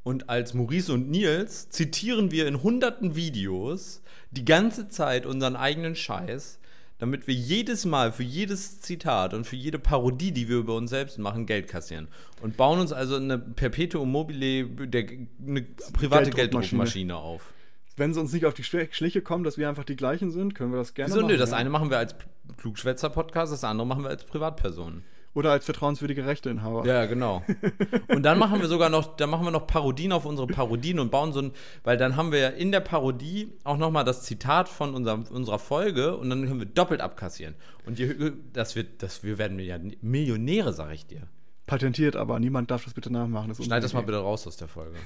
Und 0.04 0.30
als 0.30 0.54
Maurice 0.54 0.92
und 0.92 1.10
Nils 1.10 1.70
zitieren 1.70 2.30
wir 2.30 2.46
in 2.46 2.62
hunderten 2.62 3.16
Videos 3.16 4.02
die 4.30 4.44
ganze 4.44 4.88
Zeit 4.88 5.26
unseren 5.26 5.56
eigenen 5.56 5.96
Scheiß 5.96 6.60
damit 6.98 7.26
wir 7.26 7.34
jedes 7.34 7.84
Mal 7.84 8.12
für 8.12 8.22
jedes 8.22 8.80
Zitat 8.80 9.34
und 9.34 9.46
für 9.46 9.56
jede 9.56 9.78
Parodie, 9.78 10.32
die 10.32 10.48
wir 10.48 10.56
über 10.56 10.76
uns 10.76 10.90
selbst 10.90 11.18
machen, 11.18 11.46
Geld 11.46 11.68
kassieren. 11.68 12.08
Und 12.40 12.56
bauen 12.56 12.80
uns 12.80 12.92
also 12.92 13.16
eine 13.16 13.38
Perpetuum 13.38 14.10
mobile, 14.10 14.64
der, 14.66 15.06
eine 15.46 15.62
private 15.92 16.30
Gelddruckmaschine 16.30 17.16
auf. 17.16 17.52
Wenn 17.96 18.12
sie 18.12 18.20
uns 18.20 18.32
nicht 18.32 18.44
auf 18.44 18.54
die 18.54 18.64
Schliche 18.64 19.22
kommen, 19.22 19.44
dass 19.44 19.56
wir 19.56 19.68
einfach 19.68 19.84
die 19.84 19.96
gleichen 19.96 20.30
sind, 20.30 20.54
können 20.54 20.70
wir 20.70 20.78
das 20.78 20.94
gerne 20.94 21.10
Wieso, 21.10 21.22
machen. 21.22 21.32
Nö, 21.32 21.38
das 21.38 21.50
ja. 21.50 21.56
eine 21.56 21.70
machen 21.70 21.90
wir 21.90 21.98
als 21.98 22.14
Klugschwätzer-Podcast, 22.58 23.52
das 23.52 23.64
andere 23.64 23.86
machen 23.86 24.02
wir 24.02 24.10
als 24.10 24.24
Privatperson. 24.24 25.02
Oder 25.36 25.50
als 25.50 25.66
vertrauenswürdige 25.66 26.24
Rechteinhaber. 26.24 26.86
Ja, 26.86 27.04
genau. 27.04 27.44
Und 28.08 28.22
dann 28.22 28.38
machen 28.38 28.58
wir 28.58 28.68
sogar 28.68 28.88
noch, 28.88 29.16
dann 29.16 29.28
machen 29.28 29.44
wir 29.44 29.50
noch 29.50 29.66
Parodien 29.66 30.12
auf 30.12 30.24
unsere 30.24 30.46
Parodien 30.46 30.98
und 30.98 31.10
bauen 31.10 31.34
so 31.34 31.40
ein, 31.40 31.52
weil 31.84 31.98
dann 31.98 32.16
haben 32.16 32.32
wir 32.32 32.38
ja 32.38 32.48
in 32.48 32.72
der 32.72 32.80
Parodie 32.80 33.52
auch 33.62 33.76
nochmal 33.76 34.04
das 34.04 34.22
Zitat 34.22 34.66
von 34.66 34.94
unserem, 34.94 35.24
unserer 35.24 35.58
Folge 35.58 36.16
und 36.16 36.30
dann 36.30 36.46
können 36.46 36.60
wir 36.60 36.66
doppelt 36.66 37.02
abkassieren. 37.02 37.54
Und 37.84 37.98
je, 37.98 38.32
das 38.54 38.76
wird, 38.76 39.02
das, 39.02 39.24
wir 39.24 39.36
werden 39.36 39.58
ja 39.58 39.78
Millionäre, 40.00 40.72
sag 40.72 40.94
ich 40.94 41.06
dir. 41.06 41.28
Patentiert, 41.66 42.16
aber 42.16 42.40
niemand 42.40 42.70
darf 42.70 42.84
das 42.84 42.94
bitte 42.94 43.12
nachmachen. 43.12 43.50
Das 43.50 43.62
Schneid 43.62 43.84
das 43.84 43.92
mal 43.92 44.04
bitte 44.04 44.18
raus 44.18 44.46
aus 44.46 44.56
der 44.56 44.68
Folge. 44.68 44.96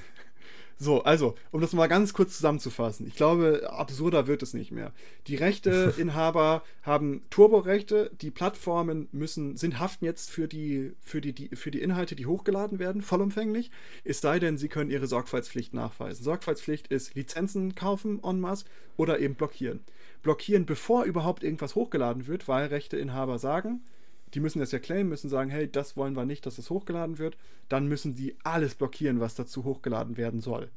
So, 0.83 1.03
also, 1.03 1.35
um 1.51 1.61
das 1.61 1.75
mal 1.75 1.89
ganz 1.89 2.15
kurz 2.15 2.37
zusammenzufassen. 2.37 3.07
Ich 3.07 3.15
glaube, 3.15 3.71
absurder 3.71 4.27
wird 4.27 4.43
es 4.43 4.55
nicht 4.55 4.73
mehr. 4.73 4.93
Die 5.27 5.37
Rechteinhaber 5.37 6.63
haben 6.83 7.21
Turborechte, 7.29 8.11
die 8.23 8.31
Plattformen 8.31 9.07
müssen, 9.13 9.59
sind 9.59 9.79
haften 9.79 10.07
jetzt 10.07 10.31
für 10.31 10.49
die, 10.49 10.95
für, 11.03 11.21
die, 11.21 11.35
die, 11.35 11.55
für 11.55 11.71
die 11.71 11.83
Inhalte, 11.83 12.17
die 12.17 12.25
hochgeladen 12.25 12.79
werden, 12.79 13.03
vollumfänglich. 13.03 13.71
Es 14.05 14.23
sei 14.23 14.39
denn, 14.39 14.57
sie 14.57 14.69
können 14.69 14.91
ihre 14.91 15.07
Sorgfaltspflicht 15.07 15.75
nachweisen. 15.75 16.25
Sorgfaltspflicht 16.25 16.89
ist 16.89 17.15
Lizenzen 17.15 17.75
kaufen 17.75 18.19
en 18.25 18.41
masse 18.41 18.65
oder 18.97 19.19
eben 19.19 19.35
blockieren. 19.35 19.81
Blockieren, 20.23 20.65
bevor 20.65 21.05
überhaupt 21.05 21.45
irgendwas 21.45 21.75
hochgeladen 21.75 22.27
wird, 22.27 22.49
weil 22.49 22.69
Rechteinhaber 22.69 23.39
sagen, 23.39 23.83
die 24.35 24.41
müssen 24.41 24.61
das 24.61 24.73
ja 24.73 24.79
claimen, 24.79 25.09
müssen 25.09 25.29
sagen, 25.29 25.51
hey, 25.51 25.71
das 25.71 25.97
wollen 25.97 26.17
wir 26.17 26.25
nicht, 26.25 26.47
dass 26.47 26.59
es 26.59 26.71
hochgeladen 26.71 27.19
wird. 27.19 27.37
Dann 27.69 27.87
müssen 27.87 28.15
die 28.15 28.37
alles 28.45 28.75
blockieren, 28.75 29.21
was 29.21 29.35
dazu 29.35 29.65
hochgeladen 29.65 30.17
werden 30.17 30.41
soll. 30.41 30.71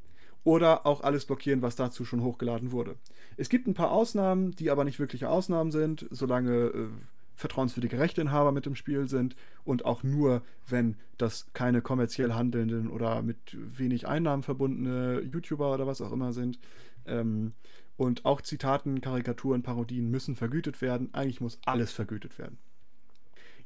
Oder 0.43 0.85
auch 0.85 1.01
alles 1.01 1.25
blockieren, 1.25 1.61
was 1.61 1.75
dazu 1.75 2.03
schon 2.03 2.21
hochgeladen 2.21 2.71
wurde. 2.71 2.95
Es 3.37 3.49
gibt 3.49 3.67
ein 3.67 3.73
paar 3.73 3.91
Ausnahmen, 3.91 4.51
die 4.51 4.69
aber 4.69 4.83
nicht 4.83 4.99
wirkliche 4.99 5.29
Ausnahmen 5.29 5.71
sind, 5.71 6.05
solange 6.11 6.53
äh, 6.53 6.87
vertrauenswürdige 7.35 7.99
Rechteinhaber 7.99 8.51
mit 8.51 8.67
im 8.67 8.75
Spiel 8.75 9.07
sind 9.07 9.35
und 9.63 9.85
auch 9.85 10.03
nur, 10.03 10.41
wenn 10.67 10.97
das 11.17 11.47
keine 11.53 11.81
kommerziell 11.81 12.33
handelnden 12.33 12.89
oder 12.89 13.21
mit 13.21 13.37
wenig 13.55 14.07
Einnahmen 14.07 14.43
verbundene 14.43 15.21
YouTuber 15.21 15.73
oder 15.73 15.87
was 15.87 16.01
auch 16.01 16.11
immer 16.11 16.33
sind. 16.33 16.59
Ähm, 17.05 17.53
und 17.95 18.25
auch 18.25 18.41
Zitaten, 18.41 19.01
Karikaturen, 19.01 19.61
Parodien 19.63 20.09
müssen 20.09 20.35
vergütet 20.35 20.81
werden. 20.81 21.09
Eigentlich 21.13 21.41
muss 21.41 21.59
alles 21.65 21.91
vergütet 21.91 22.37
werden. 22.39 22.57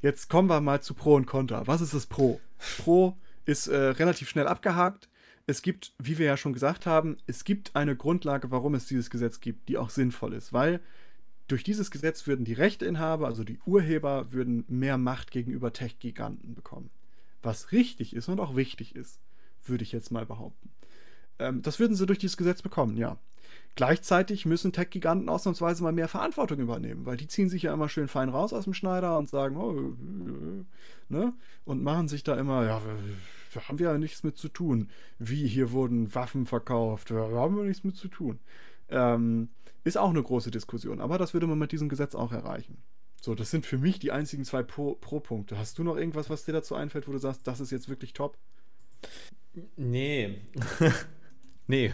Jetzt 0.00 0.30
kommen 0.30 0.48
wir 0.48 0.60
mal 0.60 0.80
zu 0.80 0.94
Pro 0.94 1.14
und 1.14 1.26
Contra. 1.26 1.66
Was 1.66 1.80
ist 1.80 1.92
das 1.92 2.06
Pro? 2.06 2.40
Pro 2.78 3.16
ist 3.46 3.66
äh, 3.66 3.76
relativ 3.76 4.28
schnell 4.28 4.46
abgehakt. 4.46 5.08
Es 5.46 5.62
gibt, 5.62 5.92
wie 5.98 6.18
wir 6.18 6.26
ja 6.26 6.36
schon 6.36 6.52
gesagt 6.52 6.86
haben, 6.86 7.16
es 7.26 7.42
gibt 7.42 7.74
eine 7.74 7.96
Grundlage, 7.96 8.50
warum 8.50 8.74
es 8.74 8.86
dieses 8.86 9.10
Gesetz 9.10 9.40
gibt, 9.40 9.68
die 9.68 9.78
auch 9.78 9.90
sinnvoll 9.90 10.34
ist, 10.34 10.52
weil 10.52 10.80
durch 11.48 11.64
dieses 11.64 11.90
Gesetz 11.90 12.26
würden 12.26 12.44
die 12.44 12.52
Rechteinhaber, 12.52 13.26
also 13.26 13.42
die 13.42 13.58
Urheber, 13.64 14.32
würden 14.32 14.64
mehr 14.68 14.98
Macht 14.98 15.30
gegenüber 15.30 15.72
Tech-Giganten 15.72 16.54
bekommen. 16.54 16.90
Was 17.42 17.72
richtig 17.72 18.14
ist 18.14 18.28
und 18.28 18.38
auch 18.40 18.54
wichtig 18.54 18.94
ist, 18.94 19.18
würde 19.64 19.82
ich 19.82 19.92
jetzt 19.92 20.12
mal 20.12 20.26
behaupten. 20.26 20.70
Ähm, 21.38 21.62
das 21.62 21.78
würden 21.78 21.96
sie 21.96 22.06
durch 22.06 22.18
dieses 22.18 22.36
Gesetz 22.36 22.62
bekommen, 22.62 22.96
ja. 22.96 23.18
Gleichzeitig 23.78 24.44
müssen 24.44 24.72
Tech-Giganten 24.72 25.28
ausnahmsweise 25.28 25.84
mal 25.84 25.92
mehr 25.92 26.08
Verantwortung 26.08 26.58
übernehmen, 26.58 27.06
weil 27.06 27.16
die 27.16 27.28
ziehen 27.28 27.48
sich 27.48 27.62
ja 27.62 27.72
immer 27.72 27.88
schön 27.88 28.08
fein 28.08 28.28
raus 28.28 28.52
aus 28.52 28.64
dem 28.64 28.74
Schneider 28.74 29.16
und 29.16 29.28
sagen, 29.28 29.56
oh, 29.56 29.94
ne? 31.08 31.32
Und 31.64 31.84
machen 31.84 32.08
sich 32.08 32.24
da 32.24 32.34
immer, 32.34 32.64
ja, 32.64 32.82
haben 33.68 33.78
wir 33.78 33.92
ja 33.92 33.98
nichts 33.98 34.24
mit 34.24 34.36
zu 34.36 34.48
tun. 34.48 34.90
Wie, 35.20 35.46
hier 35.46 35.70
wurden 35.70 36.12
Waffen 36.12 36.44
verkauft, 36.44 37.12
da 37.12 37.30
haben 37.30 37.56
wir 37.56 37.62
nichts 37.62 37.84
mit 37.84 37.94
zu 37.94 38.08
tun. 38.08 38.40
Ähm, 38.88 39.50
ist 39.84 39.96
auch 39.96 40.10
eine 40.10 40.24
große 40.24 40.50
Diskussion, 40.50 41.00
aber 41.00 41.16
das 41.16 41.32
würde 41.32 41.46
man 41.46 41.60
mit 41.60 41.70
diesem 41.70 41.88
Gesetz 41.88 42.16
auch 42.16 42.32
erreichen. 42.32 42.78
So, 43.20 43.36
das 43.36 43.52
sind 43.52 43.64
für 43.64 43.78
mich 43.78 44.00
die 44.00 44.10
einzigen 44.10 44.44
zwei 44.44 44.64
Pro-Punkte. 44.64 45.54
Pro 45.54 45.60
Hast 45.60 45.78
du 45.78 45.84
noch 45.84 45.96
irgendwas, 45.96 46.28
was 46.30 46.44
dir 46.44 46.52
dazu 46.52 46.74
einfällt, 46.74 47.06
wo 47.06 47.12
du 47.12 47.18
sagst, 47.18 47.46
das 47.46 47.60
ist 47.60 47.70
jetzt 47.70 47.88
wirklich 47.88 48.12
top? 48.12 48.36
Nee. 49.76 50.40
nee, 51.68 51.92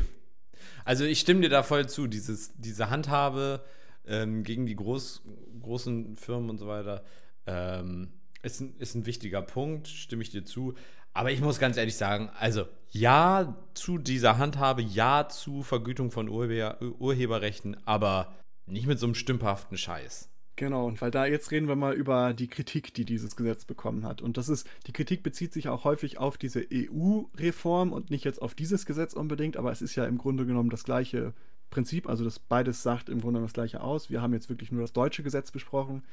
also 0.84 1.04
ich 1.04 1.20
stimme 1.20 1.40
dir 1.40 1.48
da 1.48 1.62
voll 1.62 1.88
zu. 1.88 2.06
Dieses, 2.06 2.52
diese 2.56 2.90
Handhabe 2.90 3.64
ähm, 4.06 4.44
gegen 4.44 4.66
die 4.66 4.76
groß, 4.76 5.22
großen 5.62 6.16
Firmen 6.16 6.50
und 6.50 6.58
so 6.58 6.66
weiter 6.66 7.04
ähm, 7.46 8.12
ist, 8.42 8.60
ein, 8.60 8.74
ist 8.78 8.94
ein 8.94 9.06
wichtiger 9.06 9.42
Punkt, 9.42 9.88
stimme 9.88 10.22
ich 10.22 10.30
dir 10.30 10.44
zu. 10.44 10.74
Aber 11.12 11.30
ich 11.30 11.40
muss 11.40 11.58
ganz 11.58 11.76
ehrlich 11.76 11.96
sagen, 11.96 12.30
also 12.38 12.66
ja 12.90 13.56
zu 13.74 13.98
dieser 13.98 14.38
Handhabe, 14.38 14.82
ja 14.82 15.28
zu 15.28 15.62
Vergütung 15.62 16.10
von 16.10 16.28
Urheber, 16.28 16.78
Urheberrechten, 16.98 17.76
aber 17.86 18.34
nicht 18.66 18.86
mit 18.86 18.98
so 18.98 19.06
einem 19.06 19.14
stümperhaften 19.14 19.78
Scheiß. 19.78 20.28
Genau, 20.56 20.86
und 20.86 21.00
weil 21.00 21.10
da 21.10 21.26
jetzt 21.26 21.50
reden 21.50 21.66
wir 21.66 21.74
mal 21.74 21.94
über 21.94 22.32
die 22.32 22.46
Kritik, 22.46 22.94
die 22.94 23.04
dieses 23.04 23.34
Gesetz 23.34 23.64
bekommen 23.64 24.04
hat. 24.04 24.22
Und 24.22 24.36
das 24.36 24.48
ist, 24.48 24.68
die 24.86 24.92
Kritik 24.92 25.24
bezieht 25.24 25.52
sich 25.52 25.68
auch 25.68 25.82
häufig 25.82 26.18
auf 26.18 26.38
diese 26.38 26.64
EU-Reform 26.72 27.92
und 27.92 28.10
nicht 28.10 28.24
jetzt 28.24 28.40
auf 28.40 28.54
dieses 28.54 28.86
Gesetz 28.86 29.14
unbedingt, 29.14 29.56
aber 29.56 29.72
es 29.72 29.82
ist 29.82 29.96
ja 29.96 30.04
im 30.06 30.16
Grunde 30.16 30.46
genommen 30.46 30.70
das 30.70 30.84
gleiche 30.84 31.34
Prinzip, 31.70 32.08
also 32.08 32.22
das 32.22 32.38
beides 32.38 32.84
sagt 32.84 33.08
im 33.08 33.20
Grunde 33.20 33.40
das 33.40 33.52
gleiche 33.52 33.80
aus. 33.80 34.10
Wir 34.10 34.22
haben 34.22 34.32
jetzt 34.32 34.48
wirklich 34.48 34.70
nur 34.70 34.82
das 34.82 34.92
deutsche 34.92 35.24
Gesetz 35.24 35.50
besprochen. 35.50 36.04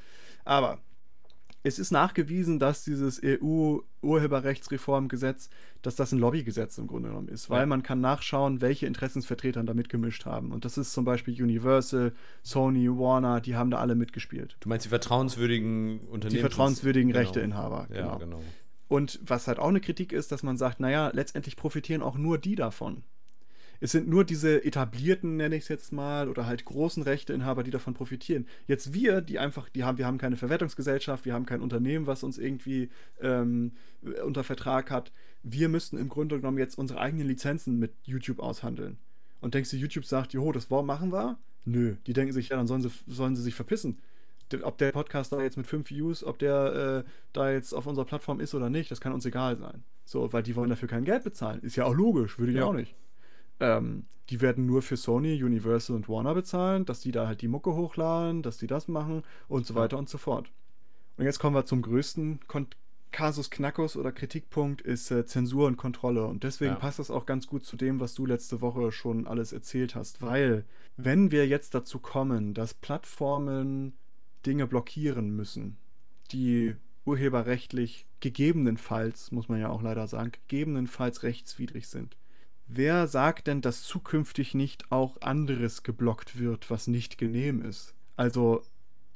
Aber 0.44 0.80
es 1.64 1.80
ist 1.80 1.92
nachgewiesen, 1.92 2.60
dass 2.60 2.84
dieses 2.84 3.20
EU-Urheberrechtsreformgesetz, 3.24 5.50
dass 5.82 5.96
das 5.96 6.12
ein 6.12 6.20
Lobbygesetz 6.20 6.78
im 6.78 6.86
Grunde 6.88 7.08
genommen 7.10 7.28
ist, 7.28 7.50
weil 7.50 7.62
ja. 7.62 7.66
man 7.66 7.82
kann 7.84 8.00
nachschauen, 8.02 8.62
welche 8.62 8.88
Interessensvertreter 8.88 9.64
da 9.64 9.74
mitgemischt 9.74 10.26
haben. 10.26 10.52
Und 10.52 10.66
das 10.66 10.78
ist 10.78 10.92
zum 10.94 11.06
Beispiel 11.06 11.42
Universal, 11.42 12.14
Sony, 12.42 12.90
Warner, 12.90 13.40
die 13.42 13.56
haben 13.56 13.72
da 13.72 13.78
alle 13.78 13.96
mitgespielt. 13.96 14.58
Du 14.60 14.70
meinst 14.70 14.86
die 14.86 14.90
vertrauenswürdigen 14.90 16.02
Unternehmen? 16.02 16.38
Die 16.38 16.42
vertrauenswürdigen 16.42 17.10
genau. 17.10 17.20
Rechteinhaber, 17.20 17.88
genau. 17.90 18.08
Ja, 18.08 18.18
genau. 18.18 18.42
Und 18.88 19.20
was 19.24 19.48
halt 19.48 19.60
auch 19.60 19.70
eine 19.70 19.80
Kritik 19.80 20.12
ist, 20.12 20.32
dass 20.32 20.44
man 20.44 20.58
sagt, 20.58 20.82
naja, 20.82 21.12
letztendlich 21.14 21.56
profitieren 21.56 22.02
auch 22.02 22.18
nur 22.18 22.38
die 22.38 22.56
davon. 22.56 23.04
Es 23.82 23.92
sind 23.92 24.08
nur 24.08 24.24
diese 24.24 24.64
etablierten, 24.64 25.38
nenne 25.38 25.56
ich 25.56 25.64
es 25.64 25.68
jetzt 25.68 25.92
mal, 25.92 26.30
oder 26.30 26.46
halt 26.46 26.64
großen 26.64 27.04
Rechteinhaber, 27.04 27.64
die 27.64 27.72
davon 27.72 27.94
profitieren. 27.94 28.48
Jetzt 28.68 28.94
wir, 28.94 29.22
die 29.22 29.40
einfach, 29.40 29.68
die 29.70 29.84
haben, 29.84 29.98
wir 29.98 30.06
haben 30.06 30.20
keine 30.20 30.38
Verwertungsgesellschaft, 30.38 31.26
wir 31.26 31.34
haben 31.34 31.46
kein 31.46 31.62
Unternehmen, 31.62 32.08
was 32.08 32.24
uns 32.24 32.38
irgendwie 32.38 32.90
ähm, 33.20 33.74
unter 34.24 34.44
Vertrag 34.44 34.92
hat. 34.92 35.12
Wir 35.44 35.68
müssten 35.68 35.98
im 35.98 36.10
Grunde 36.10 36.38
genommen 36.38 36.60
jetzt 36.60 36.78
unsere 36.78 37.02
eigenen 37.02 37.28
Lizenzen 37.28 37.80
mit 37.80 37.92
YouTube 38.04 38.40
aushandeln. 38.40 38.98
Und 39.42 39.56
denkst 39.56 39.72
du, 39.72 39.78
YouTube 39.78 40.06
sagt, 40.06 40.34
jo, 40.34 40.52
das 40.52 40.70
machen 40.70 41.12
wir? 41.12 41.40
Nö, 41.66 41.96
die 42.06 42.14
denken 42.14 42.34
sich, 42.34 42.50
ja, 42.50 42.58
dann 42.58 42.68
sollen 42.68 42.82
sie, 42.82 42.92
sollen 43.08 43.36
sie 43.36 43.42
sich 43.42 43.56
verpissen 43.56 44.00
ob 44.64 44.78
der 44.78 44.92
Podcast 44.92 45.32
da 45.32 45.42
jetzt 45.42 45.58
mit 45.58 45.68
fünf 45.68 45.90
Views, 45.90 46.24
ob 46.24 46.40
der 46.40 47.06
äh, 47.06 47.10
da 47.34 47.52
jetzt 47.52 47.74
auf 47.74 47.88
unserer 47.88 48.06
Plattform 48.06 48.40
ist 48.40 48.54
oder 48.54 48.70
nicht, 48.70 48.92
das 48.92 49.02
kann 49.02 49.14
uns 49.14 49.26
egal 49.26 49.58
sein. 49.58 49.84
So, 50.06 50.34
weil 50.34 50.44
die 50.44 50.56
wollen 50.56 50.70
dafür 50.70 50.90
kein 50.90 51.06
Geld 51.06 51.24
bezahlen. 51.24 51.62
Ist 51.62 51.76
ja 51.76 51.86
auch 51.86 51.94
logisch, 51.94 52.38
würde 52.38 52.52
ich 52.52 52.58
ja. 52.58 52.66
auch 52.66 52.74
nicht. 52.74 52.96
Ähm, 53.62 54.06
die 54.30 54.42
werden 54.42 54.66
nur 54.66 54.82
für 54.82 54.98
Sony, 54.98 55.44
Universal 55.44 55.96
und 55.96 56.10
Warner 56.10 56.34
bezahlen, 56.34 56.86
dass 56.86 57.02
die 57.02 57.12
da 57.12 57.28
halt 57.28 57.42
die 57.42 57.48
Mucke 57.48 57.74
hochladen, 57.74 58.42
dass 58.42 58.58
die 58.58 58.68
das 58.68 58.88
machen 58.88 59.24
und 59.48 59.66
so 59.66 59.76
weiter 59.76 59.98
und 59.98 60.10
so 60.10 60.18
fort. 60.18 60.52
Und 61.18 61.26
jetzt 61.26 61.40
kommen 61.40 61.56
wir 61.56 61.66
zum 61.66 61.82
größten 61.82 62.40
Kon 62.48 62.68
Kasus 63.12 63.50
Knackus 63.50 63.98
oder 63.98 64.14
Kritikpunkt 64.14 64.82
ist 64.82 65.12
äh, 65.12 65.26
Zensur 65.26 65.68
und 65.68 65.76
Kontrolle. 65.76 66.26
Und 66.26 66.46
deswegen 66.46 66.76
ja. 66.76 66.80
passt 66.80 66.98
das 66.98 67.12
auch 67.12 67.26
ganz 67.26 67.46
gut 67.46 67.66
zu 67.66 67.76
dem, 67.76 68.00
was 68.00 68.14
du 68.14 68.26
letzte 68.26 68.62
Woche 68.62 68.92
schon 68.94 69.28
alles 69.28 69.52
erzählt 69.52 69.96
hast. 69.96 70.22
Weil, 70.22 70.64
wenn 70.96 71.30
wir 71.30 71.46
jetzt 71.46 71.76
dazu 71.76 72.00
kommen, 72.00 72.54
dass 72.54 72.74
Plattformen 72.74 73.94
Dinge 74.46 74.66
blockieren 74.66 75.36
müssen, 75.36 75.76
die 76.32 76.74
urheberrechtlich 77.04 78.06
gegebenenfalls, 78.22 79.32
muss 79.32 79.50
man 79.50 79.60
ja 79.60 79.70
auch 79.70 79.82
leider 79.82 80.08
sagen, 80.08 80.32
gegebenenfalls 80.32 81.24
rechtswidrig 81.24 81.90
sind. 81.90 82.16
Wer 82.74 83.08
sagt 83.08 83.48
denn, 83.48 83.60
dass 83.60 83.84
zukünftig 83.84 84.54
nicht 84.54 84.94
auch 84.94 85.20
anderes 85.22 85.84
geblockt 85.84 86.40
wird, 86.40 86.70
was 86.70 86.88
nicht 86.88 87.18
genehm 87.18 87.62
ist? 87.62 87.94
Also, 88.16 88.62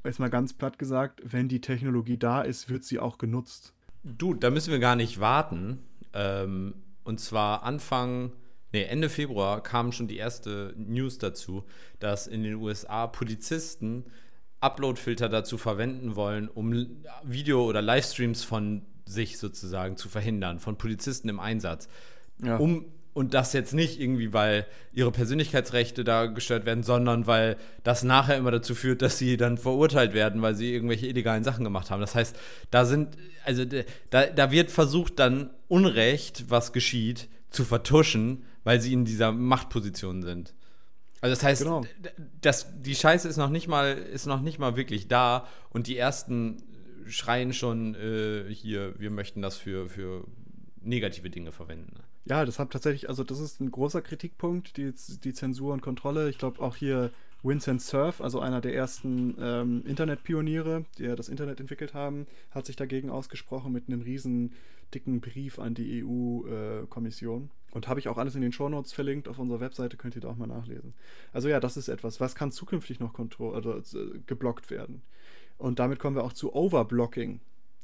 erstmal 0.04 0.28
ganz 0.28 0.52
platt 0.52 0.78
gesagt, 0.78 1.22
wenn 1.24 1.48
die 1.48 1.62
Technologie 1.62 2.18
da 2.18 2.42
ist, 2.42 2.68
wird 2.68 2.84
sie 2.84 2.98
auch 2.98 3.16
genutzt. 3.16 3.72
Du, 4.04 4.34
da 4.34 4.50
müssen 4.50 4.72
wir 4.72 4.78
gar 4.78 4.94
nicht 4.94 5.20
warten. 5.20 5.78
Ähm, 6.12 6.74
und 7.02 7.18
zwar 7.18 7.62
Anfang, 7.62 8.32
nee, 8.72 8.82
Ende 8.82 9.08
Februar 9.08 9.62
kam 9.62 9.90
schon 9.90 10.06
die 10.06 10.18
erste 10.18 10.74
News 10.76 11.16
dazu, 11.16 11.64
dass 11.98 12.26
in 12.26 12.42
den 12.42 12.56
USA 12.56 13.06
Polizisten 13.06 14.04
Upload-Filter 14.60 15.30
dazu 15.30 15.56
verwenden 15.56 16.14
wollen, 16.14 16.48
um 16.48 16.98
Video- 17.24 17.64
oder 17.64 17.80
Livestreams 17.80 18.44
von 18.44 18.82
sich 19.06 19.38
sozusagen 19.38 19.96
zu 19.96 20.10
verhindern, 20.10 20.58
von 20.58 20.76
Polizisten 20.76 21.30
im 21.30 21.40
Einsatz. 21.40 21.88
Ja. 22.42 22.56
Um, 22.58 22.84
und 23.16 23.32
das 23.32 23.54
jetzt 23.54 23.72
nicht 23.72 23.98
irgendwie, 23.98 24.34
weil 24.34 24.66
ihre 24.92 25.10
Persönlichkeitsrechte 25.10 26.04
da 26.04 26.26
gestört 26.26 26.66
werden, 26.66 26.82
sondern 26.82 27.26
weil 27.26 27.56
das 27.82 28.02
nachher 28.02 28.36
immer 28.36 28.50
dazu 28.50 28.74
führt, 28.74 29.00
dass 29.00 29.16
sie 29.16 29.38
dann 29.38 29.56
verurteilt 29.56 30.12
werden, 30.12 30.42
weil 30.42 30.54
sie 30.54 30.74
irgendwelche 30.74 31.06
illegalen 31.06 31.42
Sachen 31.42 31.64
gemacht 31.64 31.90
haben. 31.90 32.02
Das 32.02 32.14
heißt, 32.14 32.36
da 32.70 32.84
sind, 32.84 33.16
also 33.46 33.64
da, 34.10 34.26
da 34.26 34.50
wird 34.50 34.70
versucht, 34.70 35.18
dann 35.18 35.48
Unrecht, 35.66 36.50
was 36.50 36.74
geschieht, 36.74 37.30
zu 37.48 37.64
vertuschen, 37.64 38.44
weil 38.64 38.82
sie 38.82 38.92
in 38.92 39.06
dieser 39.06 39.32
Machtposition 39.32 40.22
sind. 40.22 40.54
Also 41.22 41.34
das 41.34 41.42
heißt, 41.42 41.62
genau. 41.62 41.86
das, 42.42 42.66
die 42.82 42.94
Scheiße 42.94 43.26
ist 43.28 43.38
noch 43.38 43.48
nicht 43.48 43.66
mal, 43.66 43.96
ist 43.96 44.26
noch 44.26 44.42
nicht 44.42 44.58
mal 44.58 44.76
wirklich 44.76 45.08
da 45.08 45.48
und 45.70 45.86
die 45.86 45.96
ersten 45.96 46.62
schreien 47.06 47.54
schon 47.54 47.94
äh, 47.94 48.52
hier, 48.52 48.92
wir 48.98 49.10
möchten 49.10 49.40
das 49.40 49.56
für, 49.56 49.88
für 49.88 50.26
negative 50.82 51.30
Dinge 51.30 51.50
verwenden. 51.50 51.94
Ja, 52.26 52.44
das 52.44 52.58
hat 52.58 52.72
tatsächlich, 52.72 53.08
also 53.08 53.22
das 53.22 53.38
ist 53.38 53.60
ein 53.60 53.70
großer 53.70 54.02
Kritikpunkt, 54.02 54.76
die, 54.76 54.92
die 55.22 55.32
Zensur 55.32 55.72
und 55.72 55.80
Kontrolle. 55.80 56.28
Ich 56.28 56.38
glaube 56.38 56.60
auch 56.60 56.74
hier 56.74 57.12
Vincent 57.42 57.80
Cerf, 57.80 58.20
also 58.20 58.40
einer 58.40 58.60
der 58.60 58.74
ersten 58.74 59.36
ähm, 59.40 59.84
Internetpioniere, 59.86 60.84
die 60.98 61.04
ja 61.04 61.14
das 61.14 61.28
Internet 61.28 61.60
entwickelt 61.60 61.94
haben, 61.94 62.26
hat 62.50 62.66
sich 62.66 62.74
dagegen 62.74 63.10
ausgesprochen 63.10 63.72
mit 63.72 63.88
einem 63.88 64.02
riesen 64.02 64.54
dicken 64.92 65.20
Brief 65.20 65.60
an 65.60 65.74
die 65.74 66.04
EU-Kommission. 66.04 67.44
Äh, 67.44 67.74
und 67.76 67.88
habe 67.88 68.00
ich 68.00 68.08
auch 68.08 68.18
alles 68.18 68.34
in 68.34 68.40
den 68.40 68.52
Shownotes 68.52 68.92
verlinkt 68.92 69.28
auf 69.28 69.38
unserer 69.38 69.60
Webseite, 69.60 69.96
könnt 69.96 70.16
ihr 70.16 70.22
da 70.22 70.28
auch 70.28 70.36
mal 70.36 70.46
nachlesen. 70.46 70.94
Also 71.32 71.48
ja, 71.48 71.60
das 71.60 71.76
ist 71.76 71.88
etwas. 71.88 72.20
Was 72.20 72.34
kann 72.34 72.50
zukünftig 72.50 72.98
noch 72.98 73.16
oder, 73.38 73.76
äh, 73.76 74.18
geblockt 74.26 74.70
werden? 74.70 75.02
Und 75.58 75.78
damit 75.78 76.00
kommen 76.00 76.16
wir 76.16 76.24
auch 76.24 76.32
zu 76.32 76.54
Overblocking. 76.54 77.40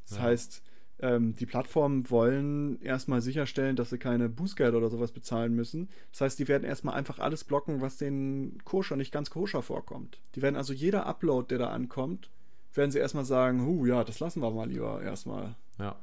Das 0.08 0.18
ja. 0.18 0.24
heißt, 0.24 0.62
ähm, 1.02 1.34
die 1.34 1.46
Plattformen 1.46 2.08
wollen 2.10 2.80
erstmal 2.80 3.20
sicherstellen, 3.20 3.76
dass 3.76 3.90
sie 3.90 3.98
keine 3.98 4.28
Bußgelder 4.28 4.78
oder 4.78 4.88
sowas 4.88 5.12
bezahlen 5.12 5.54
müssen. 5.54 5.88
Das 6.12 6.22
heißt, 6.22 6.38
die 6.38 6.48
werden 6.48 6.64
erstmal 6.64 6.94
einfach 6.94 7.18
alles 7.18 7.44
blocken, 7.44 7.80
was 7.80 7.98
den 7.98 8.58
koscher 8.64 8.96
nicht 8.96 9.12
ganz 9.12 9.28
koscher 9.28 9.62
vorkommt. 9.62 10.20
Die 10.36 10.42
werden 10.42 10.56
also 10.56 10.72
jeder 10.72 11.06
Upload, 11.06 11.48
der 11.48 11.58
da 11.58 11.66
ankommt, 11.70 12.30
werden 12.72 12.92
sie 12.92 13.00
erstmal 13.00 13.24
sagen, 13.24 13.66
huh, 13.66 13.84
ja, 13.84 14.04
das 14.04 14.20
lassen 14.20 14.40
wir 14.40 14.50
mal 14.52 14.68
lieber 14.68 15.02
erstmal. 15.02 15.56
Ja. 15.78 15.96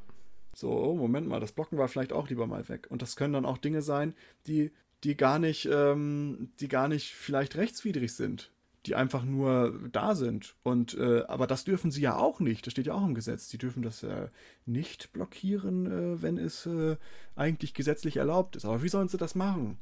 So, 0.54 0.70
oh, 0.70 0.96
Moment 0.96 1.28
mal, 1.28 1.40
das 1.40 1.54
blocken 1.54 1.78
wir 1.78 1.88
vielleicht 1.88 2.12
auch 2.12 2.30
lieber 2.30 2.46
mal 2.46 2.68
weg. 2.68 2.88
Und 2.90 3.02
das 3.02 3.16
können 3.16 3.34
dann 3.34 3.46
auch 3.46 3.58
Dinge 3.58 3.82
sein, 3.82 4.14
die, 4.48 4.72
die 5.06 5.16
gar 5.16 5.40
nicht, 5.40 5.70
ähm, 5.72 6.52
die 6.60 6.68
gar 6.68 6.90
nicht 6.90 7.14
vielleicht 7.14 7.56
rechtswidrig 7.56 8.14
sind 8.14 8.52
die 8.86 8.96
einfach 8.96 9.24
nur 9.24 9.78
da 9.92 10.16
sind. 10.16 10.56
Und 10.64 10.98
äh, 10.98 11.24
aber 11.28 11.48
das 11.48 11.64
dürfen 11.64 11.92
sie 11.92 12.02
ja 12.02 12.16
auch 12.16 12.40
nicht. 12.40 12.66
Das 12.66 12.72
steht 12.72 12.88
ja 12.88 12.94
auch 12.94 13.06
im 13.06 13.16
Gesetz. 13.16 13.50
Die 13.50 13.58
dürfen 13.58 13.84
das 13.84 14.04
äh, 14.04 14.30
nicht 14.66 15.12
blockieren, 15.14 15.86
äh, 15.86 16.22
wenn 16.22 16.38
es 16.38 16.66
äh, 16.66 16.98
eigentlich 17.36 17.74
gesetzlich 17.74 18.18
erlaubt 18.18 18.56
ist. 18.56 18.66
Aber 18.66 18.82
wie 18.82 18.90
sollen 18.90 19.10
sie 19.10 19.18
das 19.18 19.36
machen? 19.36 19.78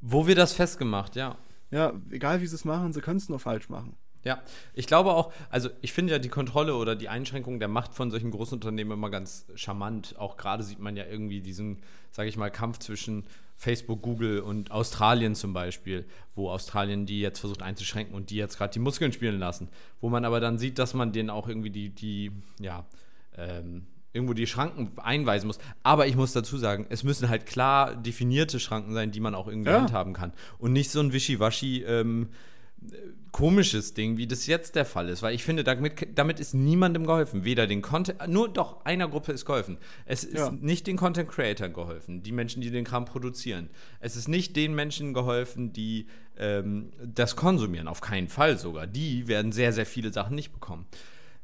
Wo 0.00 0.26
wird 0.26 0.38
das 0.38 0.52
festgemacht, 0.52 1.16
ja. 1.16 1.36
Ja, 1.70 1.92
egal 2.10 2.40
wie 2.40 2.46
sie 2.46 2.54
es 2.54 2.64
machen, 2.64 2.92
sie 2.92 3.00
können 3.00 3.18
es 3.18 3.28
nur 3.28 3.38
falsch 3.38 3.68
machen. 3.68 3.96
Ja, 4.22 4.42
ich 4.74 4.86
glaube 4.86 5.12
auch, 5.12 5.32
also 5.48 5.70
ich 5.80 5.92
finde 5.92 6.12
ja 6.12 6.18
die 6.18 6.28
Kontrolle 6.28 6.74
oder 6.74 6.94
die 6.94 7.08
Einschränkung 7.08 7.58
der 7.58 7.68
Macht 7.68 7.94
von 7.94 8.10
solchen 8.10 8.30
großen 8.30 8.54
Unternehmen 8.54 8.90
immer 8.90 9.08
ganz 9.08 9.46
charmant. 9.54 10.14
Auch 10.18 10.36
gerade 10.36 10.62
sieht 10.62 10.78
man 10.78 10.96
ja 10.96 11.06
irgendwie 11.06 11.40
diesen, 11.40 11.78
sage 12.10 12.28
ich 12.28 12.36
mal, 12.36 12.50
Kampf 12.50 12.80
zwischen 12.80 13.24
Facebook, 13.60 14.00
Google 14.00 14.40
und 14.40 14.70
Australien 14.70 15.34
zum 15.34 15.52
Beispiel, 15.52 16.06
wo 16.34 16.48
Australien 16.48 17.04
die 17.04 17.20
jetzt 17.20 17.40
versucht 17.40 17.60
einzuschränken 17.60 18.14
und 18.14 18.30
die 18.30 18.36
jetzt 18.36 18.56
gerade 18.56 18.72
die 18.72 18.78
Muskeln 18.78 19.12
spielen 19.12 19.38
lassen. 19.38 19.68
Wo 20.00 20.08
man 20.08 20.24
aber 20.24 20.40
dann 20.40 20.56
sieht, 20.56 20.78
dass 20.78 20.94
man 20.94 21.12
denen 21.12 21.28
auch 21.28 21.46
irgendwie 21.46 21.68
die, 21.68 21.90
die 21.90 22.32
ja, 22.58 22.86
ähm, 23.36 23.86
irgendwo 24.14 24.32
die 24.32 24.46
Schranken 24.46 24.98
einweisen 24.98 25.46
muss. 25.46 25.58
Aber 25.82 26.06
ich 26.06 26.16
muss 26.16 26.32
dazu 26.32 26.56
sagen, 26.56 26.86
es 26.88 27.04
müssen 27.04 27.28
halt 27.28 27.44
klar 27.44 27.94
definierte 27.94 28.58
Schranken 28.60 28.94
sein, 28.94 29.10
die 29.10 29.20
man 29.20 29.34
auch 29.34 29.46
irgendwie 29.46 29.70
ja. 29.70 29.78
handhaben 29.82 30.14
kann. 30.14 30.32
Und 30.58 30.72
nicht 30.72 30.90
so 30.90 31.00
ein 31.00 31.12
Wischiwaschi, 31.12 31.82
ähm, 31.82 32.30
komisches 33.32 33.94
Ding, 33.94 34.16
wie 34.16 34.26
das 34.26 34.46
jetzt 34.46 34.74
der 34.74 34.84
Fall 34.84 35.08
ist, 35.08 35.22
weil 35.22 35.34
ich 35.34 35.44
finde, 35.44 35.64
damit, 35.64 36.18
damit 36.18 36.40
ist 36.40 36.54
niemandem 36.54 37.06
geholfen. 37.06 37.44
Weder 37.44 37.66
den 37.66 37.82
Content, 37.82 38.26
nur 38.28 38.48
doch 38.48 38.84
einer 38.84 39.08
Gruppe 39.08 39.32
ist 39.32 39.44
geholfen. 39.44 39.78
Es 40.06 40.24
ist 40.24 40.38
ja. 40.38 40.50
nicht 40.50 40.86
den 40.86 40.96
Content 40.96 41.28
Creator 41.30 41.68
geholfen, 41.68 42.22
die 42.22 42.32
Menschen, 42.32 42.60
die 42.60 42.70
den 42.70 42.84
Kram 42.84 43.04
produzieren. 43.04 43.70
Es 44.00 44.16
ist 44.16 44.28
nicht 44.28 44.56
den 44.56 44.74
Menschen 44.74 45.14
geholfen, 45.14 45.72
die 45.72 46.06
ähm, 46.38 46.92
das 47.04 47.36
konsumieren, 47.36 47.86
auf 47.86 48.00
keinen 48.00 48.28
Fall 48.28 48.58
sogar. 48.58 48.86
Die 48.86 49.28
werden 49.28 49.52
sehr, 49.52 49.72
sehr 49.72 49.86
viele 49.86 50.12
Sachen 50.12 50.34
nicht 50.34 50.52
bekommen. 50.52 50.86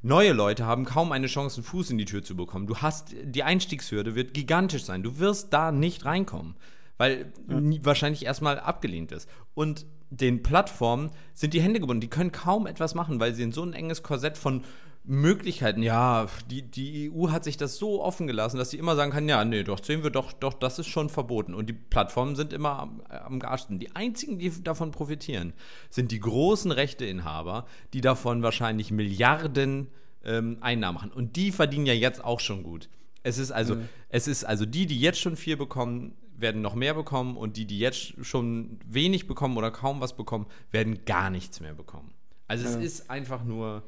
Neue 0.03 0.33
Leute 0.33 0.67
haben 0.67 0.85
kaum 0.85 1.13
eine 1.13 1.27
Chance, 1.27 1.57
einen 1.57 1.65
Fuß 1.65 1.91
in 1.91 1.99
die 1.99 2.05
Tür 2.05 2.23
zu 2.23 2.37
bekommen. 2.37 2.67
Du 2.67 2.77
hast, 2.79 3.15
die 3.25 3.43
Einstiegshürde 3.43 4.15
wird 4.15 4.35
gigantisch 4.35 4.85
sein. 4.85 5.03
Du 5.03 5.19
wirst 5.19 5.53
da 5.53 5.73
nicht 5.73 6.05
reinkommen, 6.05 6.57
weil 6.97 7.33
ja. 7.49 7.61
wahrscheinlich 7.83 8.25
erstmal 8.25 8.59
abgelehnt 8.59 9.13
ist. 9.13 9.29
Und 9.55 9.87
den 10.11 10.43
Plattformen 10.43 11.11
sind 11.35 11.55
die 11.55 11.61
Hände 11.61 11.81
gebunden. 11.81 12.01
Die 12.01 12.09
können 12.09 12.33
kaum 12.33 12.67
etwas 12.67 12.95
machen, 12.95 13.21
weil 13.21 13.35
sie 13.35 13.43
in 13.43 13.53
so 13.53 13.63
ein 13.63 13.73
enges 13.73 14.03
Korsett 14.03 14.39
von 14.39 14.65
Möglichkeiten, 15.09 15.85
ja, 15.85 16.27
die, 16.51 16.63
die 16.63 17.13
EU 17.13 17.31
hat 17.31 17.45
sich 17.45 17.57
das 17.57 17.77
so 17.77 18.03
offen 18.03 18.27
gelassen, 18.27 18.59
dass 18.59 18.71
sie 18.71 18.79
immer 18.79 18.97
sagen 18.97 19.13
kann, 19.13 19.29
ja, 19.29 19.45
nee, 19.45 19.63
doch, 19.63 19.83
sehen 19.83 20.03
wir 20.03 20.11
doch, 20.11 20.33
doch, 20.33 20.53
das 20.53 20.81
ist 20.81 20.89
schon 20.89 21.09
verboten. 21.09 21.55
Und 21.55 21.67
die 21.69 21.75
Plattformen 21.75 22.35
sind 22.35 22.53
immer 22.53 22.81
am, 22.81 23.03
am 23.09 23.39
Garsten. 23.39 23.79
Die 23.79 23.95
einzigen, 23.95 24.39
die 24.39 24.51
davon 24.65 24.91
profitieren, 24.91 25.53
sind 25.91 26.11
die 26.11 26.19
großen 26.19 26.73
Rechteinhaber, 26.73 27.67
die 27.93 28.01
davon 28.01 28.43
wahrscheinlich 28.43 28.91
Milliarden 28.91 29.89
ähm, 30.25 30.59
Einnahmen 30.61 30.97
machen. 30.97 31.13
Und 31.13 31.37
die 31.37 31.53
verdienen 31.53 31.87
ja 31.87 31.95
jetzt 31.95 32.25
auch 32.25 32.41
schon 32.41 32.65
gut. 32.65 32.89
Es 33.23 33.39
ist 33.39 33.53
also, 33.53 33.77
mhm. 33.77 33.89
es 34.09 34.27
ist 34.27 34.45
also 34.45 34.67
die, 34.67 34.87
die 34.87 35.01
jetzt 35.01 35.21
schon 35.21 35.37
viel 35.37 35.57
bekommen, 35.57 36.17
werden 36.39 36.63
noch 36.63 36.75
mehr 36.75 36.95
bekommen 36.95 37.37
und 37.37 37.57
die, 37.57 37.67
die 37.67 37.79
jetzt 37.79 38.15
schon 38.25 38.79
wenig 38.87 39.27
bekommen 39.27 39.57
oder 39.57 39.71
kaum 39.71 40.01
was 40.01 40.17
bekommen, 40.17 40.47
werden 40.71 41.05
gar 41.05 41.31
nichts 41.31 41.61
mehr 41.61 41.75
bekommen. 41.75 42.13
Also 42.49 42.65
ja. 42.65 42.71
es 42.71 42.77
ist 42.77 43.11
einfach 43.11 43.45
nur, 43.45 43.83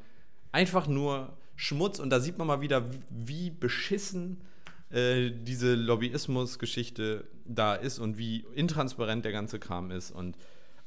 einfach 0.53 0.87
nur 0.87 1.37
Schmutz 1.57 1.99
und 1.99 2.11
da 2.11 2.21
sieht 2.21 2.39
man 2.39 2.47
mal 2.47 2.61
wieder, 2.61 2.91
wie, 3.11 3.51
beschissen 3.51 4.41
äh, 4.91 5.31
diese 5.31 5.75
Lobbyismus-Geschichte 5.75 7.29
da 7.45 7.75
ist 7.75 7.99
und 7.99 8.19
wie 8.19 8.45
intransparent 8.55 9.25
der 9.25 9.33
ganze 9.33 9.59
Kram 9.59 9.91
ist 9.91 10.11
und 10.11 10.37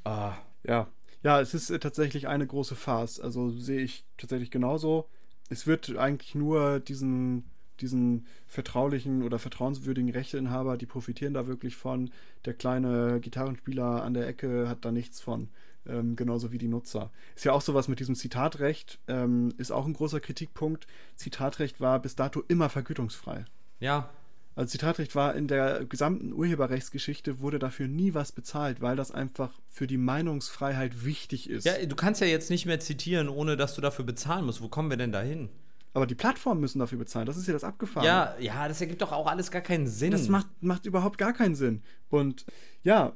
ah. 0.03 0.33
ja. 0.63 0.87
Ja, 1.23 1.39
es 1.39 1.53
ist 1.53 1.69
äh, 1.69 1.79
tatsächlich 1.79 2.27
eine 2.27 2.47
große 2.47 2.75
Farce. 2.75 3.19
Also 3.19 3.51
sehe 3.51 3.81
ich 3.81 4.05
tatsächlich 4.17 4.49
genauso. 4.49 5.07
Es 5.49 5.67
wird 5.67 5.95
eigentlich 5.97 6.33
nur 6.33 6.79
diesen 6.79 7.45
diesen 7.81 8.25
vertraulichen 8.47 9.23
oder 9.23 9.39
vertrauenswürdigen 9.39 10.11
Rechteinhaber, 10.11 10.77
die 10.77 10.85
profitieren 10.85 11.33
da 11.33 11.47
wirklich 11.47 11.75
von. 11.75 12.11
Der 12.45 12.53
kleine 12.53 13.19
Gitarrenspieler 13.19 14.03
an 14.03 14.13
der 14.13 14.27
Ecke 14.27 14.69
hat 14.69 14.85
da 14.85 14.91
nichts 14.91 15.19
von. 15.19 15.49
Ähm, 15.87 16.15
genauso 16.15 16.51
wie 16.51 16.59
die 16.59 16.67
Nutzer. 16.67 17.09
Ist 17.35 17.43
ja 17.45 17.53
auch 17.53 17.61
sowas 17.61 17.87
mit 17.87 17.99
diesem 17.99 18.13
Zitatrecht, 18.13 18.99
ähm, 19.07 19.51
ist 19.57 19.71
auch 19.71 19.87
ein 19.87 19.93
großer 19.93 20.19
Kritikpunkt. 20.19 20.85
Zitatrecht 21.15 21.81
war 21.81 21.99
bis 21.99 22.15
dato 22.15 22.43
immer 22.47 22.69
vergütungsfrei. 22.69 23.45
Ja, 23.79 24.11
Also 24.55 24.69
Zitatrecht 24.71 25.15
war 25.15 25.33
in 25.33 25.47
der 25.47 25.85
gesamten 25.85 26.33
Urheberrechtsgeschichte 26.33 27.39
wurde 27.39 27.57
dafür 27.57 27.87
nie 27.87 28.13
was 28.13 28.31
bezahlt, 28.31 28.81
weil 28.81 28.95
das 28.95 29.09
einfach 29.11 29.49
für 29.71 29.87
die 29.87 29.97
Meinungsfreiheit 29.97 31.05
wichtig 31.05 31.49
ist. 31.49 31.65
Ja, 31.65 31.83
du 31.83 31.95
kannst 31.95 32.21
ja 32.21 32.27
jetzt 32.27 32.49
nicht 32.49 32.65
mehr 32.65 32.79
zitieren, 32.79 33.29
ohne 33.29 33.55
dass 33.57 33.73
du 33.75 33.81
dafür 33.81 34.05
bezahlen 34.05 34.45
musst. 34.45 34.61
Wo 34.61 34.67
kommen 34.67 34.89
wir 34.89 34.97
denn 34.97 35.11
da 35.11 35.21
hin? 35.21 35.49
Aber 35.93 36.07
die 36.07 36.15
Plattformen 36.15 36.61
müssen 36.61 36.79
dafür 36.79 36.97
bezahlen. 36.97 37.25
Das 37.25 37.37
ist 37.37 37.47
ja 37.47 37.53
das 37.53 37.63
Abgefahren. 37.63 38.05
Ja, 38.05 38.35
ja, 38.39 38.67
das 38.67 38.79
ergibt 38.79 39.01
doch 39.01 39.11
auch 39.11 39.27
alles 39.27 39.51
gar 39.51 39.61
keinen 39.61 39.87
Sinn. 39.87 40.11
Das 40.11 40.29
macht, 40.29 40.47
macht 40.61 40.85
überhaupt 40.85 41.17
gar 41.17 41.33
keinen 41.33 41.55
Sinn. 41.55 41.83
Und 42.09 42.45
ja, 42.83 43.13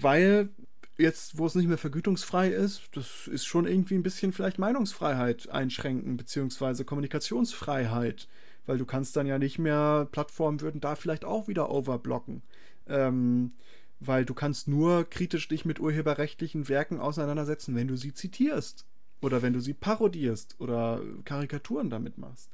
weil 0.00 0.48
jetzt, 0.96 1.38
wo 1.38 1.46
es 1.46 1.54
nicht 1.54 1.68
mehr 1.68 1.78
vergütungsfrei 1.78 2.48
ist, 2.48 2.82
das 2.92 3.26
ist 3.26 3.44
schon 3.44 3.66
irgendwie 3.66 3.94
ein 3.94 4.02
bisschen 4.02 4.32
vielleicht 4.32 4.58
Meinungsfreiheit 4.58 5.50
einschränken, 5.50 6.16
beziehungsweise 6.16 6.84
Kommunikationsfreiheit. 6.84 8.28
Weil 8.66 8.78
du 8.78 8.86
kannst 8.86 9.16
dann 9.16 9.26
ja 9.26 9.38
nicht 9.38 9.58
mehr, 9.58 10.08
Plattformen 10.10 10.62
würden 10.62 10.80
da 10.80 10.96
vielleicht 10.96 11.26
auch 11.26 11.48
wieder 11.48 11.70
overblocken. 11.70 12.42
Ähm, 12.86 13.52
weil 14.00 14.24
du 14.24 14.34
kannst 14.34 14.68
nur 14.68 15.04
kritisch 15.08 15.48
dich 15.48 15.64
mit 15.64 15.80
urheberrechtlichen 15.80 16.68
Werken 16.68 17.00
auseinandersetzen, 17.00 17.74
wenn 17.74 17.88
du 17.88 17.96
sie 17.96 18.14
zitierst. 18.14 18.86
Oder 19.24 19.40
wenn 19.40 19.54
du 19.54 19.60
sie 19.60 19.72
parodierst 19.72 20.56
oder 20.58 21.00
Karikaturen 21.24 21.88
damit 21.88 22.18
machst. 22.18 22.50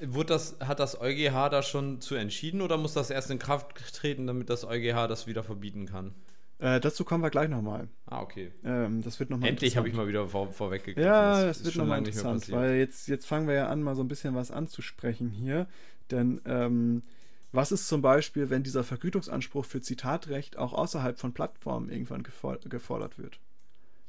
Wurde 0.00 0.28
das, 0.28 0.56
hat 0.60 0.78
das 0.78 1.00
EuGH 1.00 1.48
da 1.50 1.62
schon 1.62 2.00
zu 2.00 2.14
entschieden 2.14 2.60
oder 2.60 2.76
muss 2.76 2.94
das 2.94 3.10
erst 3.10 3.30
in 3.30 3.40
Kraft 3.40 3.74
treten, 3.92 4.28
damit 4.28 4.48
das 4.48 4.64
EuGH 4.64 5.08
das 5.08 5.26
wieder 5.26 5.42
verbieten 5.42 5.86
kann? 5.86 6.14
Äh, 6.60 6.78
dazu 6.78 7.04
kommen 7.04 7.24
wir 7.24 7.30
gleich 7.30 7.48
nochmal. 7.48 7.88
Ah, 8.06 8.20
okay. 8.20 8.52
Ähm, 8.64 9.02
das 9.02 9.18
wird 9.18 9.30
nochmal 9.30 9.48
Endlich 9.48 9.76
habe 9.76 9.88
ich 9.88 9.94
mal 9.94 10.06
wieder 10.06 10.28
vor, 10.28 10.52
vorweggegriffen. 10.52 11.02
Ja, 11.02 11.44
das, 11.44 11.58
ist 11.58 11.64
wird 11.64 11.74
schon 11.74 11.82
nochmal 11.82 11.98
interessant, 11.98 12.48
weil 12.52 12.76
jetzt, 12.76 13.08
jetzt 13.08 13.26
fangen 13.26 13.48
wir 13.48 13.54
ja 13.54 13.66
an, 13.66 13.82
mal 13.82 13.96
so 13.96 14.02
ein 14.02 14.08
bisschen 14.08 14.36
was 14.36 14.52
anzusprechen 14.52 15.28
hier. 15.30 15.66
Denn 16.12 16.40
ähm, 16.46 17.02
was 17.50 17.72
ist 17.72 17.88
zum 17.88 18.00
Beispiel, 18.00 18.48
wenn 18.48 18.62
dieser 18.62 18.84
Vergütungsanspruch 18.84 19.64
für 19.64 19.80
Zitatrecht 19.80 20.56
auch 20.56 20.72
außerhalb 20.72 21.18
von 21.18 21.34
Plattformen 21.34 21.90
irgendwann 21.90 22.22
gefor 22.22 22.58
gefordert 22.58 23.18
wird? 23.18 23.40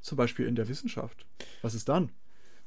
Zum 0.04 0.18
Beispiel 0.18 0.46
in 0.46 0.56
der 0.56 0.68
Wissenschaft. 0.68 1.26
Was 1.64 1.74
ist 1.74 1.90
dann? 1.90 2.12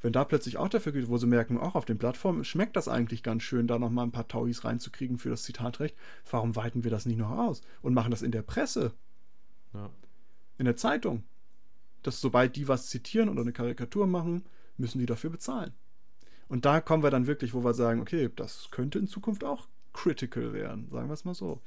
Wenn 0.01 0.12
da 0.12 0.24
plötzlich 0.24 0.57
auch 0.57 0.68
der 0.68 0.80
Vergütung, 0.80 1.11
wo 1.11 1.18
sie 1.18 1.26
merken, 1.26 1.59
auch 1.59 1.74
auf 1.74 1.84
den 1.84 1.99
Plattformen 1.99 2.45
schmeckt 2.45 2.76
das 2.76 2.89
eigentlich 2.89 3.22
ganz 3.22 3.43
schön, 3.45 3.66
da 3.66 3.78
nochmal 3.78 4.07
ein 4.07 4.12
paar 4.12 4.28
Tauis 4.28 4.64
reinzukriegen 4.64 5.18
für 5.18 5.30
das 5.30 5.45
Zitatrecht, 5.45 5.97
warum 6.30 6.57
weiten 6.57 6.82
wir 6.82 6.91
das 6.91 7.07
nicht 7.07 7.18
noch 7.18 7.30
aus 7.30 7.62
und 7.82 7.95
machen 7.95 8.11
das 8.11 8.22
in 8.22 8.32
der 8.32 8.43
Presse? 8.43 8.93
Ja. 9.74 9.91
in 10.59 10.64
der 10.64 10.76
Zeitung, 10.76 11.24
dass 12.03 12.20
sobald 12.20 12.57
die 12.57 12.68
was 12.68 12.87
zitieren 12.87 13.28
oder 13.28 13.43
eine 13.43 13.53
Karikatur 13.53 14.07
machen, 14.07 14.45
müssen 14.78 14.99
die 14.99 15.07
dafür 15.07 15.28
bezahlen. 15.28 15.74
Und 16.49 16.64
da 16.64 16.80
kommen 16.80 17.03
wir 17.03 17.11
dann 17.11 17.26
wirklich, 17.26 17.53
wo 17.53 17.62
wir 17.62 17.74
sagen, 17.74 18.01
okay, 18.01 18.30
das 18.34 18.70
könnte 18.70 18.99
in 18.99 19.09
Zukunft 19.09 19.45
auch 19.45 19.68
critical 19.93 20.53
werden, 20.53 20.89
sagen 20.91 21.09
wir 21.09 21.14
es 21.14 21.24
mal 21.24 21.34
so. 21.34 21.61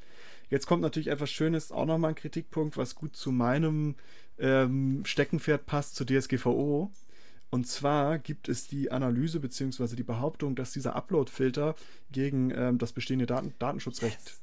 Jetzt 0.50 0.66
kommt 0.66 0.82
natürlich 0.82 1.10
etwas 1.10 1.30
Schönes, 1.30 1.72
auch 1.72 1.86
nochmal 1.86 2.12
ein 2.12 2.16
Kritikpunkt, 2.16 2.78
was 2.78 2.96
gut 2.96 3.16
zu 3.16 3.32
meinem 3.32 3.96
ähm, 4.40 5.04
Steckenpferd 5.06 5.66
passt, 5.66 5.96
zur 5.96 6.08
DSGVO. 6.08 6.92
Und 7.52 7.68
zwar 7.68 8.20
gibt 8.20 8.48
es 8.48 8.68
die 8.68 8.92
Analyse 8.92 9.40
bzw. 9.40 9.96
die 9.96 10.04
Behauptung, 10.04 10.56
dass 10.56 10.72
dieser 10.72 10.96
Upload-Filter 10.96 11.76
gegen 12.12 12.52
ähm, 12.52 12.78
das 12.78 12.94
bestehende 12.94 13.26
Daten 13.26 13.54
Datenschutzrecht 13.58 14.36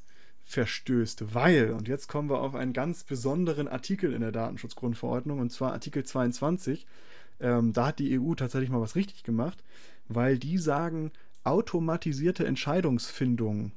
verstößt, 0.44 1.34
weil, 1.34 1.72
und 1.72 1.88
jetzt 1.88 2.06
kommen 2.08 2.30
wir 2.30 2.40
auf 2.40 2.54
einen 2.54 2.72
ganz 2.72 3.02
besonderen 3.02 3.66
Artikel 3.66 4.12
in 4.12 4.20
der 4.20 4.30
Datenschutzgrundverordnung, 4.30 5.40
und 5.40 5.50
zwar 5.50 5.72
Artikel 5.72 6.04
22, 6.04 6.86
ähm, 7.40 7.72
da 7.72 7.86
hat 7.86 7.98
die 7.98 8.18
EU 8.18 8.34
tatsächlich 8.34 8.70
mal 8.70 8.80
was 8.80 8.94
richtig 8.94 9.24
gemacht, 9.24 9.64
weil 10.08 10.38
die 10.38 10.58
sagen, 10.58 11.10
automatisierte 11.42 12.46
Entscheidungsfindung 12.46 13.72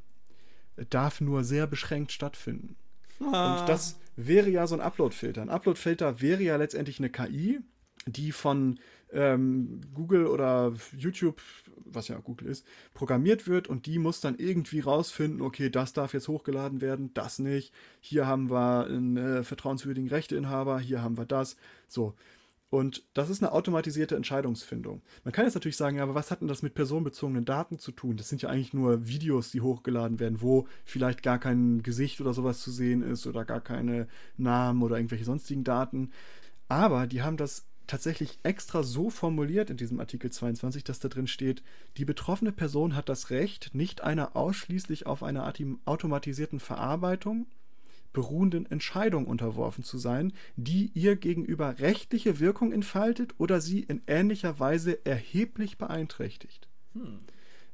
darf 0.92 1.22
nur 1.22 1.44
sehr 1.44 1.66
beschränkt 1.66 2.12
stattfinden. 2.12 2.76
Ah. 3.20 3.62
Und 3.62 3.70
das 3.70 4.00
wäre 4.28 4.50
ja 4.50 4.68
so 4.68 4.76
ein 4.76 4.82
Upload-Filter. 4.82 5.42
Ein 5.42 5.50
Upload-Filter 5.50 6.22
wäre 6.22 6.44
ja 6.44 6.56
letztendlich 6.56 7.00
eine 7.00 7.10
KI, 7.10 7.60
die 8.06 8.32
von 8.32 8.80
ähm, 9.12 9.82
Google 9.94 10.28
oder 10.28 10.74
YouTube, 10.98 11.42
was 11.86 12.08
ja 12.08 12.18
Google 12.20 12.48
ist, 12.48 12.66
programmiert 12.94 13.48
wird 13.48 13.68
und 13.68 13.86
die 13.86 13.98
muss 13.98 14.22
dann 14.22 14.36
irgendwie 14.38 14.80
rausfinden, 14.80 15.42
okay, 15.42 15.70
das 15.70 15.94
darf 15.94 16.14
jetzt 16.14 16.28
hochgeladen 16.28 16.82
werden, 16.82 17.12
das 17.14 17.40
nicht. 17.40 17.74
Hier 18.00 18.28
haben 18.28 18.50
wir 18.50 18.86
einen 18.86 19.18
äh, 19.18 19.44
vertrauenswürdigen 19.44 20.10
Rechteinhaber, 20.10 20.80
hier 20.80 21.02
haben 21.02 21.18
wir 21.18 21.26
das. 21.26 21.56
So. 21.88 22.14
Und 22.70 23.04
das 23.14 23.30
ist 23.30 23.42
eine 23.42 23.52
automatisierte 23.52 24.16
Entscheidungsfindung. 24.16 25.02
Man 25.24 25.32
kann 25.32 25.46
jetzt 25.46 25.56
natürlich 25.56 25.78
sagen, 25.78 25.98
ja, 25.98 26.04
aber 26.04 26.14
was 26.14 26.30
hat 26.30 26.42
denn 26.42 26.48
das 26.48 26.62
mit 26.62 26.76
personenbezogenen 26.76 27.44
Daten 27.44 27.80
zu 27.80 27.92
tun? 27.92 28.16
Das 28.16 28.30
sind 28.30 28.44
ja 28.44 28.50
eigentlich 28.50 28.74
nur 28.74 29.08
Videos, 29.08 29.50
die 29.50 29.62
hochgeladen 29.62 30.20
werden, 30.20 30.42
wo 30.42 30.68
vielleicht 30.86 31.24
gar 31.24 31.40
kein 31.40 31.82
Gesicht 31.82 32.22
oder 32.22 32.34
sowas 32.34 32.62
zu 32.62 32.70
sehen 32.70 33.02
ist 33.02 33.26
oder 33.26 33.44
gar 33.44 33.62
keine 33.62 34.08
Namen 34.38 34.84
oder 34.84 34.98
irgendwelche 34.98 35.26
sonstigen 35.26 35.64
Daten. 35.64 36.12
Aber 36.68 37.08
die 37.08 37.24
haben 37.24 37.38
das 37.38 37.66
tatsächlich 37.88 38.38
extra 38.44 38.84
so 38.84 39.10
formuliert 39.10 39.72
in 39.72 39.78
diesem 39.78 40.00
Artikel 40.00 40.30
22, 40.30 40.84
dass 40.84 41.00
da 41.00 41.10
drin 41.10 41.26
steht, 41.26 41.64
die 41.98 42.06
betroffene 42.06 42.52
Person 42.52 42.96
hat 42.96 43.10
das 43.10 43.32
Recht, 43.32 43.72
nicht 43.74 44.02
einer 44.02 44.36
ausschließlich 44.36 45.08
auf 45.08 45.24
einer 45.24 45.48
ati- 45.48 45.78
automatisierten 45.86 46.60
Verarbeitung 46.60 47.48
beruhenden 48.14 48.66
Entscheidung 48.70 49.26
unterworfen 49.28 49.84
zu 49.84 49.98
sein, 49.98 50.34
die 50.56 50.92
ihr 50.94 51.16
gegenüber 51.16 51.80
rechtliche 51.80 52.40
Wirkung 52.40 52.72
entfaltet 52.72 53.36
oder 53.38 53.62
sie 53.62 53.82
in 53.82 54.02
ähnlicher 54.08 54.60
Weise 54.60 55.06
erheblich 55.06 55.78
beeinträchtigt. 55.78 56.68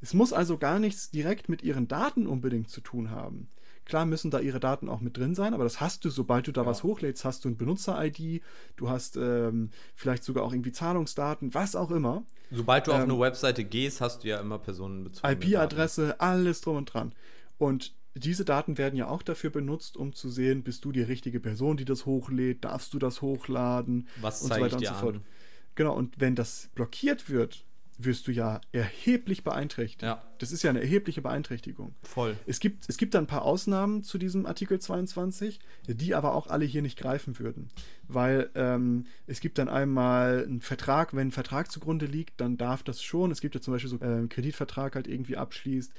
Es 0.02 0.14
muss 0.14 0.34
also 0.34 0.58
gar 0.58 0.80
nichts 0.80 1.10
direkt 1.10 1.50
mit 1.50 1.64
ihren 1.64 1.88
Daten 1.88 2.28
unbedingt 2.28 2.70
zu 2.70 2.82
tun 2.82 3.12
haben. 3.12 3.48
Klar 3.86 4.06
müssen 4.08 4.32
da 4.32 4.40
ihre 4.40 4.60
Daten 4.60 4.90
auch 4.90 5.00
mit 5.00 5.16
drin 5.16 5.36
sein, 5.36 5.54
aber 5.54 5.64
das 5.64 5.80
hast 5.80 6.06
du, 6.06 6.10
sobald 6.10 6.48
du 6.48 6.52
da 6.52 6.62
Ja. 6.62 6.68
was 6.68 6.82
hochlädst, 6.84 7.24
hast 7.24 7.46
du 7.46 7.50
ein 7.50 7.56
Benutzer-ID, 7.58 8.42
du 8.78 8.90
hast 8.90 9.16
ähm, 9.16 9.70
vielleicht 9.94 10.24
sogar 10.24 10.44
auch 10.44 10.54
irgendwie 10.54 10.72
Zahlungsdaten, 10.72 11.54
was 11.54 11.76
auch 11.76 11.92
immer. 11.92 12.24
Sobald 12.52 12.88
du 12.88 12.92
auf 12.94 12.98
Ähm, 13.04 13.12
eine 13.12 13.20
Webseite 13.20 13.64
gehst, 13.64 14.02
hast 14.02 14.24
du 14.24 14.28
ja 14.28 14.40
immer 14.40 14.58
personenbezogene 14.58 15.34
IP-Adresse, 15.34 16.20
alles 16.20 16.62
drum 16.62 16.78
und 16.78 16.86
dran. 16.94 17.14
Und 17.60 17.94
diese 18.16 18.46
Daten 18.46 18.78
werden 18.78 18.96
ja 18.96 19.08
auch 19.08 19.22
dafür 19.22 19.50
benutzt, 19.50 19.98
um 19.98 20.14
zu 20.14 20.30
sehen, 20.30 20.64
bist 20.64 20.86
du 20.86 20.92
die 20.92 21.02
richtige 21.02 21.40
Person, 21.40 21.78
die 21.78 21.86
das 21.86 22.06
hochlädt, 22.06 22.64
darfst 22.64 22.94
du 22.94 23.00
das 23.00 23.22
hochladen 23.22 24.08
Was 24.22 24.42
und 24.42 24.54
so 24.54 24.60
weiter 24.60 24.78
und 24.78 24.86
so 24.86 24.94
fort. 24.94 25.16
an? 25.16 25.22
Genau, 25.76 25.94
und 25.96 26.20
wenn 26.20 26.36
das 26.36 26.70
blockiert 26.74 27.30
wird, 27.30 27.66
wirst 27.98 28.28
du 28.28 28.32
ja 28.32 28.60
erheblich 28.72 29.44
beeinträchtigt. 29.44 30.02
Ja. 30.02 30.22
Das 30.38 30.52
ist 30.52 30.64
ja 30.64 30.70
eine 30.70 30.82
erhebliche 30.82 31.22
Beeinträchtigung. 31.22 31.96
Voll. 32.04 32.36
Es 32.46 32.60
gibt, 32.60 32.90
es 32.90 32.98
gibt 32.98 33.14
da 33.14 33.20
ein 33.20 33.28
paar 33.28 33.44
Ausnahmen 33.44 34.04
zu 34.04 34.18
diesem 34.18 34.46
Artikel 34.46 34.80
22, 34.80 35.60
die 35.88 36.14
aber 36.14 36.34
auch 36.34 36.48
alle 36.48 36.66
hier 36.66 36.82
nicht 36.82 36.98
greifen 36.98 37.40
würden. 37.40 37.70
Weil 38.08 38.50
ähm, 38.56 39.06
es 39.28 39.40
gibt 39.40 39.58
dann 39.58 39.70
einmal 39.70 40.44
einen 40.46 40.62
Vertrag, 40.62 41.16
wenn 41.16 41.30
ein 41.30 41.32
Vertrag 41.32 41.72
zugrunde 41.72 42.06
liegt, 42.06 42.42
dann 42.42 42.58
darf 42.58 42.84
das 42.84 43.02
schon. 43.02 43.32
Es 43.32 43.40
gibt 43.40 43.56
ja 43.56 43.62
zum 43.62 43.74
Beispiel 43.74 43.90
so 43.90 43.98
äh, 43.98 44.06
einen 44.06 44.30
Kreditvertrag 44.30 44.96
halt 44.96 45.08
irgendwie 45.08 45.38
abschließt, 45.38 45.94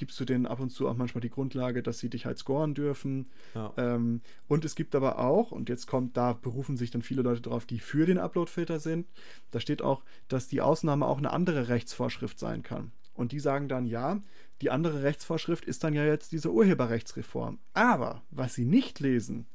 gibst 0.00 0.18
du 0.18 0.24
denen 0.24 0.46
ab 0.46 0.60
und 0.60 0.70
zu 0.70 0.88
auch 0.88 0.96
manchmal 0.96 1.20
die 1.20 1.28
Grundlage, 1.28 1.82
dass 1.82 1.98
sie 1.98 2.08
dich 2.08 2.24
halt 2.24 2.38
scoren 2.38 2.72
dürfen. 2.74 3.28
Ja. 3.54 3.72
Ähm, 3.76 4.22
und 4.48 4.64
es 4.64 4.74
gibt 4.74 4.94
aber 4.94 5.18
auch, 5.18 5.52
und 5.52 5.68
jetzt 5.68 5.86
kommt, 5.86 6.16
da 6.16 6.32
berufen 6.32 6.78
sich 6.78 6.90
dann 6.90 7.02
viele 7.02 7.20
Leute 7.20 7.42
drauf, 7.42 7.66
die 7.66 7.78
für 7.78 8.06
den 8.06 8.16
Upload-Filter 8.16 8.80
sind, 8.80 9.06
da 9.50 9.60
steht 9.60 9.82
auch, 9.82 10.02
dass 10.28 10.48
die 10.48 10.62
Ausnahme 10.62 11.06
auch 11.06 11.18
eine 11.18 11.32
andere 11.32 11.68
Rechtsvorschrift 11.68 12.38
sein 12.38 12.62
kann. 12.62 12.92
Und 13.12 13.32
die 13.32 13.40
sagen 13.40 13.68
dann, 13.68 13.84
ja, 13.84 14.22
die 14.62 14.70
andere 14.70 15.02
Rechtsvorschrift 15.02 15.66
ist 15.66 15.84
dann 15.84 15.92
ja 15.92 16.06
jetzt 16.06 16.32
diese 16.32 16.50
Urheberrechtsreform. 16.50 17.58
Aber 17.74 18.22
was 18.30 18.54
sie 18.54 18.64
nicht 18.64 19.00
lesen, 19.00 19.46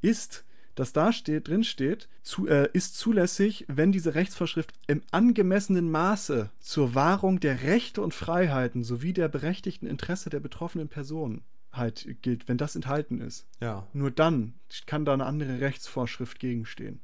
ist, 0.00 0.46
dass 0.80 0.94
da 0.94 1.12
steht, 1.12 1.48
drin 1.48 1.62
steht, 1.62 2.08
zu, 2.22 2.48
äh, 2.48 2.68
ist 2.72 2.96
zulässig, 2.96 3.66
wenn 3.68 3.92
diese 3.92 4.14
Rechtsvorschrift 4.14 4.72
im 4.86 5.02
angemessenen 5.10 5.90
Maße 5.90 6.50
zur 6.58 6.94
Wahrung 6.94 7.38
der 7.38 7.62
Rechte 7.62 8.00
und 8.00 8.14
Freiheiten 8.14 8.82
sowie 8.82 9.12
der 9.12 9.28
berechtigten 9.28 9.86
Interesse 9.86 10.30
der 10.30 10.40
betroffenen 10.40 10.88
Person 10.88 11.42
halt 11.70 12.16
gilt, 12.22 12.48
wenn 12.48 12.56
das 12.56 12.76
enthalten 12.76 13.20
ist. 13.20 13.46
Ja. 13.60 13.86
Nur 13.92 14.10
dann 14.10 14.54
kann 14.86 15.04
da 15.04 15.12
eine 15.12 15.26
andere 15.26 15.60
Rechtsvorschrift 15.60 16.40
gegenstehen. 16.40 17.00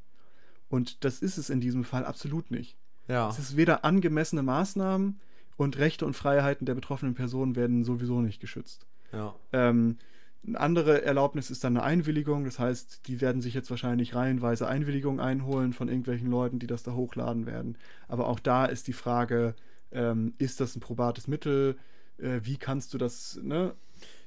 Und 0.69 1.05
das 1.05 1.21
ist 1.21 1.37
es 1.37 1.51
in 1.51 1.61
diesem 1.61 1.85
Fall 1.85 2.05
absolut 2.07 2.51
nicht. 2.51 2.77
Ja. 3.09 3.29
Es 3.29 3.39
ist 3.39 3.57
weder 3.57 3.85
angemessene 3.85 4.43
Maßnahmen 4.43 5.21
und 5.57 5.77
Rechte 5.77 6.07
und 6.07 6.15
Freiheiten 6.15 6.65
der 6.65 6.75
betroffenen 6.75 7.15
Person 7.15 7.57
werden 7.57 7.85
sowieso 7.85 8.23
nicht 8.23 8.41
geschützt. 8.41 8.87
Ja. 9.13 9.35
Ähm, 9.53 9.99
eine 10.47 10.61
andere 10.61 11.03
Erlaubnis 11.03 11.51
ist 11.51 11.65
dann 11.65 11.77
eine 11.77 11.85
Einwilligung. 11.85 12.45
Das 12.45 12.59
heißt, 12.59 13.07
die 13.09 13.21
werden 13.21 13.41
sich 13.43 13.55
jetzt 13.55 13.71
wahrscheinlich 13.71 14.15
reihenweise 14.15 14.69
Einwilligungen 14.69 15.21
einholen 15.21 15.73
von 15.73 15.89
irgendwelchen 15.89 16.31
Leuten, 16.31 16.59
die 16.59 16.67
das 16.67 16.83
da 16.83 16.93
hochladen 16.93 17.47
werden. 17.47 17.77
Aber 18.09 18.29
auch 18.29 18.39
da 18.41 18.67
ist 18.67 18.87
die 18.87 18.93
Frage, 18.93 19.55
ähm, 19.93 20.35
ist 20.39 20.61
das 20.61 20.77
ein 20.77 20.81
probates 20.81 21.27
Mittel? 21.29 21.77
äh, 22.19 22.41
wie 22.45 22.57
kannst 22.57 22.95
du 22.95 22.99
das, 22.99 23.39
ne? 23.43 23.75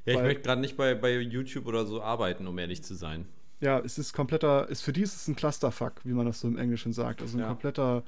Ja, 0.05 0.13
ich 0.13 0.17
Weil- 0.19 0.25
möchte 0.27 0.43
gerade 0.43 0.61
nicht 0.61 0.77
bei, 0.77 0.93
bei 0.93 1.17
YouTube 1.19 1.65
oder 1.65 1.87
so 1.87 2.03
arbeiten, 2.03 2.45
um 2.45 2.55
ehrlich 2.59 2.83
zu 2.83 2.93
sein. 2.93 3.25
Ja, 3.61 3.79
es 3.79 3.97
ist 3.97 4.13
kompletter, 4.13 4.69
ist 4.69 4.81
für 4.83 4.93
die 4.93 5.01
ist 5.01 5.15
es 5.15 5.27
ein 5.27 5.35
Clusterfuck, 5.35 5.93
wie 6.03 6.13
man 6.13 6.27
das 6.27 6.39
so 6.39 6.47
im 6.47 6.57
Englischen 6.59 6.93
sagt. 6.93 7.21
Also 7.23 7.37
ein 7.37 7.41
Ja. 7.41 7.47
kompletter, 7.47 8.03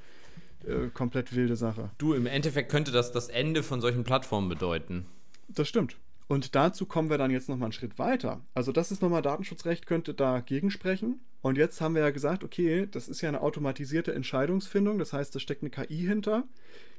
äh, 0.67 0.89
komplett 0.93 1.35
wilde 1.35 1.55
Sache. 1.55 1.89
Du, 1.97 2.13
im 2.13 2.27
Endeffekt 2.27 2.69
könnte 2.71 2.91
das 2.91 3.11
das 3.11 3.27
Ende 3.27 3.63
von 3.63 3.81
solchen 3.81 4.03
Plattformen 4.03 4.49
bedeuten. 4.49 5.07
Das 5.47 5.67
stimmt. 5.67 5.97
Und 6.31 6.55
dazu 6.55 6.85
kommen 6.85 7.09
wir 7.09 7.17
dann 7.17 7.29
jetzt 7.29 7.49
nochmal 7.49 7.65
einen 7.65 7.73
Schritt 7.73 7.99
weiter. 7.99 8.39
Also 8.53 8.71
das 8.71 8.89
ist 8.89 9.01
nochmal 9.01 9.21
Datenschutzrecht, 9.21 9.85
könnte 9.85 10.13
dagegen 10.13 10.71
sprechen. 10.71 11.19
Und 11.41 11.57
jetzt 11.57 11.81
haben 11.81 11.93
wir 11.93 12.03
ja 12.03 12.09
gesagt, 12.09 12.45
okay, 12.45 12.87
das 12.89 13.09
ist 13.09 13.19
ja 13.19 13.27
eine 13.27 13.41
automatisierte 13.41 14.13
Entscheidungsfindung, 14.13 14.97
das 14.97 15.11
heißt, 15.11 15.35
da 15.35 15.41
steckt 15.41 15.61
eine 15.61 15.71
KI 15.71 16.05
hinter. 16.07 16.45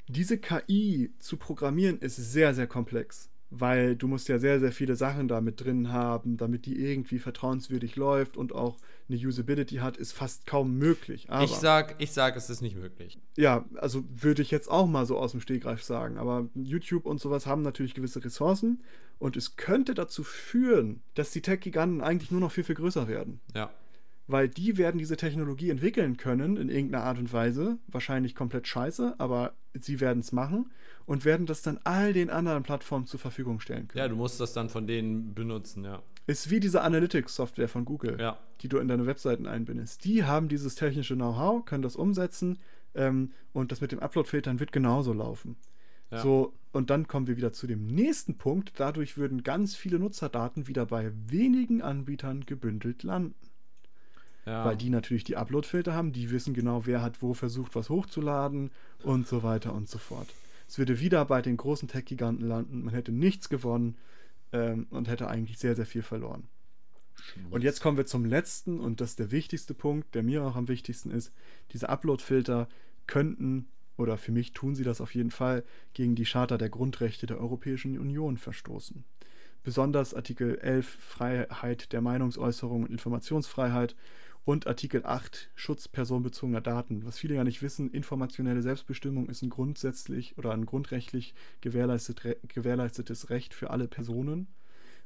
Diese 0.06 0.36
KI 0.36 1.14
zu 1.18 1.38
programmieren 1.38 1.98
ist 1.98 2.16
sehr, 2.16 2.52
sehr 2.52 2.66
komplex, 2.66 3.30
weil 3.54 3.96
du 3.96 4.08
musst 4.08 4.28
ja 4.28 4.38
sehr, 4.38 4.58
sehr 4.60 4.72
viele 4.72 4.96
Sachen 4.96 5.28
da 5.28 5.40
mit 5.40 5.62
drin 5.62 5.92
haben, 5.92 6.36
damit 6.38 6.64
die 6.64 6.80
irgendwie 6.82 7.18
vertrauenswürdig 7.18 7.96
läuft 7.96 8.36
und 8.36 8.54
auch 8.54 8.78
eine 9.08 9.18
Usability 9.18 9.76
hat, 9.76 9.98
ist 9.98 10.12
fast 10.12 10.46
kaum 10.46 10.78
möglich. 10.78 11.28
Aber 11.28 11.44
Ich 11.44 11.50
sag, 11.50 11.96
ich 11.98 12.12
sag, 12.12 12.34
es 12.36 12.48
ist 12.48 12.62
nicht 12.62 12.76
möglich. 12.76 13.18
ja, 13.36 13.64
also 13.74 14.04
würde 14.08 14.40
ich 14.42 14.50
jetzt 14.50 14.70
auch 14.70 14.86
mal 14.86 15.04
so 15.04 15.18
aus 15.18 15.32
dem 15.32 15.40
Stegreif 15.40 15.82
sagen. 15.82 16.16
Aber 16.16 16.48
YouTube 16.54 17.04
und 17.04 17.20
sowas 17.20 17.46
haben 17.46 17.62
natürlich 17.62 17.94
gewisse 17.94 18.24
Ressourcen 18.24 18.82
und 19.18 19.36
es 19.36 19.56
könnte 19.56 19.94
dazu 19.94 20.24
führen, 20.24 21.02
dass 21.14 21.30
die 21.30 21.42
Tech-Giganten 21.42 22.00
eigentlich 22.00 22.30
nur 22.30 22.40
noch 22.40 22.52
viel, 22.52 22.64
viel 22.64 22.74
größer 22.74 23.06
werden. 23.06 23.40
Ja. 23.54 23.70
Weil 24.26 24.48
die 24.48 24.78
werden 24.78 24.98
diese 24.98 25.16
Technologie 25.16 25.70
entwickeln 25.70 26.16
können 26.16 26.56
in 26.56 26.68
irgendeiner 26.68 27.04
Art 27.04 27.18
und 27.18 27.32
Weise. 27.32 27.78
Wahrscheinlich 27.88 28.34
komplett 28.34 28.68
scheiße, 28.68 29.16
aber 29.18 29.54
sie 29.74 30.00
werden 30.00 30.20
es 30.20 30.32
machen 30.32 30.70
und 31.06 31.24
werden 31.24 31.46
das 31.46 31.62
dann 31.62 31.78
all 31.84 32.12
den 32.12 32.30
anderen 32.30 32.62
Plattformen 32.62 33.06
zur 33.06 33.18
Verfügung 33.20 33.60
stellen 33.60 33.88
können. 33.88 33.98
Ja, 33.98 34.08
du 34.08 34.16
musst 34.16 34.40
das 34.40 34.52
dann 34.52 34.68
von 34.68 34.86
denen 34.86 35.34
benutzen, 35.34 35.84
ja. 35.84 36.02
Ist 36.28 36.50
wie 36.50 36.60
diese 36.60 36.82
Analytics-Software 36.82 37.68
von 37.68 37.84
Google, 37.84 38.16
Ja. 38.20 38.38
die 38.60 38.68
du 38.68 38.78
in 38.78 38.86
deine 38.86 39.06
Webseiten 39.06 39.46
einbindest. 39.46 40.04
Die 40.04 40.22
haben 40.24 40.48
dieses 40.48 40.76
technische 40.76 41.16
Know-how, 41.16 41.64
können 41.64 41.82
das 41.82 41.96
umsetzen 41.96 42.58
ähm, 42.94 43.32
und 43.52 43.72
das 43.72 43.80
mit 43.80 43.90
dem 43.90 43.98
Upload-Filtern 43.98 44.60
wird 44.60 44.70
genauso 44.70 45.12
laufen. 45.12 45.56
Ja. 46.12 46.20
So, 46.20 46.52
und 46.70 46.90
dann 46.90 47.08
kommen 47.08 47.26
wir 47.26 47.36
wieder 47.36 47.52
zu 47.52 47.66
dem 47.66 47.86
nächsten 47.86 48.36
Punkt. 48.38 48.74
Dadurch 48.76 49.16
würden 49.16 49.42
ganz 49.42 49.74
viele 49.74 49.98
Nutzerdaten 49.98 50.68
wieder 50.68 50.86
bei 50.86 51.10
wenigen 51.26 51.82
Anbietern 51.82 52.46
gebündelt 52.46 53.02
landen. 53.02 53.34
Ja. 54.44 54.64
Weil 54.64 54.76
die 54.76 54.90
natürlich 54.90 55.24
die 55.24 55.36
Upload-Filter 55.36 55.94
haben, 55.94 56.12
die 56.12 56.30
wissen 56.30 56.52
genau, 56.52 56.84
wer 56.86 57.02
hat 57.02 57.22
wo 57.22 57.32
versucht, 57.34 57.74
was 57.74 57.88
hochzuladen 57.88 58.70
und 59.02 59.26
so 59.26 59.42
weiter 59.42 59.72
und 59.72 59.88
so 59.88 59.98
fort. 59.98 60.28
Es 60.68 60.78
würde 60.78 60.98
wieder 61.00 61.24
bei 61.24 61.42
den 61.42 61.56
großen 61.56 61.88
Tech-Giganten 61.88 62.46
landen, 62.46 62.84
man 62.84 62.94
hätte 62.94 63.12
nichts 63.12 63.48
gewonnen 63.48 63.96
ähm, 64.52 64.86
und 64.90 65.08
hätte 65.08 65.28
eigentlich 65.28 65.58
sehr, 65.58 65.76
sehr 65.76 65.86
viel 65.86 66.02
verloren. 66.02 66.48
Und 67.50 67.62
jetzt 67.62 67.80
kommen 67.80 67.96
wir 67.96 68.06
zum 68.06 68.24
letzten 68.24 68.80
und 68.80 69.00
das 69.00 69.10
ist 69.10 69.18
der 69.18 69.30
wichtigste 69.30 69.74
Punkt, 69.74 70.14
der 70.14 70.22
mir 70.22 70.42
auch 70.42 70.56
am 70.56 70.68
wichtigsten 70.68 71.10
ist. 71.10 71.32
Diese 71.72 71.88
Upload-Filter 71.88 72.68
könnten, 73.06 73.68
oder 73.96 74.16
für 74.16 74.32
mich 74.32 74.52
tun 74.52 74.74
sie 74.74 74.84
das 74.84 75.00
auf 75.00 75.14
jeden 75.14 75.30
Fall, 75.30 75.62
gegen 75.94 76.14
die 76.14 76.24
Charta 76.24 76.58
der 76.58 76.70
Grundrechte 76.70 77.26
der 77.26 77.38
Europäischen 77.38 77.98
Union 77.98 78.38
verstoßen. 78.38 79.04
Besonders 79.62 80.14
Artikel 80.14 80.58
11 80.58 80.86
Freiheit 80.86 81.92
der 81.92 82.00
Meinungsäußerung 82.00 82.82
und 82.82 82.90
Informationsfreiheit 82.90 83.94
und 84.44 84.66
Artikel 84.66 85.04
8 85.04 85.50
Schutz 85.54 85.88
personenbezogener 85.88 86.60
Daten. 86.60 87.04
Was 87.04 87.18
viele 87.18 87.36
ja 87.36 87.44
nicht 87.44 87.62
wissen, 87.62 87.90
informationelle 87.90 88.62
Selbstbestimmung 88.62 89.28
ist 89.28 89.42
ein 89.42 89.50
grundsätzlich 89.50 90.36
oder 90.38 90.52
ein 90.52 90.66
grundrechtlich 90.66 91.34
gewährleistet, 91.60 92.24
re, 92.24 92.36
gewährleistetes 92.48 93.30
Recht 93.30 93.54
für 93.54 93.70
alle 93.70 93.88
Personen. 93.88 94.48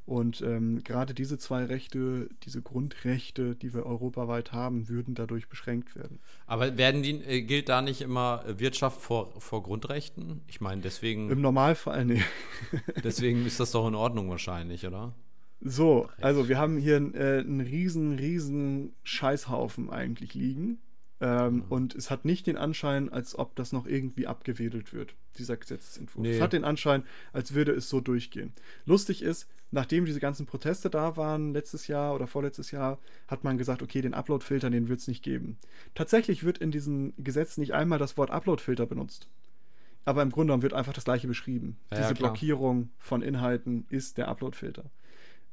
Und 0.06 0.40
ähm, 0.40 0.84
gerade 0.84 1.14
diese 1.14 1.36
zwei 1.36 1.64
Rechte, 1.64 2.28
diese 2.44 2.62
Grundrechte, 2.62 3.56
die 3.56 3.74
wir 3.74 3.84
europaweit 3.84 4.52
haben, 4.52 4.88
würden 4.88 5.16
dadurch 5.16 5.48
beschränkt 5.48 5.96
werden. 5.96 6.20
Aber 6.46 6.78
werden 6.78 7.02
die, 7.02 7.16
äh, 7.24 7.42
gilt 7.42 7.68
da 7.68 7.82
nicht 7.82 8.02
immer 8.02 8.44
Wirtschaft 8.46 9.02
vor, 9.02 9.32
vor 9.40 9.64
Grundrechten? 9.64 10.42
Ich 10.46 10.60
meine, 10.60 10.76
Im 10.76 10.82
deswegen, 10.82 11.40
Normalfall, 11.40 12.04
nee. 12.04 12.22
deswegen 13.02 13.44
ist 13.46 13.58
das 13.58 13.72
doch 13.72 13.88
in 13.88 13.96
Ordnung 13.96 14.30
wahrscheinlich, 14.30 14.86
oder? 14.86 15.12
So, 15.60 16.08
also 16.20 16.48
wir 16.48 16.58
haben 16.58 16.76
hier 16.76 16.96
äh, 17.14 17.40
einen 17.40 17.60
riesen, 17.60 18.12
riesen 18.16 18.94
Scheißhaufen 19.04 19.90
eigentlich 19.90 20.34
liegen. 20.34 20.78
Ähm, 21.20 21.64
Und 21.68 21.94
es 21.94 22.10
hat 22.10 22.24
nicht 22.24 22.46
den 22.46 22.58
Anschein, 22.58 23.10
als 23.10 23.38
ob 23.38 23.56
das 23.56 23.72
noch 23.72 23.86
irgendwie 23.86 24.26
abgewedelt 24.26 24.92
wird, 24.92 25.14
dieser 25.38 25.56
Gesetzentwurf. 25.56 26.22
Nee. 26.22 26.36
Es 26.36 26.42
hat 26.42 26.52
den 26.52 26.64
Anschein, 26.64 27.04
als 27.32 27.54
würde 27.54 27.72
es 27.72 27.88
so 27.88 28.00
durchgehen. 28.00 28.52
Lustig 28.84 29.22
ist, 29.22 29.48
nachdem 29.70 30.04
diese 30.04 30.20
ganzen 30.20 30.44
Proteste 30.44 30.90
da 30.90 31.16
waren, 31.16 31.54
letztes 31.54 31.86
Jahr 31.86 32.14
oder 32.14 32.26
vorletztes 32.26 32.70
Jahr, 32.70 32.98
hat 33.28 33.44
man 33.44 33.56
gesagt, 33.56 33.82
okay, 33.82 34.02
den 34.02 34.12
Upload-Filter, 34.12 34.68
den 34.68 34.88
wird 34.88 35.00
es 35.00 35.08
nicht 35.08 35.22
geben. 35.22 35.56
Tatsächlich 35.94 36.44
wird 36.44 36.58
in 36.58 36.70
diesem 36.70 37.14
Gesetz 37.16 37.56
nicht 37.56 37.72
einmal 37.72 37.98
das 37.98 38.18
Wort 38.18 38.30
Upload-Filter 38.30 38.84
benutzt. 38.84 39.26
Aber 40.04 40.22
im 40.22 40.30
Grunde 40.30 40.48
genommen 40.50 40.62
wird 40.62 40.74
einfach 40.74 40.92
das 40.92 41.04
gleiche 41.04 41.26
beschrieben. 41.26 41.78
Ja, 41.90 41.96
ja, 41.96 42.02
Diese 42.02 42.14
klar. 42.14 42.30
Blockierung 42.30 42.90
von 42.98 43.22
Inhalten 43.22 43.86
ist 43.88 44.18
der 44.18 44.28
Upload-Filter. 44.28 44.84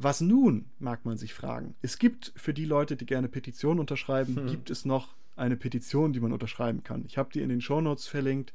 Was 0.04 0.22
nun, 0.22 0.66
mag 0.80 1.06
man 1.06 1.18
sich 1.18 1.34
fragen. 1.34 1.76
Es 1.82 1.98
gibt 1.98 2.34
für 2.36 2.54
die 2.54 2.66
Leute, 2.66 2.96
die 2.98 3.06
gerne 3.06 3.30
Petitionen 3.30 3.80
unterschreiben, 3.80 4.36
Hm. 4.36 4.48
gibt 4.48 4.70
es 4.70 4.86
noch 4.86 5.16
eine 5.36 5.56
Petition, 5.58 6.14
die 6.14 6.20
man 6.20 6.32
unterschreiben 6.34 6.84
kann. 6.84 7.06
Ich 7.06 7.18
habe 7.18 7.32
die 7.34 7.42
in 7.42 7.50
den 7.50 7.62
Shownotes 7.62 8.08
verlinkt. 8.08 8.54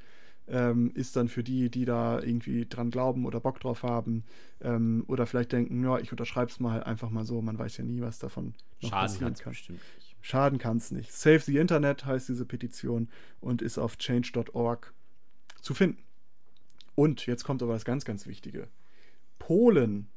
Ähm, 0.51 0.92
ist 0.94 1.14
dann 1.14 1.28
für 1.28 1.44
die, 1.44 1.68
die 1.70 1.84
da 1.84 2.22
irgendwie 2.22 2.64
dran 2.66 2.90
glauben 2.90 3.26
oder 3.26 3.38
Bock 3.38 3.61
drauf 3.61 3.82
haben 3.82 4.24
ähm, 4.62 5.05
oder 5.07 5.26
vielleicht 5.26 5.53
denken, 5.53 5.84
ja, 5.84 5.99
ich 5.99 6.11
unterschreibe 6.11 6.51
es 6.51 6.59
mal 6.59 6.82
einfach 6.82 7.11
mal 7.11 7.26
so, 7.26 7.42
man 7.42 7.59
weiß 7.59 7.76
ja 7.76 7.84
nie, 7.84 8.01
was 8.01 8.18
davon 8.18 8.55
noch 8.80 8.88
Schaden 8.88 9.03
passieren 9.03 9.20
kann 9.24 9.32
es 9.34 9.40
kann. 9.42 9.51
bestimmt 9.53 9.80
nicht. 9.96 10.16
Schaden 10.22 10.59
kann 10.59 10.76
es 10.78 10.90
nicht. 10.90 11.12
Save 11.12 11.40
the 11.40 11.59
Internet 11.59 12.07
heißt 12.07 12.30
diese 12.30 12.46
Petition 12.46 13.11
und 13.42 13.61
ist 13.61 13.76
auf 13.76 13.99
change.org 13.99 14.94
zu 15.61 15.74
finden. 15.74 16.03
Und 16.94 17.26
jetzt 17.26 17.44
kommt 17.44 17.62
aber 17.62 17.74
das 17.74 17.84
ganz, 17.84 18.07
ganz 18.07 18.26
Wichtige. 18.26 18.68
Polen. 19.38 20.09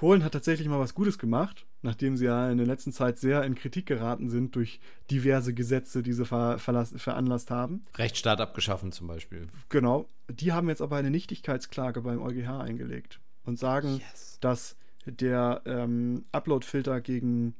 Polen 0.00 0.24
hat 0.24 0.32
tatsächlich 0.32 0.66
mal 0.66 0.80
was 0.80 0.94
Gutes 0.94 1.18
gemacht, 1.18 1.66
nachdem 1.82 2.16
sie 2.16 2.24
ja 2.24 2.50
in 2.50 2.56
der 2.56 2.66
letzten 2.66 2.90
Zeit 2.90 3.18
sehr 3.18 3.44
in 3.44 3.54
Kritik 3.54 3.84
geraten 3.84 4.30
sind 4.30 4.56
durch 4.56 4.80
diverse 5.10 5.52
Gesetze, 5.52 6.02
die 6.02 6.14
sie 6.14 6.24
ver 6.24 6.58
veranlasst 6.58 7.50
haben. 7.50 7.82
Rechtsstaat 7.96 8.40
abgeschaffen 8.40 8.92
zum 8.92 9.08
Beispiel. 9.08 9.48
Genau. 9.68 10.06
Die 10.30 10.52
haben 10.54 10.70
jetzt 10.70 10.80
aber 10.80 10.96
eine 10.96 11.10
Nichtigkeitsklage 11.10 12.00
beim 12.00 12.22
EuGH 12.22 12.48
eingelegt 12.62 13.20
und 13.44 13.58
sagen, 13.58 13.98
Yes. 14.10 14.38
dass 14.40 14.76
der 15.04 15.60
ähm, 15.66 16.22
Upload-Filter 16.32 17.02
gegen 17.02 17.54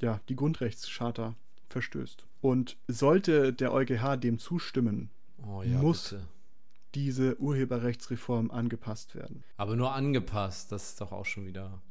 ja, 0.00 0.18
die 0.30 0.36
Grundrechtscharta 0.36 1.34
verstößt. 1.68 2.24
Und 2.40 2.78
sollte 2.88 3.52
der 3.52 3.74
EuGH 3.74 4.16
dem 4.16 4.38
zustimmen, 4.38 5.10
Oh 5.46 5.62
ja, 5.62 5.76
Muss. 5.82 6.08
bitte. 6.08 6.22
Diese 6.96 7.38
Urheberrechtsreform 7.38 8.50
angepasst 8.50 9.14
werden. 9.14 9.44
Aber 9.58 9.76
nur 9.76 9.92
angepasst, 9.92 10.72
das 10.72 10.90
ist 10.90 11.00
doch 11.02 11.12
auch 11.12 11.26
schon 11.26 11.46
wieder. 11.46 11.82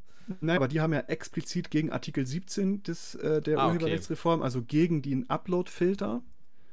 Nein, 0.41 0.56
aber 0.56 0.68
die 0.68 0.82
haben 0.82 0.93
ja 0.93 1.01
explizit 1.01 1.70
gegen 1.70 1.91
Artikel 1.91 2.26
17 2.26 2.82
des, 2.82 3.14
äh, 3.14 3.39
der 3.41 3.60
Ah, 3.60 3.68
okay. 3.68 3.76
Urheberrechtsreform, 3.76 4.41
also 4.41 4.64
gegen 4.64 5.03
den 5.03 5.30
Upload-Filter, 5.30 6.24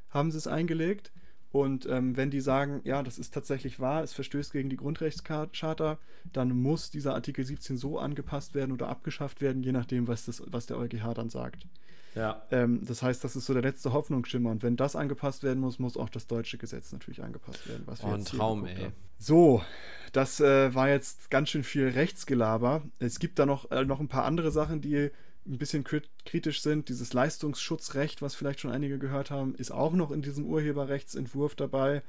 haben 0.08 0.30
sie 0.30 0.38
es 0.38 0.46
eingelegt. 0.46 1.12
Und 1.50 1.84
ähm, 1.84 2.16
wenn 2.16 2.30
die 2.30 2.40
sagen, 2.40 2.80
ja, 2.84 3.02
das 3.02 3.18
ist 3.18 3.34
tatsächlich 3.34 3.78
wahr, 3.78 4.02
es 4.02 4.14
verstößt 4.14 4.52
gegen 4.52 4.70
die 4.70 4.78
Grundrechtscharta, 4.78 5.98
dann 6.32 6.58
muss 6.58 6.90
dieser 6.90 7.12
Artikel 7.12 7.44
17 7.44 7.76
so 7.76 7.98
angepasst 7.98 8.54
werden 8.54 8.72
oder 8.72 8.88
abgeschafft 8.88 9.42
werden, 9.42 9.62
je 9.62 9.72
nachdem, 9.72 10.08
was, 10.08 10.24
das, 10.24 10.42
was 10.46 10.64
der 10.64 10.78
EuGH 10.78 11.12
dann 11.12 11.28
sagt. 11.28 11.66
Ja. 12.14 12.42
Ähm, 12.50 12.84
das 12.86 13.02
heißt, 13.02 13.24
das 13.24 13.36
ist 13.36 13.46
so 13.46 13.52
der 13.54 13.62
letzte 13.62 13.92
Hoffnungsschimmer. 13.92 14.50
Und 14.50 14.62
wenn 14.62 14.76
das 14.76 14.96
angepasst 14.96 15.42
werden 15.42 15.60
muss, 15.60 15.78
muss 15.78 15.96
auch 15.96 16.08
das 16.10 16.26
deutsche 16.26 16.58
Gesetz 16.58 16.92
natürlich 16.92 17.22
angepasst 17.22 17.66
werden. 17.68 17.82
Was 17.86 18.02
wir 18.02 18.10
Oh, 18.10 18.14
ein 18.14 18.24
Traum, 18.24 18.66
ey. 18.66 18.76
haben. 18.76 18.92
So, 19.18 19.62
das 20.12 20.40
äh, 20.40 20.74
war 20.74 20.88
jetzt 20.88 21.30
ganz 21.30 21.48
schön 21.50 21.64
viel 21.64 21.88
Rechtsgelaber. 21.88 22.82
Es 22.98 23.18
gibt 23.18 23.38
da 23.38 23.46
noch, 23.46 23.70
äh, 23.70 23.84
noch 23.84 24.00
ein 24.00 24.08
paar 24.08 24.24
andere 24.24 24.50
Sachen, 24.50 24.80
die 24.80 25.10
ein 25.46 25.58
bisschen 25.58 25.84
krit 25.84 26.08
kritisch 26.24 26.62
sind. 26.62 26.88
Dieses 26.88 27.12
Leistungsschutzrecht, 27.14 28.22
was 28.22 28.34
vielleicht 28.34 28.60
schon 28.60 28.70
einige 28.70 28.98
gehört 28.98 29.30
haben, 29.30 29.54
ist 29.54 29.72
auch 29.72 29.92
noch 29.92 30.10
in 30.10 30.22
diesem 30.22 30.46
Urheberrechtsentwurf 30.46 31.54
dabei. 31.54 32.02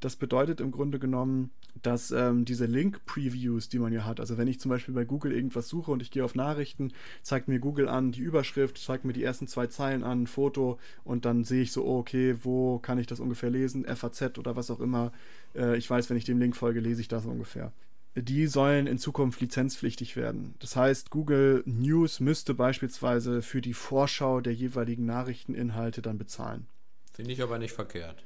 Das 0.00 0.16
bedeutet 0.16 0.60
im 0.60 0.70
Grunde 0.70 0.98
genommen, 0.98 1.50
dass 1.82 2.10
ähm, 2.10 2.44
diese 2.44 2.66
Link-Previews, 2.66 3.68
die 3.68 3.78
man 3.78 3.92
ja 3.92 4.04
hat, 4.04 4.20
also 4.20 4.38
wenn 4.38 4.48
ich 4.48 4.60
zum 4.60 4.70
Beispiel 4.70 4.94
bei 4.94 5.04
Google 5.04 5.32
irgendwas 5.32 5.68
suche 5.68 5.90
und 5.90 6.02
ich 6.02 6.10
gehe 6.10 6.24
auf 6.24 6.34
Nachrichten, 6.34 6.92
zeigt 7.22 7.48
mir 7.48 7.58
Google 7.58 7.88
an 7.88 8.12
die 8.12 8.20
Überschrift, 8.20 8.78
zeigt 8.78 9.04
mir 9.04 9.12
die 9.12 9.22
ersten 9.22 9.48
zwei 9.48 9.66
Zeilen 9.66 10.04
an, 10.04 10.22
ein 10.22 10.26
Foto 10.26 10.78
und 11.04 11.24
dann 11.24 11.44
sehe 11.44 11.62
ich 11.62 11.72
so, 11.72 11.84
oh, 11.84 11.98
okay, 11.98 12.36
wo 12.42 12.78
kann 12.78 12.98
ich 12.98 13.06
das 13.06 13.20
ungefähr 13.20 13.50
lesen, 13.50 13.84
FAZ 13.84 14.38
oder 14.38 14.56
was 14.56 14.70
auch 14.70 14.80
immer. 14.80 15.12
Äh, 15.54 15.76
ich 15.76 15.88
weiß, 15.88 16.10
wenn 16.10 16.16
ich 16.16 16.24
dem 16.24 16.38
Link 16.38 16.56
folge, 16.56 16.80
lese 16.80 17.00
ich 17.00 17.08
das 17.08 17.26
ungefähr. 17.26 17.72
Die 18.14 18.46
sollen 18.46 18.86
in 18.86 18.98
Zukunft 18.98 19.40
lizenzpflichtig 19.40 20.16
werden. 20.16 20.54
Das 20.58 20.74
heißt, 20.74 21.10
Google 21.10 21.62
News 21.66 22.18
müsste 22.20 22.54
beispielsweise 22.54 23.42
für 23.42 23.60
die 23.60 23.74
Vorschau 23.74 24.40
der 24.40 24.54
jeweiligen 24.54 25.06
Nachrichteninhalte 25.06 26.02
dann 26.02 26.18
bezahlen. 26.18 26.66
Finde 27.12 27.32
ich 27.32 27.42
aber 27.42 27.58
nicht 27.58 27.72
verkehrt. 27.72 28.24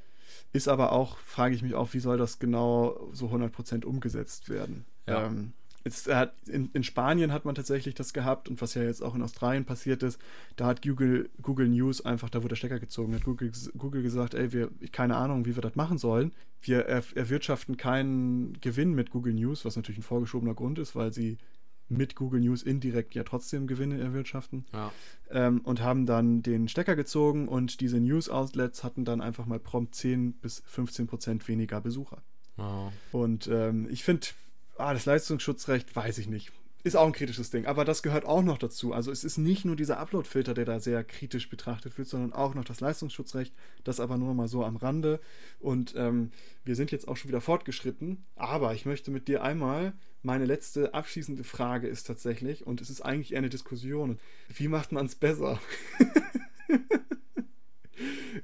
Ist 0.52 0.68
aber 0.68 0.92
auch, 0.92 1.18
frage 1.18 1.54
ich 1.54 1.62
mich 1.62 1.74
auch, 1.74 1.92
wie 1.94 2.00
soll 2.00 2.18
das 2.18 2.38
genau 2.38 3.08
so 3.12 3.28
100% 3.28 3.84
umgesetzt 3.84 4.48
werden? 4.48 4.84
Ja. 5.06 5.26
Ähm, 5.26 5.52
Jetzt, 5.84 6.08
in, 6.46 6.70
in, 6.72 6.84
Spanien 6.84 7.32
hat 7.32 7.44
man 7.44 7.56
tatsächlich 7.56 7.96
das 7.96 8.12
gehabt 8.12 8.48
und 8.48 8.60
was 8.62 8.74
ja 8.74 8.84
jetzt 8.84 9.02
auch 9.02 9.16
in 9.16 9.22
Australien 9.22 9.64
passiert 9.64 10.04
ist, 10.04 10.20
da 10.54 10.66
hat 10.66 10.82
Google, 10.82 11.28
Google 11.40 11.68
News 11.68 12.04
einfach, 12.04 12.30
da 12.30 12.38
wurde 12.38 12.50
der 12.50 12.56
Stecker 12.56 12.78
gezogen, 12.78 13.14
hat 13.14 13.24
Google, 13.24 13.50
Google 13.76 14.02
gesagt, 14.02 14.34
ey, 14.34 14.52
wir, 14.52 14.70
keine 14.92 15.16
Ahnung, 15.16 15.44
wie 15.44 15.56
wir 15.56 15.62
das 15.62 15.74
machen 15.74 15.98
sollen. 15.98 16.32
Wir 16.60 16.86
er, 16.86 17.02
erwirtschaften 17.16 17.76
keinen 17.76 18.60
Gewinn 18.60 18.94
mit 18.94 19.10
Google 19.10 19.34
News, 19.34 19.64
was 19.64 19.74
natürlich 19.74 19.98
ein 19.98 20.04
vorgeschobener 20.04 20.54
Grund 20.54 20.78
ist, 20.78 20.94
weil 20.94 21.12
sie 21.12 21.36
mit 21.92 22.16
Google 22.16 22.40
News 22.40 22.62
indirekt 22.62 23.14
ja 23.14 23.24
trotzdem 23.24 23.66
Gewinne 23.66 24.00
erwirtschaften. 24.00 24.64
Ja. 24.72 24.92
Ähm, 25.30 25.60
und 25.64 25.80
haben 25.80 26.06
dann 26.06 26.42
den 26.42 26.68
Stecker 26.68 26.96
gezogen 26.96 27.48
und 27.48 27.80
diese 27.80 28.00
News-Outlets 28.00 28.84
hatten 28.84 29.04
dann 29.04 29.20
einfach 29.20 29.46
mal 29.46 29.58
prompt 29.58 29.94
10 29.94 30.34
bis 30.34 30.62
15 30.66 31.06
Prozent 31.06 31.48
weniger 31.48 31.80
Besucher. 31.80 32.22
Oh. 32.58 32.90
Und 33.12 33.48
ähm, 33.48 33.88
ich 33.90 34.04
finde, 34.04 34.26
ah, 34.76 34.92
das 34.92 35.06
Leistungsschutzrecht, 35.06 35.94
weiß 35.94 36.18
ich 36.18 36.28
nicht. 36.28 36.52
Ist 36.84 36.96
auch 36.96 37.06
ein 37.06 37.12
kritisches 37.12 37.50
Ding, 37.50 37.66
aber 37.66 37.84
das 37.84 38.02
gehört 38.02 38.24
auch 38.24 38.42
noch 38.42 38.58
dazu. 38.58 38.92
Also 38.92 39.12
es 39.12 39.22
ist 39.22 39.38
nicht 39.38 39.64
nur 39.64 39.76
dieser 39.76 40.00
Upload-Filter, 40.00 40.52
der 40.52 40.64
da 40.64 40.80
sehr 40.80 41.04
kritisch 41.04 41.48
betrachtet 41.48 41.96
wird, 41.96 42.08
sondern 42.08 42.32
auch 42.32 42.54
noch 42.54 42.64
das 42.64 42.80
Leistungsschutzrecht, 42.80 43.54
das 43.84 44.00
aber 44.00 44.18
nur 44.18 44.34
mal 44.34 44.48
so 44.48 44.64
am 44.64 44.76
Rande. 44.76 45.20
Und 45.60 45.94
ähm, 45.96 46.32
wir 46.64 46.74
sind 46.74 46.90
jetzt 46.90 47.06
auch 47.06 47.16
schon 47.16 47.28
wieder 47.28 47.40
fortgeschritten, 47.40 48.24
aber 48.34 48.74
ich 48.74 48.84
möchte 48.84 49.12
mit 49.12 49.28
dir 49.28 49.44
einmal, 49.44 49.92
meine 50.22 50.44
letzte 50.44 50.92
abschließende 50.92 51.44
Frage 51.44 51.86
ist 51.86 52.08
tatsächlich, 52.08 52.66
und 52.66 52.80
es 52.80 52.90
ist 52.90 53.00
eigentlich 53.00 53.32
eher 53.32 53.38
eine 53.38 53.48
Diskussion, 53.48 54.18
wie 54.48 54.66
macht 54.66 54.90
man 54.90 55.06
es 55.06 55.14
besser? 55.14 55.60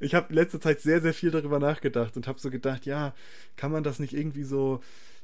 ich 0.00 0.14
habe 0.14 0.32
letzte 0.32 0.60
Zeit 0.60 0.80
sehr, 0.80 1.00
sehr 1.00 1.14
viel 1.14 1.32
darüber 1.32 1.58
nachgedacht 1.58 2.16
und 2.16 2.28
habe 2.28 2.38
so 2.38 2.50
gedacht, 2.50 2.86
ja, 2.86 3.14
kann 3.56 3.72
man 3.72 3.82
das 3.82 3.98
nicht 3.98 4.12
irgendwie 4.12 4.44
so 4.44 4.80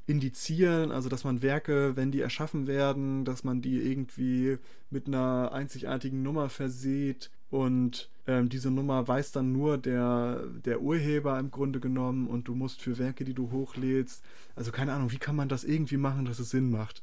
indizieren, 0.06 0.92
also 0.92 1.08
dass 1.08 1.24
man 1.24 1.42
Werke, 1.42 1.96
wenn 1.96 2.10
die 2.10 2.20
erschaffen 2.20 2.66
werden, 2.66 3.24
dass 3.24 3.42
man 3.44 3.62
die 3.62 3.78
irgendwie 3.78 4.58
mit 4.90 5.06
einer 5.06 5.52
einzigartigen 5.52 6.22
Nummer 6.22 6.48
versieht 6.50 7.30
und 7.50 8.10
ähm, 8.26 8.48
diese 8.48 8.70
Nummer 8.70 9.06
weiß 9.06 9.32
dann 9.32 9.52
nur 9.52 9.78
der, 9.78 10.44
der 10.64 10.80
Urheber 10.80 11.38
im 11.38 11.50
Grunde 11.50 11.80
genommen 11.80 12.26
und 12.26 12.48
du 12.48 12.54
musst 12.54 12.82
für 12.82 12.98
Werke, 12.98 13.24
die 13.24 13.34
du 13.34 13.50
hochlädst, 13.50 14.22
also 14.56 14.72
keine 14.72 14.92
Ahnung, 14.92 15.10
wie 15.12 15.18
kann 15.18 15.36
man 15.36 15.48
das 15.48 15.64
irgendwie 15.64 15.96
machen, 15.96 16.24
dass 16.26 16.38
es 16.38 16.50
Sinn 16.50 16.70
macht? 16.70 17.02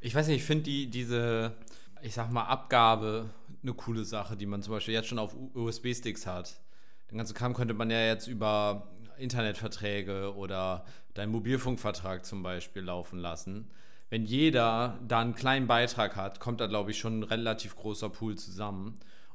Ich 0.00 0.14
weiß 0.14 0.26
nicht, 0.26 0.36
ich 0.36 0.44
finde 0.44 0.64
die, 0.64 0.88
diese, 0.88 1.52
ich 2.02 2.14
sag 2.14 2.30
mal, 2.30 2.44
Abgabe 2.44 3.30
eine 3.62 3.74
coole 3.74 4.04
Sache, 4.04 4.36
die 4.36 4.46
man 4.46 4.62
zum 4.62 4.74
Beispiel 4.74 4.94
jetzt 4.94 5.08
schon 5.08 5.18
auf 5.18 5.34
USB-Sticks 5.54 6.26
hat. 6.26 6.60
Den 7.10 7.18
ganzen 7.18 7.34
Kram 7.34 7.54
könnte 7.54 7.74
man 7.74 7.90
ja 7.90 8.06
jetzt 8.06 8.26
über 8.26 8.88
Internetverträge 9.18 10.34
oder 10.34 10.84
deinen 11.14 11.32
Mobilfunkvertrag 11.32 12.24
zum 12.24 12.42
Beispiel 12.42 12.82
laufen 12.82 13.18
lassen. 13.18 13.70
Wenn 14.10 14.24
jeder 14.24 14.98
da 15.06 15.20
einen 15.20 15.34
kleinen 15.34 15.66
Beitrag 15.66 16.16
hat, 16.16 16.40
kommt 16.40 16.60
da, 16.60 16.66
glaube 16.66 16.90
ich, 16.90 16.98
schon 16.98 17.20
ein 17.20 17.22
relativ 17.22 17.76
großer 17.76 18.10
Pool 18.10 18.36
zusammen. 18.36 18.94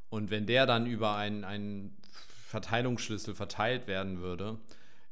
Und 0.09 0.29
wenn 0.29 0.45
der 0.45 0.65
dann 0.65 0.85
über 0.85 1.15
einen, 1.15 1.43
einen 1.43 1.97
Verteilungsschlüssel 2.45 3.35
verteilt 3.35 3.87
werden 3.87 4.21
würde, 4.21 4.57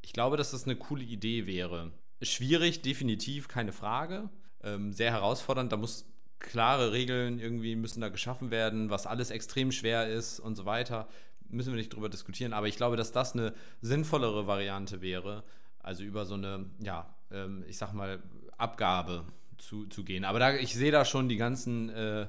ich 0.02 0.14
glaube, 0.14 0.38
dass 0.38 0.52
das 0.52 0.66
eine 0.66 0.76
coole 0.76 1.04
Idee 1.04 1.48
wäre. 1.48 1.92
Schwierig, 2.22 2.82
definitiv, 2.82 3.48
keine 3.48 3.72
Frage. 3.72 4.30
Ähm, 4.64 4.94
sehr 4.94 5.12
herausfordernd, 5.12 5.72
da 5.72 5.78
muss 5.78 6.06
klare 6.40 6.92
Regeln 6.92 7.40
irgendwie 7.40 7.76
müssen 7.76 8.02
da 8.02 8.10
geschaffen 8.10 8.52
werden, 8.52 8.90
was 8.90 9.08
alles 9.08 9.32
extrem 9.32 9.72
schwer 9.72 10.08
ist 10.08 10.40
und 10.40 10.56
so 10.56 10.66
weiter 10.66 11.08
müssen 11.50 11.72
wir 11.72 11.78
nicht 11.78 11.94
drüber 11.94 12.10
diskutieren, 12.10 12.54
aber 12.54 12.68
ich 12.68 12.78
glaube, 12.78 12.98
dass 12.98 13.12
das 13.12 13.34
eine 13.34 13.54
sinnvollere 13.82 14.48
Variante 14.48 15.02
wäre, 15.02 15.44
also 15.86 16.04
über 16.04 16.26
so 16.26 16.34
eine, 16.34 16.66
ja, 16.80 17.16
ähm, 17.32 17.64
ich 17.68 17.78
sag 17.78 17.94
mal, 17.94 18.22
Abgabe 18.58 19.26
zu, 19.58 19.86
zu 19.86 20.04
gehen. 20.04 20.26
Aber 20.26 20.40
da, 20.40 20.56
ich 20.56 20.74
sehe 20.74 20.92
da 20.92 21.06
schon 21.06 21.30
die 21.30 21.38
ganzen, 21.38 21.90
äh, 21.90 22.28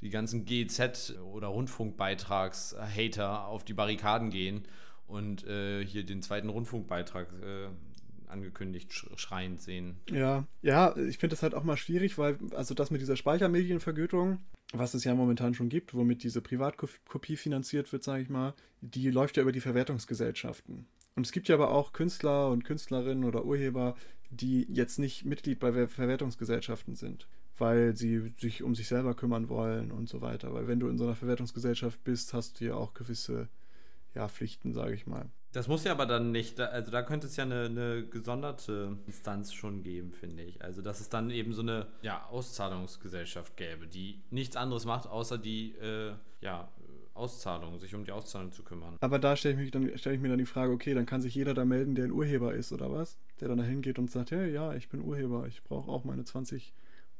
die 0.00 0.08
ganzen 0.08 0.46
GZ- 0.46 1.20
oder 1.20 1.48
Rundfunkbeitrags-Hater 1.48 3.46
auf 3.46 3.64
die 3.64 3.74
Barrikaden 3.74 4.30
gehen 4.30 4.64
und 5.06 5.46
äh, 5.46 5.84
hier 5.84 6.04
den 6.04 6.22
zweiten 6.22 6.48
Rundfunkbeitrag 6.48 7.28
äh, 7.42 7.68
angekündigt 8.28 8.92
schreiend 9.16 9.60
sehen. 9.60 9.96
Ja, 10.10 10.46
ja, 10.62 10.96
ich 10.96 11.18
finde 11.18 11.34
das 11.34 11.42
halt 11.42 11.54
auch 11.54 11.64
mal 11.64 11.76
schwierig, 11.76 12.18
weil 12.18 12.38
also 12.54 12.74
das 12.74 12.90
mit 12.90 13.00
dieser 13.00 13.16
Speichermedienvergütung, 13.16 14.38
was 14.72 14.94
es 14.94 15.04
ja 15.04 15.14
momentan 15.14 15.54
schon 15.54 15.68
gibt, 15.68 15.94
womit 15.94 16.22
diese 16.22 16.40
Privatkopie 16.40 17.36
finanziert 17.36 17.92
wird, 17.92 18.02
sage 18.02 18.22
ich 18.22 18.28
mal, 18.28 18.54
die 18.80 19.10
läuft 19.10 19.36
ja 19.36 19.42
über 19.42 19.52
die 19.52 19.60
Verwertungsgesellschaften. 19.60 20.86
Und 21.16 21.24
es 21.24 21.32
gibt 21.32 21.48
ja 21.48 21.54
aber 21.54 21.70
auch 21.72 21.92
Künstler 21.92 22.50
und 22.50 22.64
Künstlerinnen 22.64 23.24
oder 23.24 23.44
Urheber, 23.44 23.96
die 24.30 24.66
jetzt 24.70 24.98
nicht 24.98 25.24
Mitglied 25.24 25.58
bei 25.58 25.88
Verwertungsgesellschaften 25.88 26.94
sind, 26.94 27.26
weil 27.56 27.96
sie 27.96 28.28
sich 28.38 28.62
um 28.62 28.74
sich 28.74 28.86
selber 28.86 29.14
kümmern 29.14 29.48
wollen 29.48 29.90
und 29.90 30.10
so 30.10 30.20
weiter. 30.20 30.52
Weil 30.52 30.68
wenn 30.68 30.78
du 30.78 30.88
in 30.88 30.98
so 30.98 31.04
einer 31.04 31.14
Verwertungsgesellschaft 31.14 32.04
bist, 32.04 32.34
hast 32.34 32.60
du 32.60 32.66
ja 32.66 32.74
auch 32.74 32.92
gewisse 32.92 33.48
ja, 34.14 34.28
Pflichten, 34.28 34.74
sage 34.74 34.94
ich 34.94 35.06
mal. 35.06 35.26
Das 35.52 35.68
muss 35.68 35.84
ja 35.84 35.92
aber 35.92 36.04
dann 36.04 36.32
nicht, 36.32 36.60
also 36.60 36.92
da 36.92 37.02
könnte 37.02 37.28
es 37.28 37.36
ja 37.36 37.44
eine, 37.44 37.64
eine 37.64 38.06
gesonderte 38.06 38.98
Instanz 39.06 39.54
schon 39.54 39.82
geben, 39.82 40.12
finde 40.12 40.42
ich. 40.42 40.62
Also 40.62 40.82
dass 40.82 41.00
es 41.00 41.08
dann 41.08 41.30
eben 41.30 41.54
so 41.54 41.62
eine 41.62 41.86
ja, 42.02 42.26
Auszahlungsgesellschaft 42.26 43.56
gäbe, 43.56 43.86
die 43.86 44.22
nichts 44.30 44.56
anderes 44.56 44.84
macht, 44.84 45.06
außer 45.06 45.38
die 45.38 45.76
äh, 45.76 46.12
ja, 46.42 46.68
Auszahlung, 47.16 47.78
sich 47.78 47.94
um 47.94 48.04
die 48.04 48.12
Auszahlung 48.12 48.52
zu 48.52 48.62
kümmern. 48.62 48.96
Aber 49.00 49.18
da 49.18 49.36
stelle 49.36 49.62
ich, 49.62 50.00
stell 50.00 50.14
ich 50.14 50.20
mir 50.20 50.28
dann 50.28 50.38
die 50.38 50.46
Frage, 50.46 50.72
okay, 50.72 50.94
dann 50.94 51.06
kann 51.06 51.20
sich 51.20 51.34
jeder 51.34 51.54
da 51.54 51.64
melden, 51.64 51.94
der 51.94 52.04
ein 52.04 52.12
Urheber 52.12 52.54
ist, 52.54 52.72
oder 52.72 52.92
was? 52.92 53.16
Der 53.40 53.48
dann 53.48 53.58
da 53.58 53.64
hingeht 53.64 53.98
und 53.98 54.10
sagt, 54.10 54.30
hey, 54.30 54.52
ja, 54.52 54.74
ich 54.74 54.88
bin 54.88 55.00
Urheber, 55.02 55.46
ich 55.46 55.62
brauche 55.62 55.90
auch 55.90 56.04
meine 56.04 56.24
20 56.24 56.74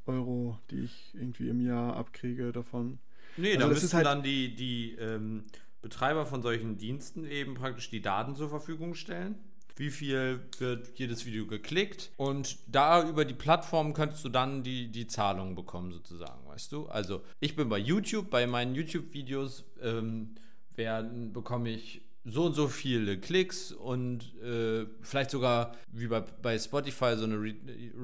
Euro, 0.06 0.58
die 0.70 0.84
ich 0.84 1.14
irgendwie 1.14 1.48
im 1.48 1.60
Jahr 1.60 1.96
abkriege 1.96 2.52
davon. 2.52 2.98
Nee, 3.36 3.54
also 3.54 3.60
da 3.60 3.66
müssen 3.68 3.92
halt 3.92 4.06
dann 4.06 4.22
die, 4.22 4.54
die 4.54 4.92
ähm, 4.94 5.44
Betreiber 5.82 6.26
von 6.26 6.42
solchen 6.42 6.78
Diensten 6.78 7.24
eben 7.24 7.54
praktisch 7.54 7.90
die 7.90 8.02
Daten 8.02 8.34
zur 8.34 8.48
Verfügung 8.48 8.94
stellen. 8.94 9.36
Wie 9.76 9.90
viel 9.90 10.40
wird 10.58 10.98
jedes 10.98 11.26
Video 11.26 11.46
geklickt? 11.46 12.10
Und 12.16 12.56
da 12.66 13.06
über 13.06 13.26
die 13.26 13.34
Plattform 13.34 13.92
könntest 13.92 14.24
du 14.24 14.30
dann 14.30 14.62
die, 14.62 14.88
die 14.88 15.06
Zahlung 15.06 15.54
bekommen, 15.54 15.92
sozusagen, 15.92 16.46
weißt 16.48 16.72
du? 16.72 16.86
Also, 16.86 17.22
ich 17.40 17.54
bin 17.56 17.68
bei 17.68 17.78
YouTube, 17.78 18.30
bei 18.30 18.46
meinen 18.46 18.74
YouTube-Videos 18.74 19.64
ähm, 19.82 20.34
werden, 20.74 21.34
bekomme 21.34 21.70
ich 21.70 22.00
so 22.28 22.44
und 22.46 22.54
so 22.54 22.68
viele 22.68 23.18
Klicks 23.18 23.70
und 23.70 24.34
äh, 24.42 24.86
vielleicht 25.00 25.30
sogar 25.30 25.76
wie 25.92 26.08
bei, 26.08 26.20
bei 26.20 26.58
Spotify 26.58 27.14
so 27.16 27.24
eine 27.24 27.36
Re 27.36 27.54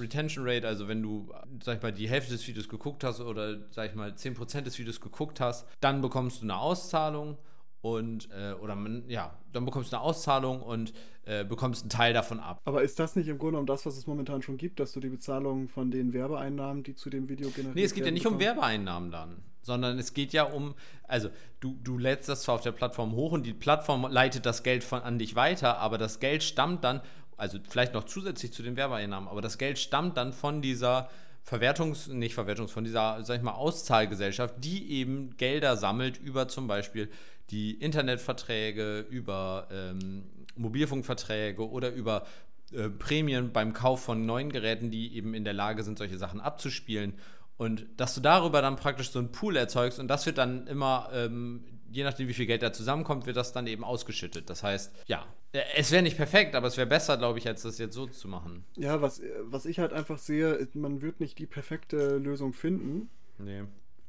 Retention 0.00 0.46
Rate, 0.46 0.66
also 0.66 0.86
wenn 0.86 1.02
du, 1.02 1.32
sag 1.62 1.78
ich 1.78 1.82
mal, 1.82 1.92
die 1.92 2.08
Hälfte 2.08 2.32
des 2.32 2.46
Videos 2.46 2.68
geguckt 2.68 3.02
hast 3.02 3.20
oder, 3.20 3.58
sag 3.72 3.90
ich 3.90 3.96
mal, 3.96 4.10
10% 4.10 4.60
des 4.60 4.78
Videos 4.78 5.00
geguckt 5.00 5.40
hast, 5.40 5.66
dann 5.80 6.02
bekommst 6.02 6.40
du 6.40 6.44
eine 6.44 6.56
Auszahlung 6.56 7.36
und 7.82 8.28
äh, 8.30 8.52
oder 8.54 8.76
man, 8.76 9.08
ja, 9.08 9.36
dann 9.52 9.64
bekommst 9.64 9.92
du 9.92 9.96
eine 9.96 10.04
Auszahlung 10.04 10.62
und 10.62 10.92
äh, 11.24 11.44
bekommst 11.44 11.82
einen 11.82 11.90
Teil 11.90 12.14
davon 12.14 12.40
ab. 12.40 12.60
Aber 12.64 12.82
ist 12.82 12.98
das 12.98 13.16
nicht 13.16 13.28
im 13.28 13.38
Grunde 13.38 13.58
um 13.58 13.66
das, 13.66 13.84
was 13.84 13.96
es 13.96 14.06
momentan 14.06 14.40
schon 14.40 14.56
gibt, 14.56 14.80
dass 14.80 14.92
du 14.92 15.00
die 15.00 15.08
Bezahlung 15.08 15.68
von 15.68 15.90
den 15.90 16.12
Werbeeinnahmen, 16.12 16.84
die 16.84 16.94
zu 16.94 17.10
dem 17.10 17.28
Video 17.28 17.50
generiert 17.50 17.74
Nee, 17.74 17.84
es 17.84 17.92
geht 17.92 18.04
ja 18.04 18.10
nicht 18.10 18.22
bekommst? 18.22 18.40
um 18.40 18.46
Werbeeinnahmen 18.46 19.10
dann, 19.10 19.42
sondern 19.62 19.98
es 19.98 20.14
geht 20.14 20.32
ja 20.32 20.44
um, 20.44 20.74
also 21.08 21.28
du, 21.60 21.76
du 21.82 21.98
lädst 21.98 22.28
das 22.28 22.42
zwar 22.42 22.54
auf 22.54 22.62
der 22.62 22.72
Plattform 22.72 23.12
hoch 23.12 23.32
und 23.32 23.44
die 23.44 23.52
Plattform 23.52 24.06
leitet 24.08 24.46
das 24.46 24.62
Geld 24.62 24.84
von 24.84 25.02
an 25.02 25.18
dich 25.18 25.34
weiter, 25.34 25.78
aber 25.78 25.98
das 25.98 26.20
Geld 26.20 26.44
stammt 26.44 26.84
dann, 26.84 27.00
also 27.36 27.58
vielleicht 27.68 27.94
noch 27.94 28.04
zusätzlich 28.04 28.52
zu 28.52 28.62
den 28.62 28.76
Werbeeinnahmen, 28.76 29.28
aber 29.28 29.42
das 29.42 29.58
Geld 29.58 29.78
stammt 29.78 30.16
dann 30.16 30.32
von 30.32 30.62
dieser 30.62 31.08
Verwertungs-, 31.48 32.12
nicht 32.12 32.36
Verwertungs-, 32.36 32.70
von 32.70 32.84
dieser, 32.84 33.24
sag 33.24 33.36
ich 33.36 33.42
mal, 33.42 33.52
Auszahlgesellschaft, 33.52 34.54
die 34.58 34.92
eben 34.92 35.36
Gelder 35.36 35.76
sammelt 35.76 36.18
über 36.18 36.46
zum 36.46 36.68
Beispiel 36.68 37.08
die 37.50 37.72
Internetverträge, 37.72 39.00
über 39.10 39.68
ähm, 39.70 40.24
Mobilfunkverträge 40.56 41.68
oder 41.68 41.92
über 41.92 42.26
äh, 42.72 42.88
Prämien 42.88 43.52
beim 43.52 43.72
Kauf 43.72 44.02
von 44.02 44.24
neuen 44.24 44.50
Geräten, 44.50 44.90
die 44.90 45.14
eben 45.14 45.34
in 45.34 45.44
der 45.44 45.52
Lage 45.52 45.82
sind, 45.82 45.98
solche 45.98 46.18
Sachen 46.18 46.40
abzuspielen. 46.40 47.14
Und 47.56 47.86
dass 47.96 48.14
du 48.14 48.20
darüber 48.20 48.62
dann 48.62 48.76
praktisch 48.76 49.10
so 49.10 49.18
einen 49.18 49.30
Pool 49.30 49.56
erzeugst 49.56 49.98
und 49.98 50.08
das 50.08 50.26
wird 50.26 50.38
dann 50.38 50.66
immer, 50.66 51.10
ähm, 51.12 51.64
je 51.90 52.02
nachdem 52.02 52.28
wie 52.28 52.34
viel 52.34 52.46
Geld 52.46 52.62
da 52.62 52.72
zusammenkommt, 52.72 53.26
wird 53.26 53.36
das 53.36 53.52
dann 53.52 53.66
eben 53.66 53.84
ausgeschüttet. 53.84 54.48
Das 54.48 54.62
heißt, 54.62 54.92
ja, 55.06 55.26
äh, 55.52 55.60
es 55.76 55.92
wäre 55.92 56.02
nicht 56.02 56.16
perfekt, 56.16 56.54
aber 56.54 56.66
es 56.66 56.76
wäre 56.76 56.86
besser, 56.86 57.18
glaube 57.18 57.38
ich, 57.38 57.46
als 57.46 57.62
das 57.62 57.78
jetzt 57.78 57.94
so 57.94 58.06
zu 58.06 58.26
machen. 58.26 58.64
Ja, 58.76 59.02
was, 59.02 59.20
was 59.42 59.66
ich 59.66 59.78
halt 59.78 59.92
einfach 59.92 60.18
sehe, 60.18 60.66
man 60.74 61.02
wird 61.02 61.20
nicht 61.20 61.38
die 61.38 61.46
perfekte 61.46 62.16
Lösung 62.16 62.52
finden. 62.52 63.10
Nee. 63.38 63.62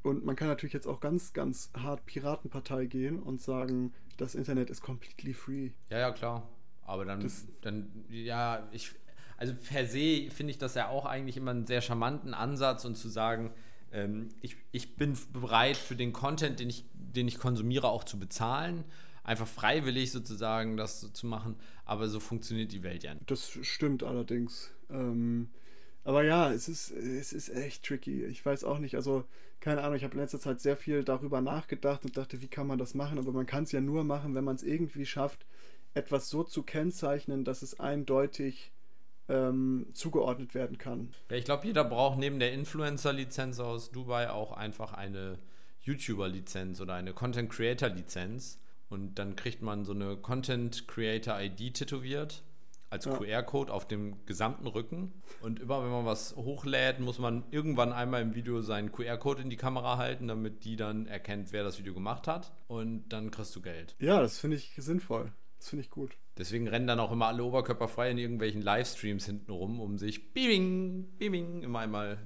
Und 0.04 0.22
man 0.22 0.36
kann 0.36 0.48
natürlich 0.48 0.74
jetzt 0.74 0.86
auch 0.86 1.00
ganz, 1.00 1.32
ganz 1.32 1.70
hart 1.74 2.04
Piratenpartei 2.04 2.84
gehen 2.84 3.18
und 3.18 3.40
sagen, 3.40 3.94
das 4.18 4.34
Internet 4.34 4.68
ist 4.68 4.82
completely 4.82 5.32
free. 5.32 5.70
Ja, 5.88 5.98
ja, 5.98 6.12
klar. 6.12 6.46
Aber 6.82 7.06
dann, 7.06 7.26
dann 7.62 8.04
ja, 8.10 8.68
ich, 8.70 8.92
also 9.38 9.54
per 9.54 9.86
se 9.86 10.28
finde 10.30 10.50
ich 10.50 10.58
das 10.58 10.74
ja 10.74 10.88
auch 10.88 11.06
eigentlich 11.06 11.38
immer 11.38 11.52
einen 11.52 11.66
sehr 11.66 11.80
charmanten 11.80 12.34
Ansatz 12.34 12.84
und 12.84 12.96
zu 12.96 13.08
sagen, 13.08 13.50
ähm, 13.92 14.28
ich, 14.42 14.56
ich 14.72 14.96
bin 14.96 15.16
bereit 15.32 15.78
für 15.78 15.96
den 15.96 16.12
Content, 16.12 16.60
den 16.60 16.68
ich, 16.68 16.84
den 16.92 17.26
ich 17.26 17.38
konsumiere, 17.38 17.88
auch 17.88 18.04
zu 18.04 18.18
bezahlen. 18.18 18.84
Einfach 19.22 19.46
freiwillig 19.46 20.12
sozusagen 20.12 20.76
das 20.76 21.14
zu 21.14 21.26
machen. 21.26 21.56
Aber 21.86 22.10
so 22.10 22.20
funktioniert 22.20 22.72
die 22.72 22.82
Welt 22.82 23.04
ja 23.04 23.14
nicht. 23.14 23.30
Das 23.30 23.58
stimmt 23.62 24.02
allerdings. 24.02 24.70
Ähm, 24.90 25.48
Aber 26.04 26.22
ja, 26.22 26.52
es 26.52 26.68
ist, 26.68 26.90
es 26.90 27.32
ist 27.32 27.48
echt 27.48 27.84
tricky. 27.84 28.24
Ich 28.24 28.44
weiß 28.44 28.64
auch 28.64 28.78
nicht, 28.78 28.94
also 28.94 29.24
keine 29.60 29.82
Ahnung, 29.82 29.96
ich 29.96 30.04
habe 30.04 30.14
in 30.14 30.20
letzter 30.20 30.40
Zeit 30.40 30.60
sehr 30.60 30.76
viel 30.76 31.04
darüber 31.04 31.40
nachgedacht 31.40 32.04
und 32.04 32.16
dachte, 32.16 32.42
wie 32.42 32.48
kann 32.48 32.66
man 32.66 32.78
das 32.78 32.94
machen? 32.94 33.18
Aber 33.18 33.32
man 33.32 33.46
kann 33.46 33.64
es 33.64 33.72
ja 33.72 33.80
nur 33.80 34.04
machen, 34.04 34.34
wenn 34.34 34.44
man 34.44 34.56
es 34.56 34.62
irgendwie 34.62 35.06
schafft, 35.06 35.46
etwas 35.94 36.28
so 36.28 36.44
zu 36.44 36.62
kennzeichnen, 36.62 37.44
dass 37.44 37.62
es 37.62 37.80
eindeutig 37.80 38.72
ähm, 39.28 39.86
zugeordnet 39.94 40.54
werden 40.54 40.76
kann. 40.76 41.14
Ja, 41.30 41.36
ich 41.36 41.46
glaube, 41.46 41.66
jeder 41.66 41.84
braucht 41.84 42.18
neben 42.18 42.38
der 42.38 42.52
Influencer-Lizenz 42.52 43.58
aus 43.58 43.90
Dubai 43.90 44.28
auch 44.30 44.52
einfach 44.52 44.92
eine 44.92 45.38
YouTuber-Lizenz 45.80 46.82
oder 46.82 46.94
eine 46.94 47.14
Content-Creator-Lizenz. 47.14 48.58
Und 48.90 49.14
dann 49.14 49.34
kriegt 49.34 49.62
man 49.62 49.86
so 49.86 49.92
eine 49.92 50.16
Content-Creator-ID 50.18 51.74
tätowiert 51.74 52.42
als 52.94 53.04
ja. 53.04 53.16
QR-Code 53.16 53.72
auf 53.72 53.86
dem 53.86 54.24
gesamten 54.24 54.66
Rücken. 54.66 55.12
Und 55.42 55.60
immer 55.60 55.82
wenn 55.82 55.90
man 55.90 56.06
was 56.06 56.34
hochlädt, 56.36 57.00
muss 57.00 57.18
man 57.18 57.44
irgendwann 57.50 57.92
einmal 57.92 58.22
im 58.22 58.34
Video 58.34 58.62
seinen 58.62 58.92
QR-Code 58.92 59.42
in 59.42 59.50
die 59.50 59.56
Kamera 59.56 59.98
halten, 59.98 60.28
damit 60.28 60.64
die 60.64 60.76
dann 60.76 61.06
erkennt, 61.06 61.52
wer 61.52 61.64
das 61.64 61.78
Video 61.78 61.92
gemacht 61.92 62.26
hat. 62.28 62.52
Und 62.68 63.08
dann 63.08 63.30
kriegst 63.30 63.54
du 63.56 63.60
Geld. 63.60 63.96
Ja, 63.98 64.20
das 64.20 64.38
finde 64.38 64.56
ich 64.56 64.72
sinnvoll. 64.76 65.32
Das 65.58 65.68
finde 65.68 65.84
ich 65.84 65.90
gut. 65.90 66.16
Deswegen 66.38 66.68
rennen 66.68 66.86
dann 66.86 67.00
auch 67.00 67.12
immer 67.12 67.26
alle 67.26 67.44
oberkörperfrei 67.44 68.10
in 68.10 68.18
irgendwelchen 68.18 68.62
Livestreams 68.62 69.26
hinten 69.26 69.50
rum, 69.50 69.80
um 69.80 69.98
sich 69.98 70.32
bing, 70.32 71.08
bing, 71.18 71.62
immer 71.62 71.80
einmal 71.80 72.18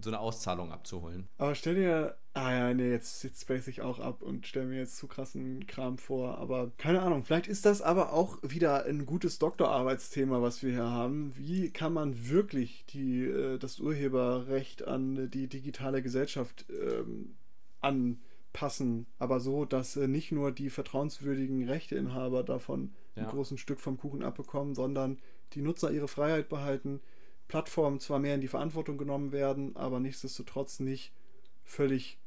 so 0.00 0.10
eine 0.10 0.20
Auszahlung 0.20 0.72
abzuholen. 0.72 1.28
Aber 1.38 1.54
stell 1.54 1.74
dir, 1.74 2.16
ah 2.34 2.52
ja, 2.52 2.74
nee, 2.74 2.90
jetzt, 2.90 3.22
jetzt 3.22 3.42
space 3.42 3.68
ich 3.68 3.80
auch 3.80 4.00
ab 4.00 4.20
und 4.20 4.46
stell 4.46 4.66
mir 4.66 4.78
jetzt 4.78 4.96
zu 4.96 5.06
krassen 5.06 5.66
Kram 5.66 5.98
vor. 5.98 6.38
Aber 6.38 6.72
keine 6.78 7.00
Ahnung, 7.00 7.24
vielleicht 7.24 7.46
ist 7.46 7.64
das 7.64 7.80
aber 7.80 8.12
auch 8.12 8.38
wieder 8.42 8.84
ein 8.86 9.06
gutes 9.06 9.38
Doktorarbeitsthema, 9.38 10.42
was 10.42 10.62
wir 10.62 10.72
hier 10.72 10.90
haben. 10.90 11.32
Wie 11.36 11.70
kann 11.70 11.92
man 11.92 12.28
wirklich 12.28 12.84
die, 12.86 13.24
äh, 13.24 13.58
das 13.58 13.78
Urheberrecht 13.78 14.86
an 14.86 15.30
die 15.30 15.46
digitale 15.46 16.02
Gesellschaft 16.02 16.66
ähm, 16.70 17.36
anpassen, 17.80 19.06
aber 19.18 19.38
so, 19.38 19.64
dass 19.64 19.96
äh, 19.96 20.08
nicht 20.08 20.32
nur 20.32 20.50
die 20.50 20.70
vertrauenswürdigen 20.70 21.68
Rechteinhaber 21.68 22.42
davon 22.42 22.94
ja. 23.14 23.22
ein 23.22 23.28
großes 23.28 23.60
Stück 23.60 23.78
vom 23.78 23.96
Kuchen 23.96 24.24
abbekommen, 24.24 24.74
sondern 24.74 25.18
die 25.52 25.62
Nutzer 25.62 25.92
ihre 25.92 26.08
Freiheit 26.08 26.48
behalten 26.48 27.00
Plattformen 27.46 28.00
zwar 28.00 28.18
mehr 28.18 28.34
in 28.34 28.40
die 28.40 28.48
Verantwortung 28.48 28.98
genommen 28.98 29.30
werden, 29.30 29.76
aber 29.76 30.00
nichtsdestotrotz 30.00 30.80
nicht 30.80 31.12
völlig 31.62 32.18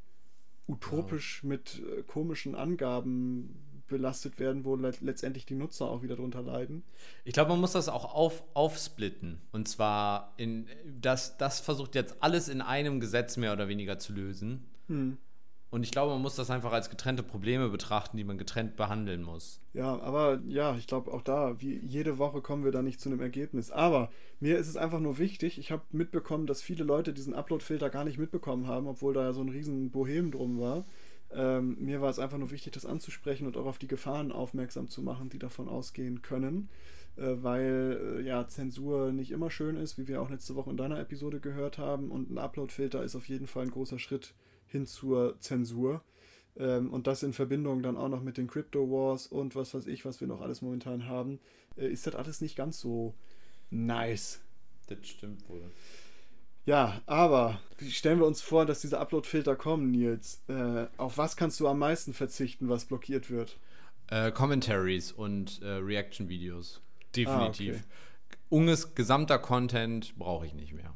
utopisch 0.68 1.40
ja. 1.42 1.48
mit 1.48 1.82
äh, 1.98 2.02
komischen 2.02 2.54
Angaben 2.54 3.64
belastet 3.88 4.38
werden, 4.38 4.64
wo 4.64 4.76
le 4.76 4.92
letztendlich 5.00 5.46
die 5.46 5.54
Nutzer 5.54 5.86
auch 5.86 6.02
wieder 6.02 6.14
drunter 6.14 6.42
leiden. 6.42 6.84
Ich 7.24 7.32
glaube, 7.32 7.50
man 7.50 7.60
muss 7.60 7.72
das 7.72 7.88
auch 7.88 8.14
auf, 8.14 8.44
aufsplitten. 8.54 9.40
Und 9.50 9.66
zwar 9.66 10.34
in 10.36 10.66
das, 11.00 11.38
das 11.38 11.60
versucht 11.60 11.94
jetzt 11.94 12.16
alles 12.20 12.48
in 12.48 12.60
einem 12.60 13.00
Gesetz 13.00 13.36
mehr 13.36 13.52
oder 13.52 13.66
weniger 13.66 13.98
zu 13.98 14.12
lösen. 14.12 14.66
Hm. 14.88 15.16
Und 15.70 15.82
ich 15.82 15.90
glaube, 15.90 16.12
man 16.12 16.22
muss 16.22 16.34
das 16.34 16.50
einfach 16.50 16.72
als 16.72 16.88
getrennte 16.88 17.22
Probleme 17.22 17.68
betrachten, 17.68 18.16
die 18.16 18.24
man 18.24 18.38
getrennt 18.38 18.76
behandeln 18.76 19.22
muss. 19.22 19.60
Ja, 19.74 20.00
aber 20.00 20.40
ja, 20.46 20.74
ich 20.76 20.86
glaube 20.86 21.12
auch 21.12 21.20
da, 21.20 21.60
wie 21.60 21.78
jede 21.84 22.16
Woche 22.16 22.40
kommen 22.40 22.64
wir 22.64 22.72
da 22.72 22.80
nicht 22.80 23.00
zu 23.00 23.10
einem 23.10 23.20
Ergebnis. 23.20 23.70
Aber 23.70 24.10
mir 24.40 24.56
ist 24.56 24.68
es 24.68 24.78
einfach 24.78 25.00
nur 25.00 25.18
wichtig, 25.18 25.58
ich 25.58 25.70
habe 25.70 25.82
mitbekommen, 25.90 26.46
dass 26.46 26.62
viele 26.62 26.84
Leute 26.84 27.12
diesen 27.12 27.34
Upload-Filter 27.34 27.90
gar 27.90 28.04
nicht 28.04 28.18
mitbekommen 28.18 28.66
haben, 28.66 28.86
obwohl 28.86 29.12
da 29.12 29.24
ja 29.24 29.32
so 29.34 29.42
ein 29.42 29.50
riesen 29.50 29.90
Bohem 29.90 30.30
drum 30.30 30.58
war. 30.58 30.86
Ähm, 31.30 31.76
mir 31.78 32.00
war 32.00 32.08
es 32.08 32.18
einfach 32.18 32.38
nur 32.38 32.50
wichtig, 32.50 32.72
das 32.72 32.86
anzusprechen 32.86 33.46
und 33.46 33.58
auch 33.58 33.66
auf 33.66 33.78
die 33.78 33.88
Gefahren 33.88 34.32
aufmerksam 34.32 34.88
zu 34.88 35.02
machen, 35.02 35.28
die 35.28 35.38
davon 35.38 35.68
ausgehen 35.68 36.22
können. 36.22 36.70
Äh, 37.18 37.42
weil 37.42 38.20
äh, 38.20 38.22
ja 38.22 38.46
Zensur 38.46 39.12
nicht 39.12 39.32
immer 39.32 39.50
schön 39.50 39.76
ist, 39.76 39.98
wie 39.98 40.08
wir 40.08 40.22
auch 40.22 40.30
letzte 40.30 40.54
Woche 40.54 40.70
in 40.70 40.78
deiner 40.78 40.98
Episode 41.00 41.40
gehört 41.40 41.76
haben. 41.76 42.10
Und 42.10 42.30
ein 42.30 42.38
Upload-Filter 42.38 43.02
ist 43.02 43.16
auf 43.16 43.28
jeden 43.28 43.46
Fall 43.46 43.64
ein 43.64 43.70
großer 43.70 43.98
Schritt 43.98 44.34
hin 44.68 44.86
zur 44.86 45.38
Zensur. 45.40 46.02
Ähm, 46.56 46.90
und 46.92 47.06
das 47.06 47.22
in 47.22 47.32
Verbindung 47.32 47.82
dann 47.82 47.96
auch 47.96 48.08
noch 48.08 48.22
mit 48.22 48.36
den 48.36 48.48
Crypto 48.48 48.90
Wars 48.90 49.26
und 49.26 49.54
was 49.54 49.74
weiß 49.74 49.86
ich, 49.86 50.04
was 50.04 50.20
wir 50.20 50.28
noch 50.28 50.40
alles 50.40 50.62
momentan 50.62 51.06
haben, 51.06 51.38
äh, 51.76 51.86
ist 51.86 52.06
das 52.06 52.14
alles 52.14 52.40
nicht 52.40 52.56
ganz 52.56 52.80
so 52.80 53.14
nice. 53.70 54.40
Das 54.88 54.98
stimmt 55.06 55.48
wohl. 55.48 55.70
Ja, 56.64 57.00
aber 57.06 57.60
stellen 57.88 58.18
wir 58.18 58.26
uns 58.26 58.42
vor, 58.42 58.66
dass 58.66 58.80
diese 58.82 58.98
Upload-Filter 58.98 59.56
kommen, 59.56 59.90
Nils. 59.90 60.42
Äh, 60.48 60.86
auf 60.98 61.16
was 61.16 61.36
kannst 61.36 61.60
du 61.60 61.68
am 61.68 61.78
meisten 61.78 62.12
verzichten, 62.12 62.68
was 62.68 62.84
blockiert 62.84 63.30
wird? 63.30 63.56
Äh, 64.08 64.32
Commentaries 64.32 65.12
und 65.12 65.62
äh, 65.62 65.66
Reaction-Videos. 65.66 66.82
Definitiv. 67.14 67.76
Ah, 67.76 67.78
okay. 67.78 68.38
Unges 68.50 68.94
gesamter 68.94 69.38
Content 69.38 70.18
brauche 70.18 70.44
ich 70.44 70.54
nicht 70.54 70.74
mehr. 70.74 70.94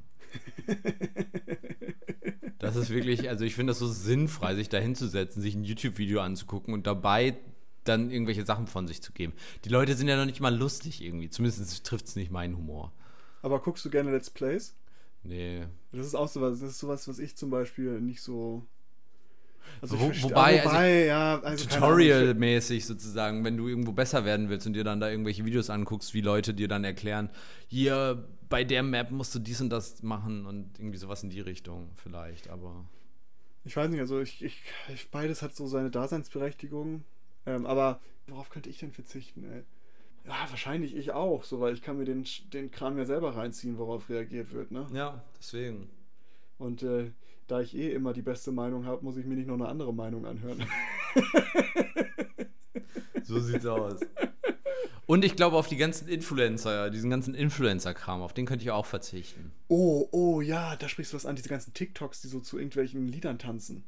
Das 2.58 2.76
ist 2.76 2.90
wirklich, 2.90 3.28
also 3.28 3.44
ich 3.44 3.56
finde 3.56 3.72
das 3.72 3.80
so 3.80 3.88
sinnfrei, 3.88 4.54
sich 4.54 4.68
da 4.68 4.78
hinzusetzen, 4.78 5.42
sich 5.42 5.54
ein 5.54 5.64
YouTube-Video 5.64 6.20
anzugucken 6.20 6.72
und 6.72 6.86
dabei 6.86 7.36
dann 7.84 8.10
irgendwelche 8.10 8.44
Sachen 8.44 8.68
von 8.68 8.86
sich 8.86 9.02
zu 9.02 9.12
geben. 9.12 9.32
Die 9.64 9.68
Leute 9.68 9.94
sind 9.94 10.08
ja 10.08 10.16
noch 10.16 10.26
nicht 10.26 10.40
mal 10.40 10.54
lustig 10.54 11.02
irgendwie. 11.02 11.28
Zumindest 11.28 11.84
trifft 11.84 12.06
es 12.06 12.16
nicht 12.16 12.30
meinen 12.30 12.56
Humor. 12.56 12.92
Aber 13.42 13.60
guckst 13.60 13.84
du 13.84 13.90
gerne 13.90 14.12
Let's 14.12 14.30
Plays? 14.30 14.74
Nee. 15.24 15.66
Das 15.90 16.06
ist 16.06 16.14
auch 16.14 16.28
sowas, 16.28 16.60
das 16.60 16.70
ist 16.70 16.78
sowas, 16.78 17.08
was 17.08 17.18
ich 17.18 17.36
zum 17.36 17.50
Beispiel 17.50 18.00
nicht 18.00 18.22
so. 18.22 18.64
Also 19.80 19.98
Wo, 19.98 20.12
wobei, 20.22 20.62
wobei 20.64 21.02
also, 21.02 21.08
ja, 21.08 21.40
also 21.40 21.68
Tutorial-mäßig 21.68 22.84
sozusagen, 22.84 23.44
wenn 23.44 23.56
du 23.56 23.68
irgendwo 23.68 23.92
besser 23.92 24.24
werden 24.24 24.48
willst 24.48 24.66
und 24.66 24.74
dir 24.74 24.84
dann 24.84 25.00
da 25.00 25.08
irgendwelche 25.08 25.44
Videos 25.44 25.70
anguckst, 25.70 26.14
wie 26.14 26.20
Leute 26.20 26.52
dir 26.54 26.68
dann 26.68 26.84
erklären, 26.84 27.30
hier 27.68 28.28
bei 28.52 28.64
der 28.64 28.82
Map 28.82 29.10
musst 29.10 29.34
du 29.34 29.38
dies 29.38 29.62
und 29.62 29.70
das 29.70 30.02
machen 30.02 30.44
und 30.44 30.78
irgendwie 30.78 30.98
sowas 30.98 31.22
in 31.22 31.30
die 31.30 31.40
Richtung 31.40 31.88
vielleicht, 31.96 32.50
aber. 32.50 32.84
Ich 33.64 33.74
weiß 33.74 33.88
nicht, 33.90 34.00
also 34.00 34.20
ich, 34.20 34.44
ich, 34.44 34.62
ich 34.92 35.10
beides 35.10 35.40
hat 35.40 35.56
so 35.56 35.66
seine 35.66 35.90
Daseinsberechtigung. 35.90 37.02
Ähm, 37.46 37.64
aber 37.64 37.98
worauf 38.26 38.50
könnte 38.50 38.68
ich 38.68 38.78
denn 38.78 38.92
verzichten, 38.92 39.44
ey? 39.50 39.62
Ja, 40.26 40.46
wahrscheinlich 40.50 40.94
ich 40.94 41.12
auch, 41.12 41.44
so, 41.44 41.60
weil 41.60 41.72
ich 41.72 41.80
kann 41.80 41.96
mir 41.96 42.04
den, 42.04 42.26
den 42.52 42.70
Kram 42.70 42.98
ja 42.98 43.06
selber 43.06 43.34
reinziehen, 43.34 43.78
worauf 43.78 44.10
reagiert 44.10 44.52
wird, 44.52 44.70
ne? 44.70 44.86
Ja, 44.92 45.24
deswegen. 45.38 45.88
Und 46.58 46.82
äh, 46.82 47.10
da 47.48 47.62
ich 47.62 47.74
eh 47.74 47.92
immer 47.92 48.12
die 48.12 48.22
beste 48.22 48.52
Meinung 48.52 48.84
habe, 48.84 49.02
muss 49.02 49.16
ich 49.16 49.24
mir 49.24 49.34
nicht 49.34 49.48
noch 49.48 49.54
eine 49.54 49.68
andere 49.68 49.94
Meinung 49.94 50.26
anhören. 50.26 50.62
so 53.24 53.40
sieht's 53.40 53.64
aus. 53.64 54.00
Und 55.06 55.24
ich 55.24 55.36
glaube 55.36 55.56
auf 55.56 55.66
die 55.66 55.76
ganzen 55.76 56.08
Influencer, 56.08 56.90
diesen 56.90 57.10
ganzen 57.10 57.34
Influencer-Kram, 57.34 58.22
auf 58.22 58.32
den 58.32 58.46
könnte 58.46 58.64
ich 58.64 58.70
auch 58.70 58.86
verzichten. 58.86 59.52
Oh, 59.68 60.08
oh, 60.12 60.40
ja, 60.40 60.76
da 60.76 60.88
sprichst 60.88 61.12
du 61.12 61.16
was 61.16 61.26
an, 61.26 61.36
diese 61.36 61.48
ganzen 61.48 61.74
TikToks, 61.74 62.20
die 62.20 62.28
so 62.28 62.40
zu 62.40 62.56
irgendwelchen 62.56 63.08
Liedern 63.08 63.38
tanzen. 63.38 63.84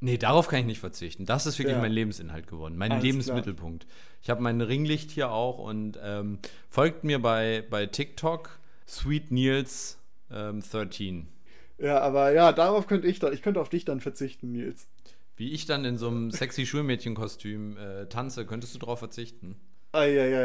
Nee, 0.00 0.16
darauf 0.16 0.48
kann 0.48 0.60
ich 0.60 0.66
nicht 0.66 0.80
verzichten. 0.80 1.26
Das 1.26 1.46
ist 1.46 1.58
wirklich 1.58 1.74
ja. 1.74 1.82
mein 1.82 1.92
Lebensinhalt 1.92 2.46
geworden, 2.46 2.76
mein 2.76 2.92
Alles 2.92 3.04
Lebensmittelpunkt. 3.04 3.84
Klar. 3.84 3.96
Ich 4.22 4.30
habe 4.30 4.42
mein 4.42 4.60
Ringlicht 4.60 5.10
hier 5.10 5.30
auch 5.30 5.58
und 5.58 5.98
ähm, 6.02 6.38
folgt 6.70 7.04
mir 7.04 7.20
bei, 7.20 7.64
bei 7.68 7.86
TikTok 7.86 8.58
Sweet 8.86 9.32
Nils 9.32 9.98
ähm, 10.30 10.62
13. 10.62 11.26
Ja, 11.78 12.00
aber 12.00 12.32
ja, 12.32 12.52
darauf 12.52 12.86
könnte 12.86 13.08
ich 13.08 13.18
da, 13.18 13.30
ich 13.32 13.42
könnte 13.42 13.60
auf 13.60 13.68
dich 13.68 13.84
dann 13.84 14.00
verzichten, 14.00 14.52
Nils. 14.52 14.86
Wie 15.36 15.52
ich 15.52 15.66
dann 15.66 15.84
in 15.84 15.98
so 15.98 16.08
einem 16.08 16.30
sexy 16.30 16.66
Schulmädchenkostüm 16.66 17.76
äh, 17.76 18.06
tanze, 18.06 18.46
könntest 18.46 18.74
du 18.74 18.78
darauf 18.78 18.98
verzichten? 18.98 19.56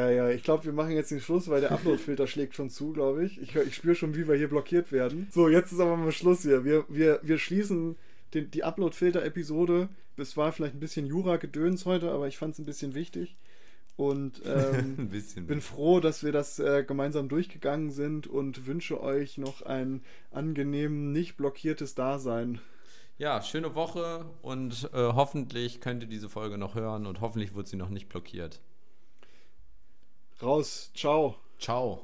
Ja, 0.10 0.30
ich 0.30 0.44
glaube, 0.44 0.64
wir 0.66 0.74
machen 0.74 0.91
jetzt 0.91 1.12
den 1.12 1.20
Schluss, 1.20 1.50
weil 1.50 1.60
der 1.60 1.72
Upload-Filter 1.72 2.28
schlägt 2.28 2.56
schon 2.56 2.70
zu, 2.70 2.94
glaube 2.94 3.26
ich. 3.26 3.41
Ich, 3.41 3.56
ich 3.56 3.76
spüre 3.76 3.96
schon, 3.96 4.16
wie 4.16 4.28
wir 4.28 4.36
hier 4.36 4.48
blockiert 4.48 4.91
werden. 4.91 5.28
So, 5.32 5.50
jetzt 5.50 5.74
ist 5.74 5.82
aber 5.82 5.98
mal 5.98 6.12
Schluss 6.14 6.44
hier. 6.44 6.64
Wir, 6.64 6.86
wir, 6.88 7.20
wir 7.24 7.38
schließen 7.38 7.98
den, 8.34 8.52
die 8.52 8.64
Upload-Filter-Episode. 8.64 9.89
Es 10.16 10.38
war 10.38 10.54
vielleicht 10.54 10.76
ein 10.76 10.80
bisschen 10.80 11.06
Jura-Gedöns 11.06 11.86
heute, 11.86 12.12
aber 12.12 12.28
ich 12.28 12.38
fand 12.38 12.54
es 12.54 12.60
ein 12.60 12.66
bisschen 12.66 12.96
wichtig. 12.96 13.36
Und 13.98 14.41
ähm, 14.46 15.10
bin 15.46 15.62
froh, 15.62 16.00
dass 16.00 16.24
wir 16.24 16.32
das 16.32 16.60
äh, 16.60 16.84
gemeinsam 16.84 17.28
durchgegangen 17.28 17.91
sind 17.91 18.28
und 18.28 18.66
wünsche 18.66 19.02
euch 19.02 19.38
noch 19.38 19.62
ein 19.62 20.02
angenehm, 20.32 21.12
nicht 21.12 21.36
blockiertes 21.36 21.96
Dasein. 21.96 22.60
Ja, 23.18 23.41
schöne 23.44 23.76
Woche 23.76 24.26
und 24.41 24.89
äh, 24.94 24.98
hoffentlich 24.98 25.82
könnt 25.82 26.02
ihr 26.02 26.10
diese 26.10 26.30
Folge 26.30 26.58
noch 26.58 26.74
hören 26.74 27.06
und 27.06 27.22
hoffentlich 27.22 27.54
wird 27.54 27.68
sie 27.68 27.76
noch 27.76 27.89
nicht 27.89 28.10
blockiert. 28.10 28.60
Raus. 30.44 30.91
Ciao. 30.94 31.36
Ciao. 31.58 32.04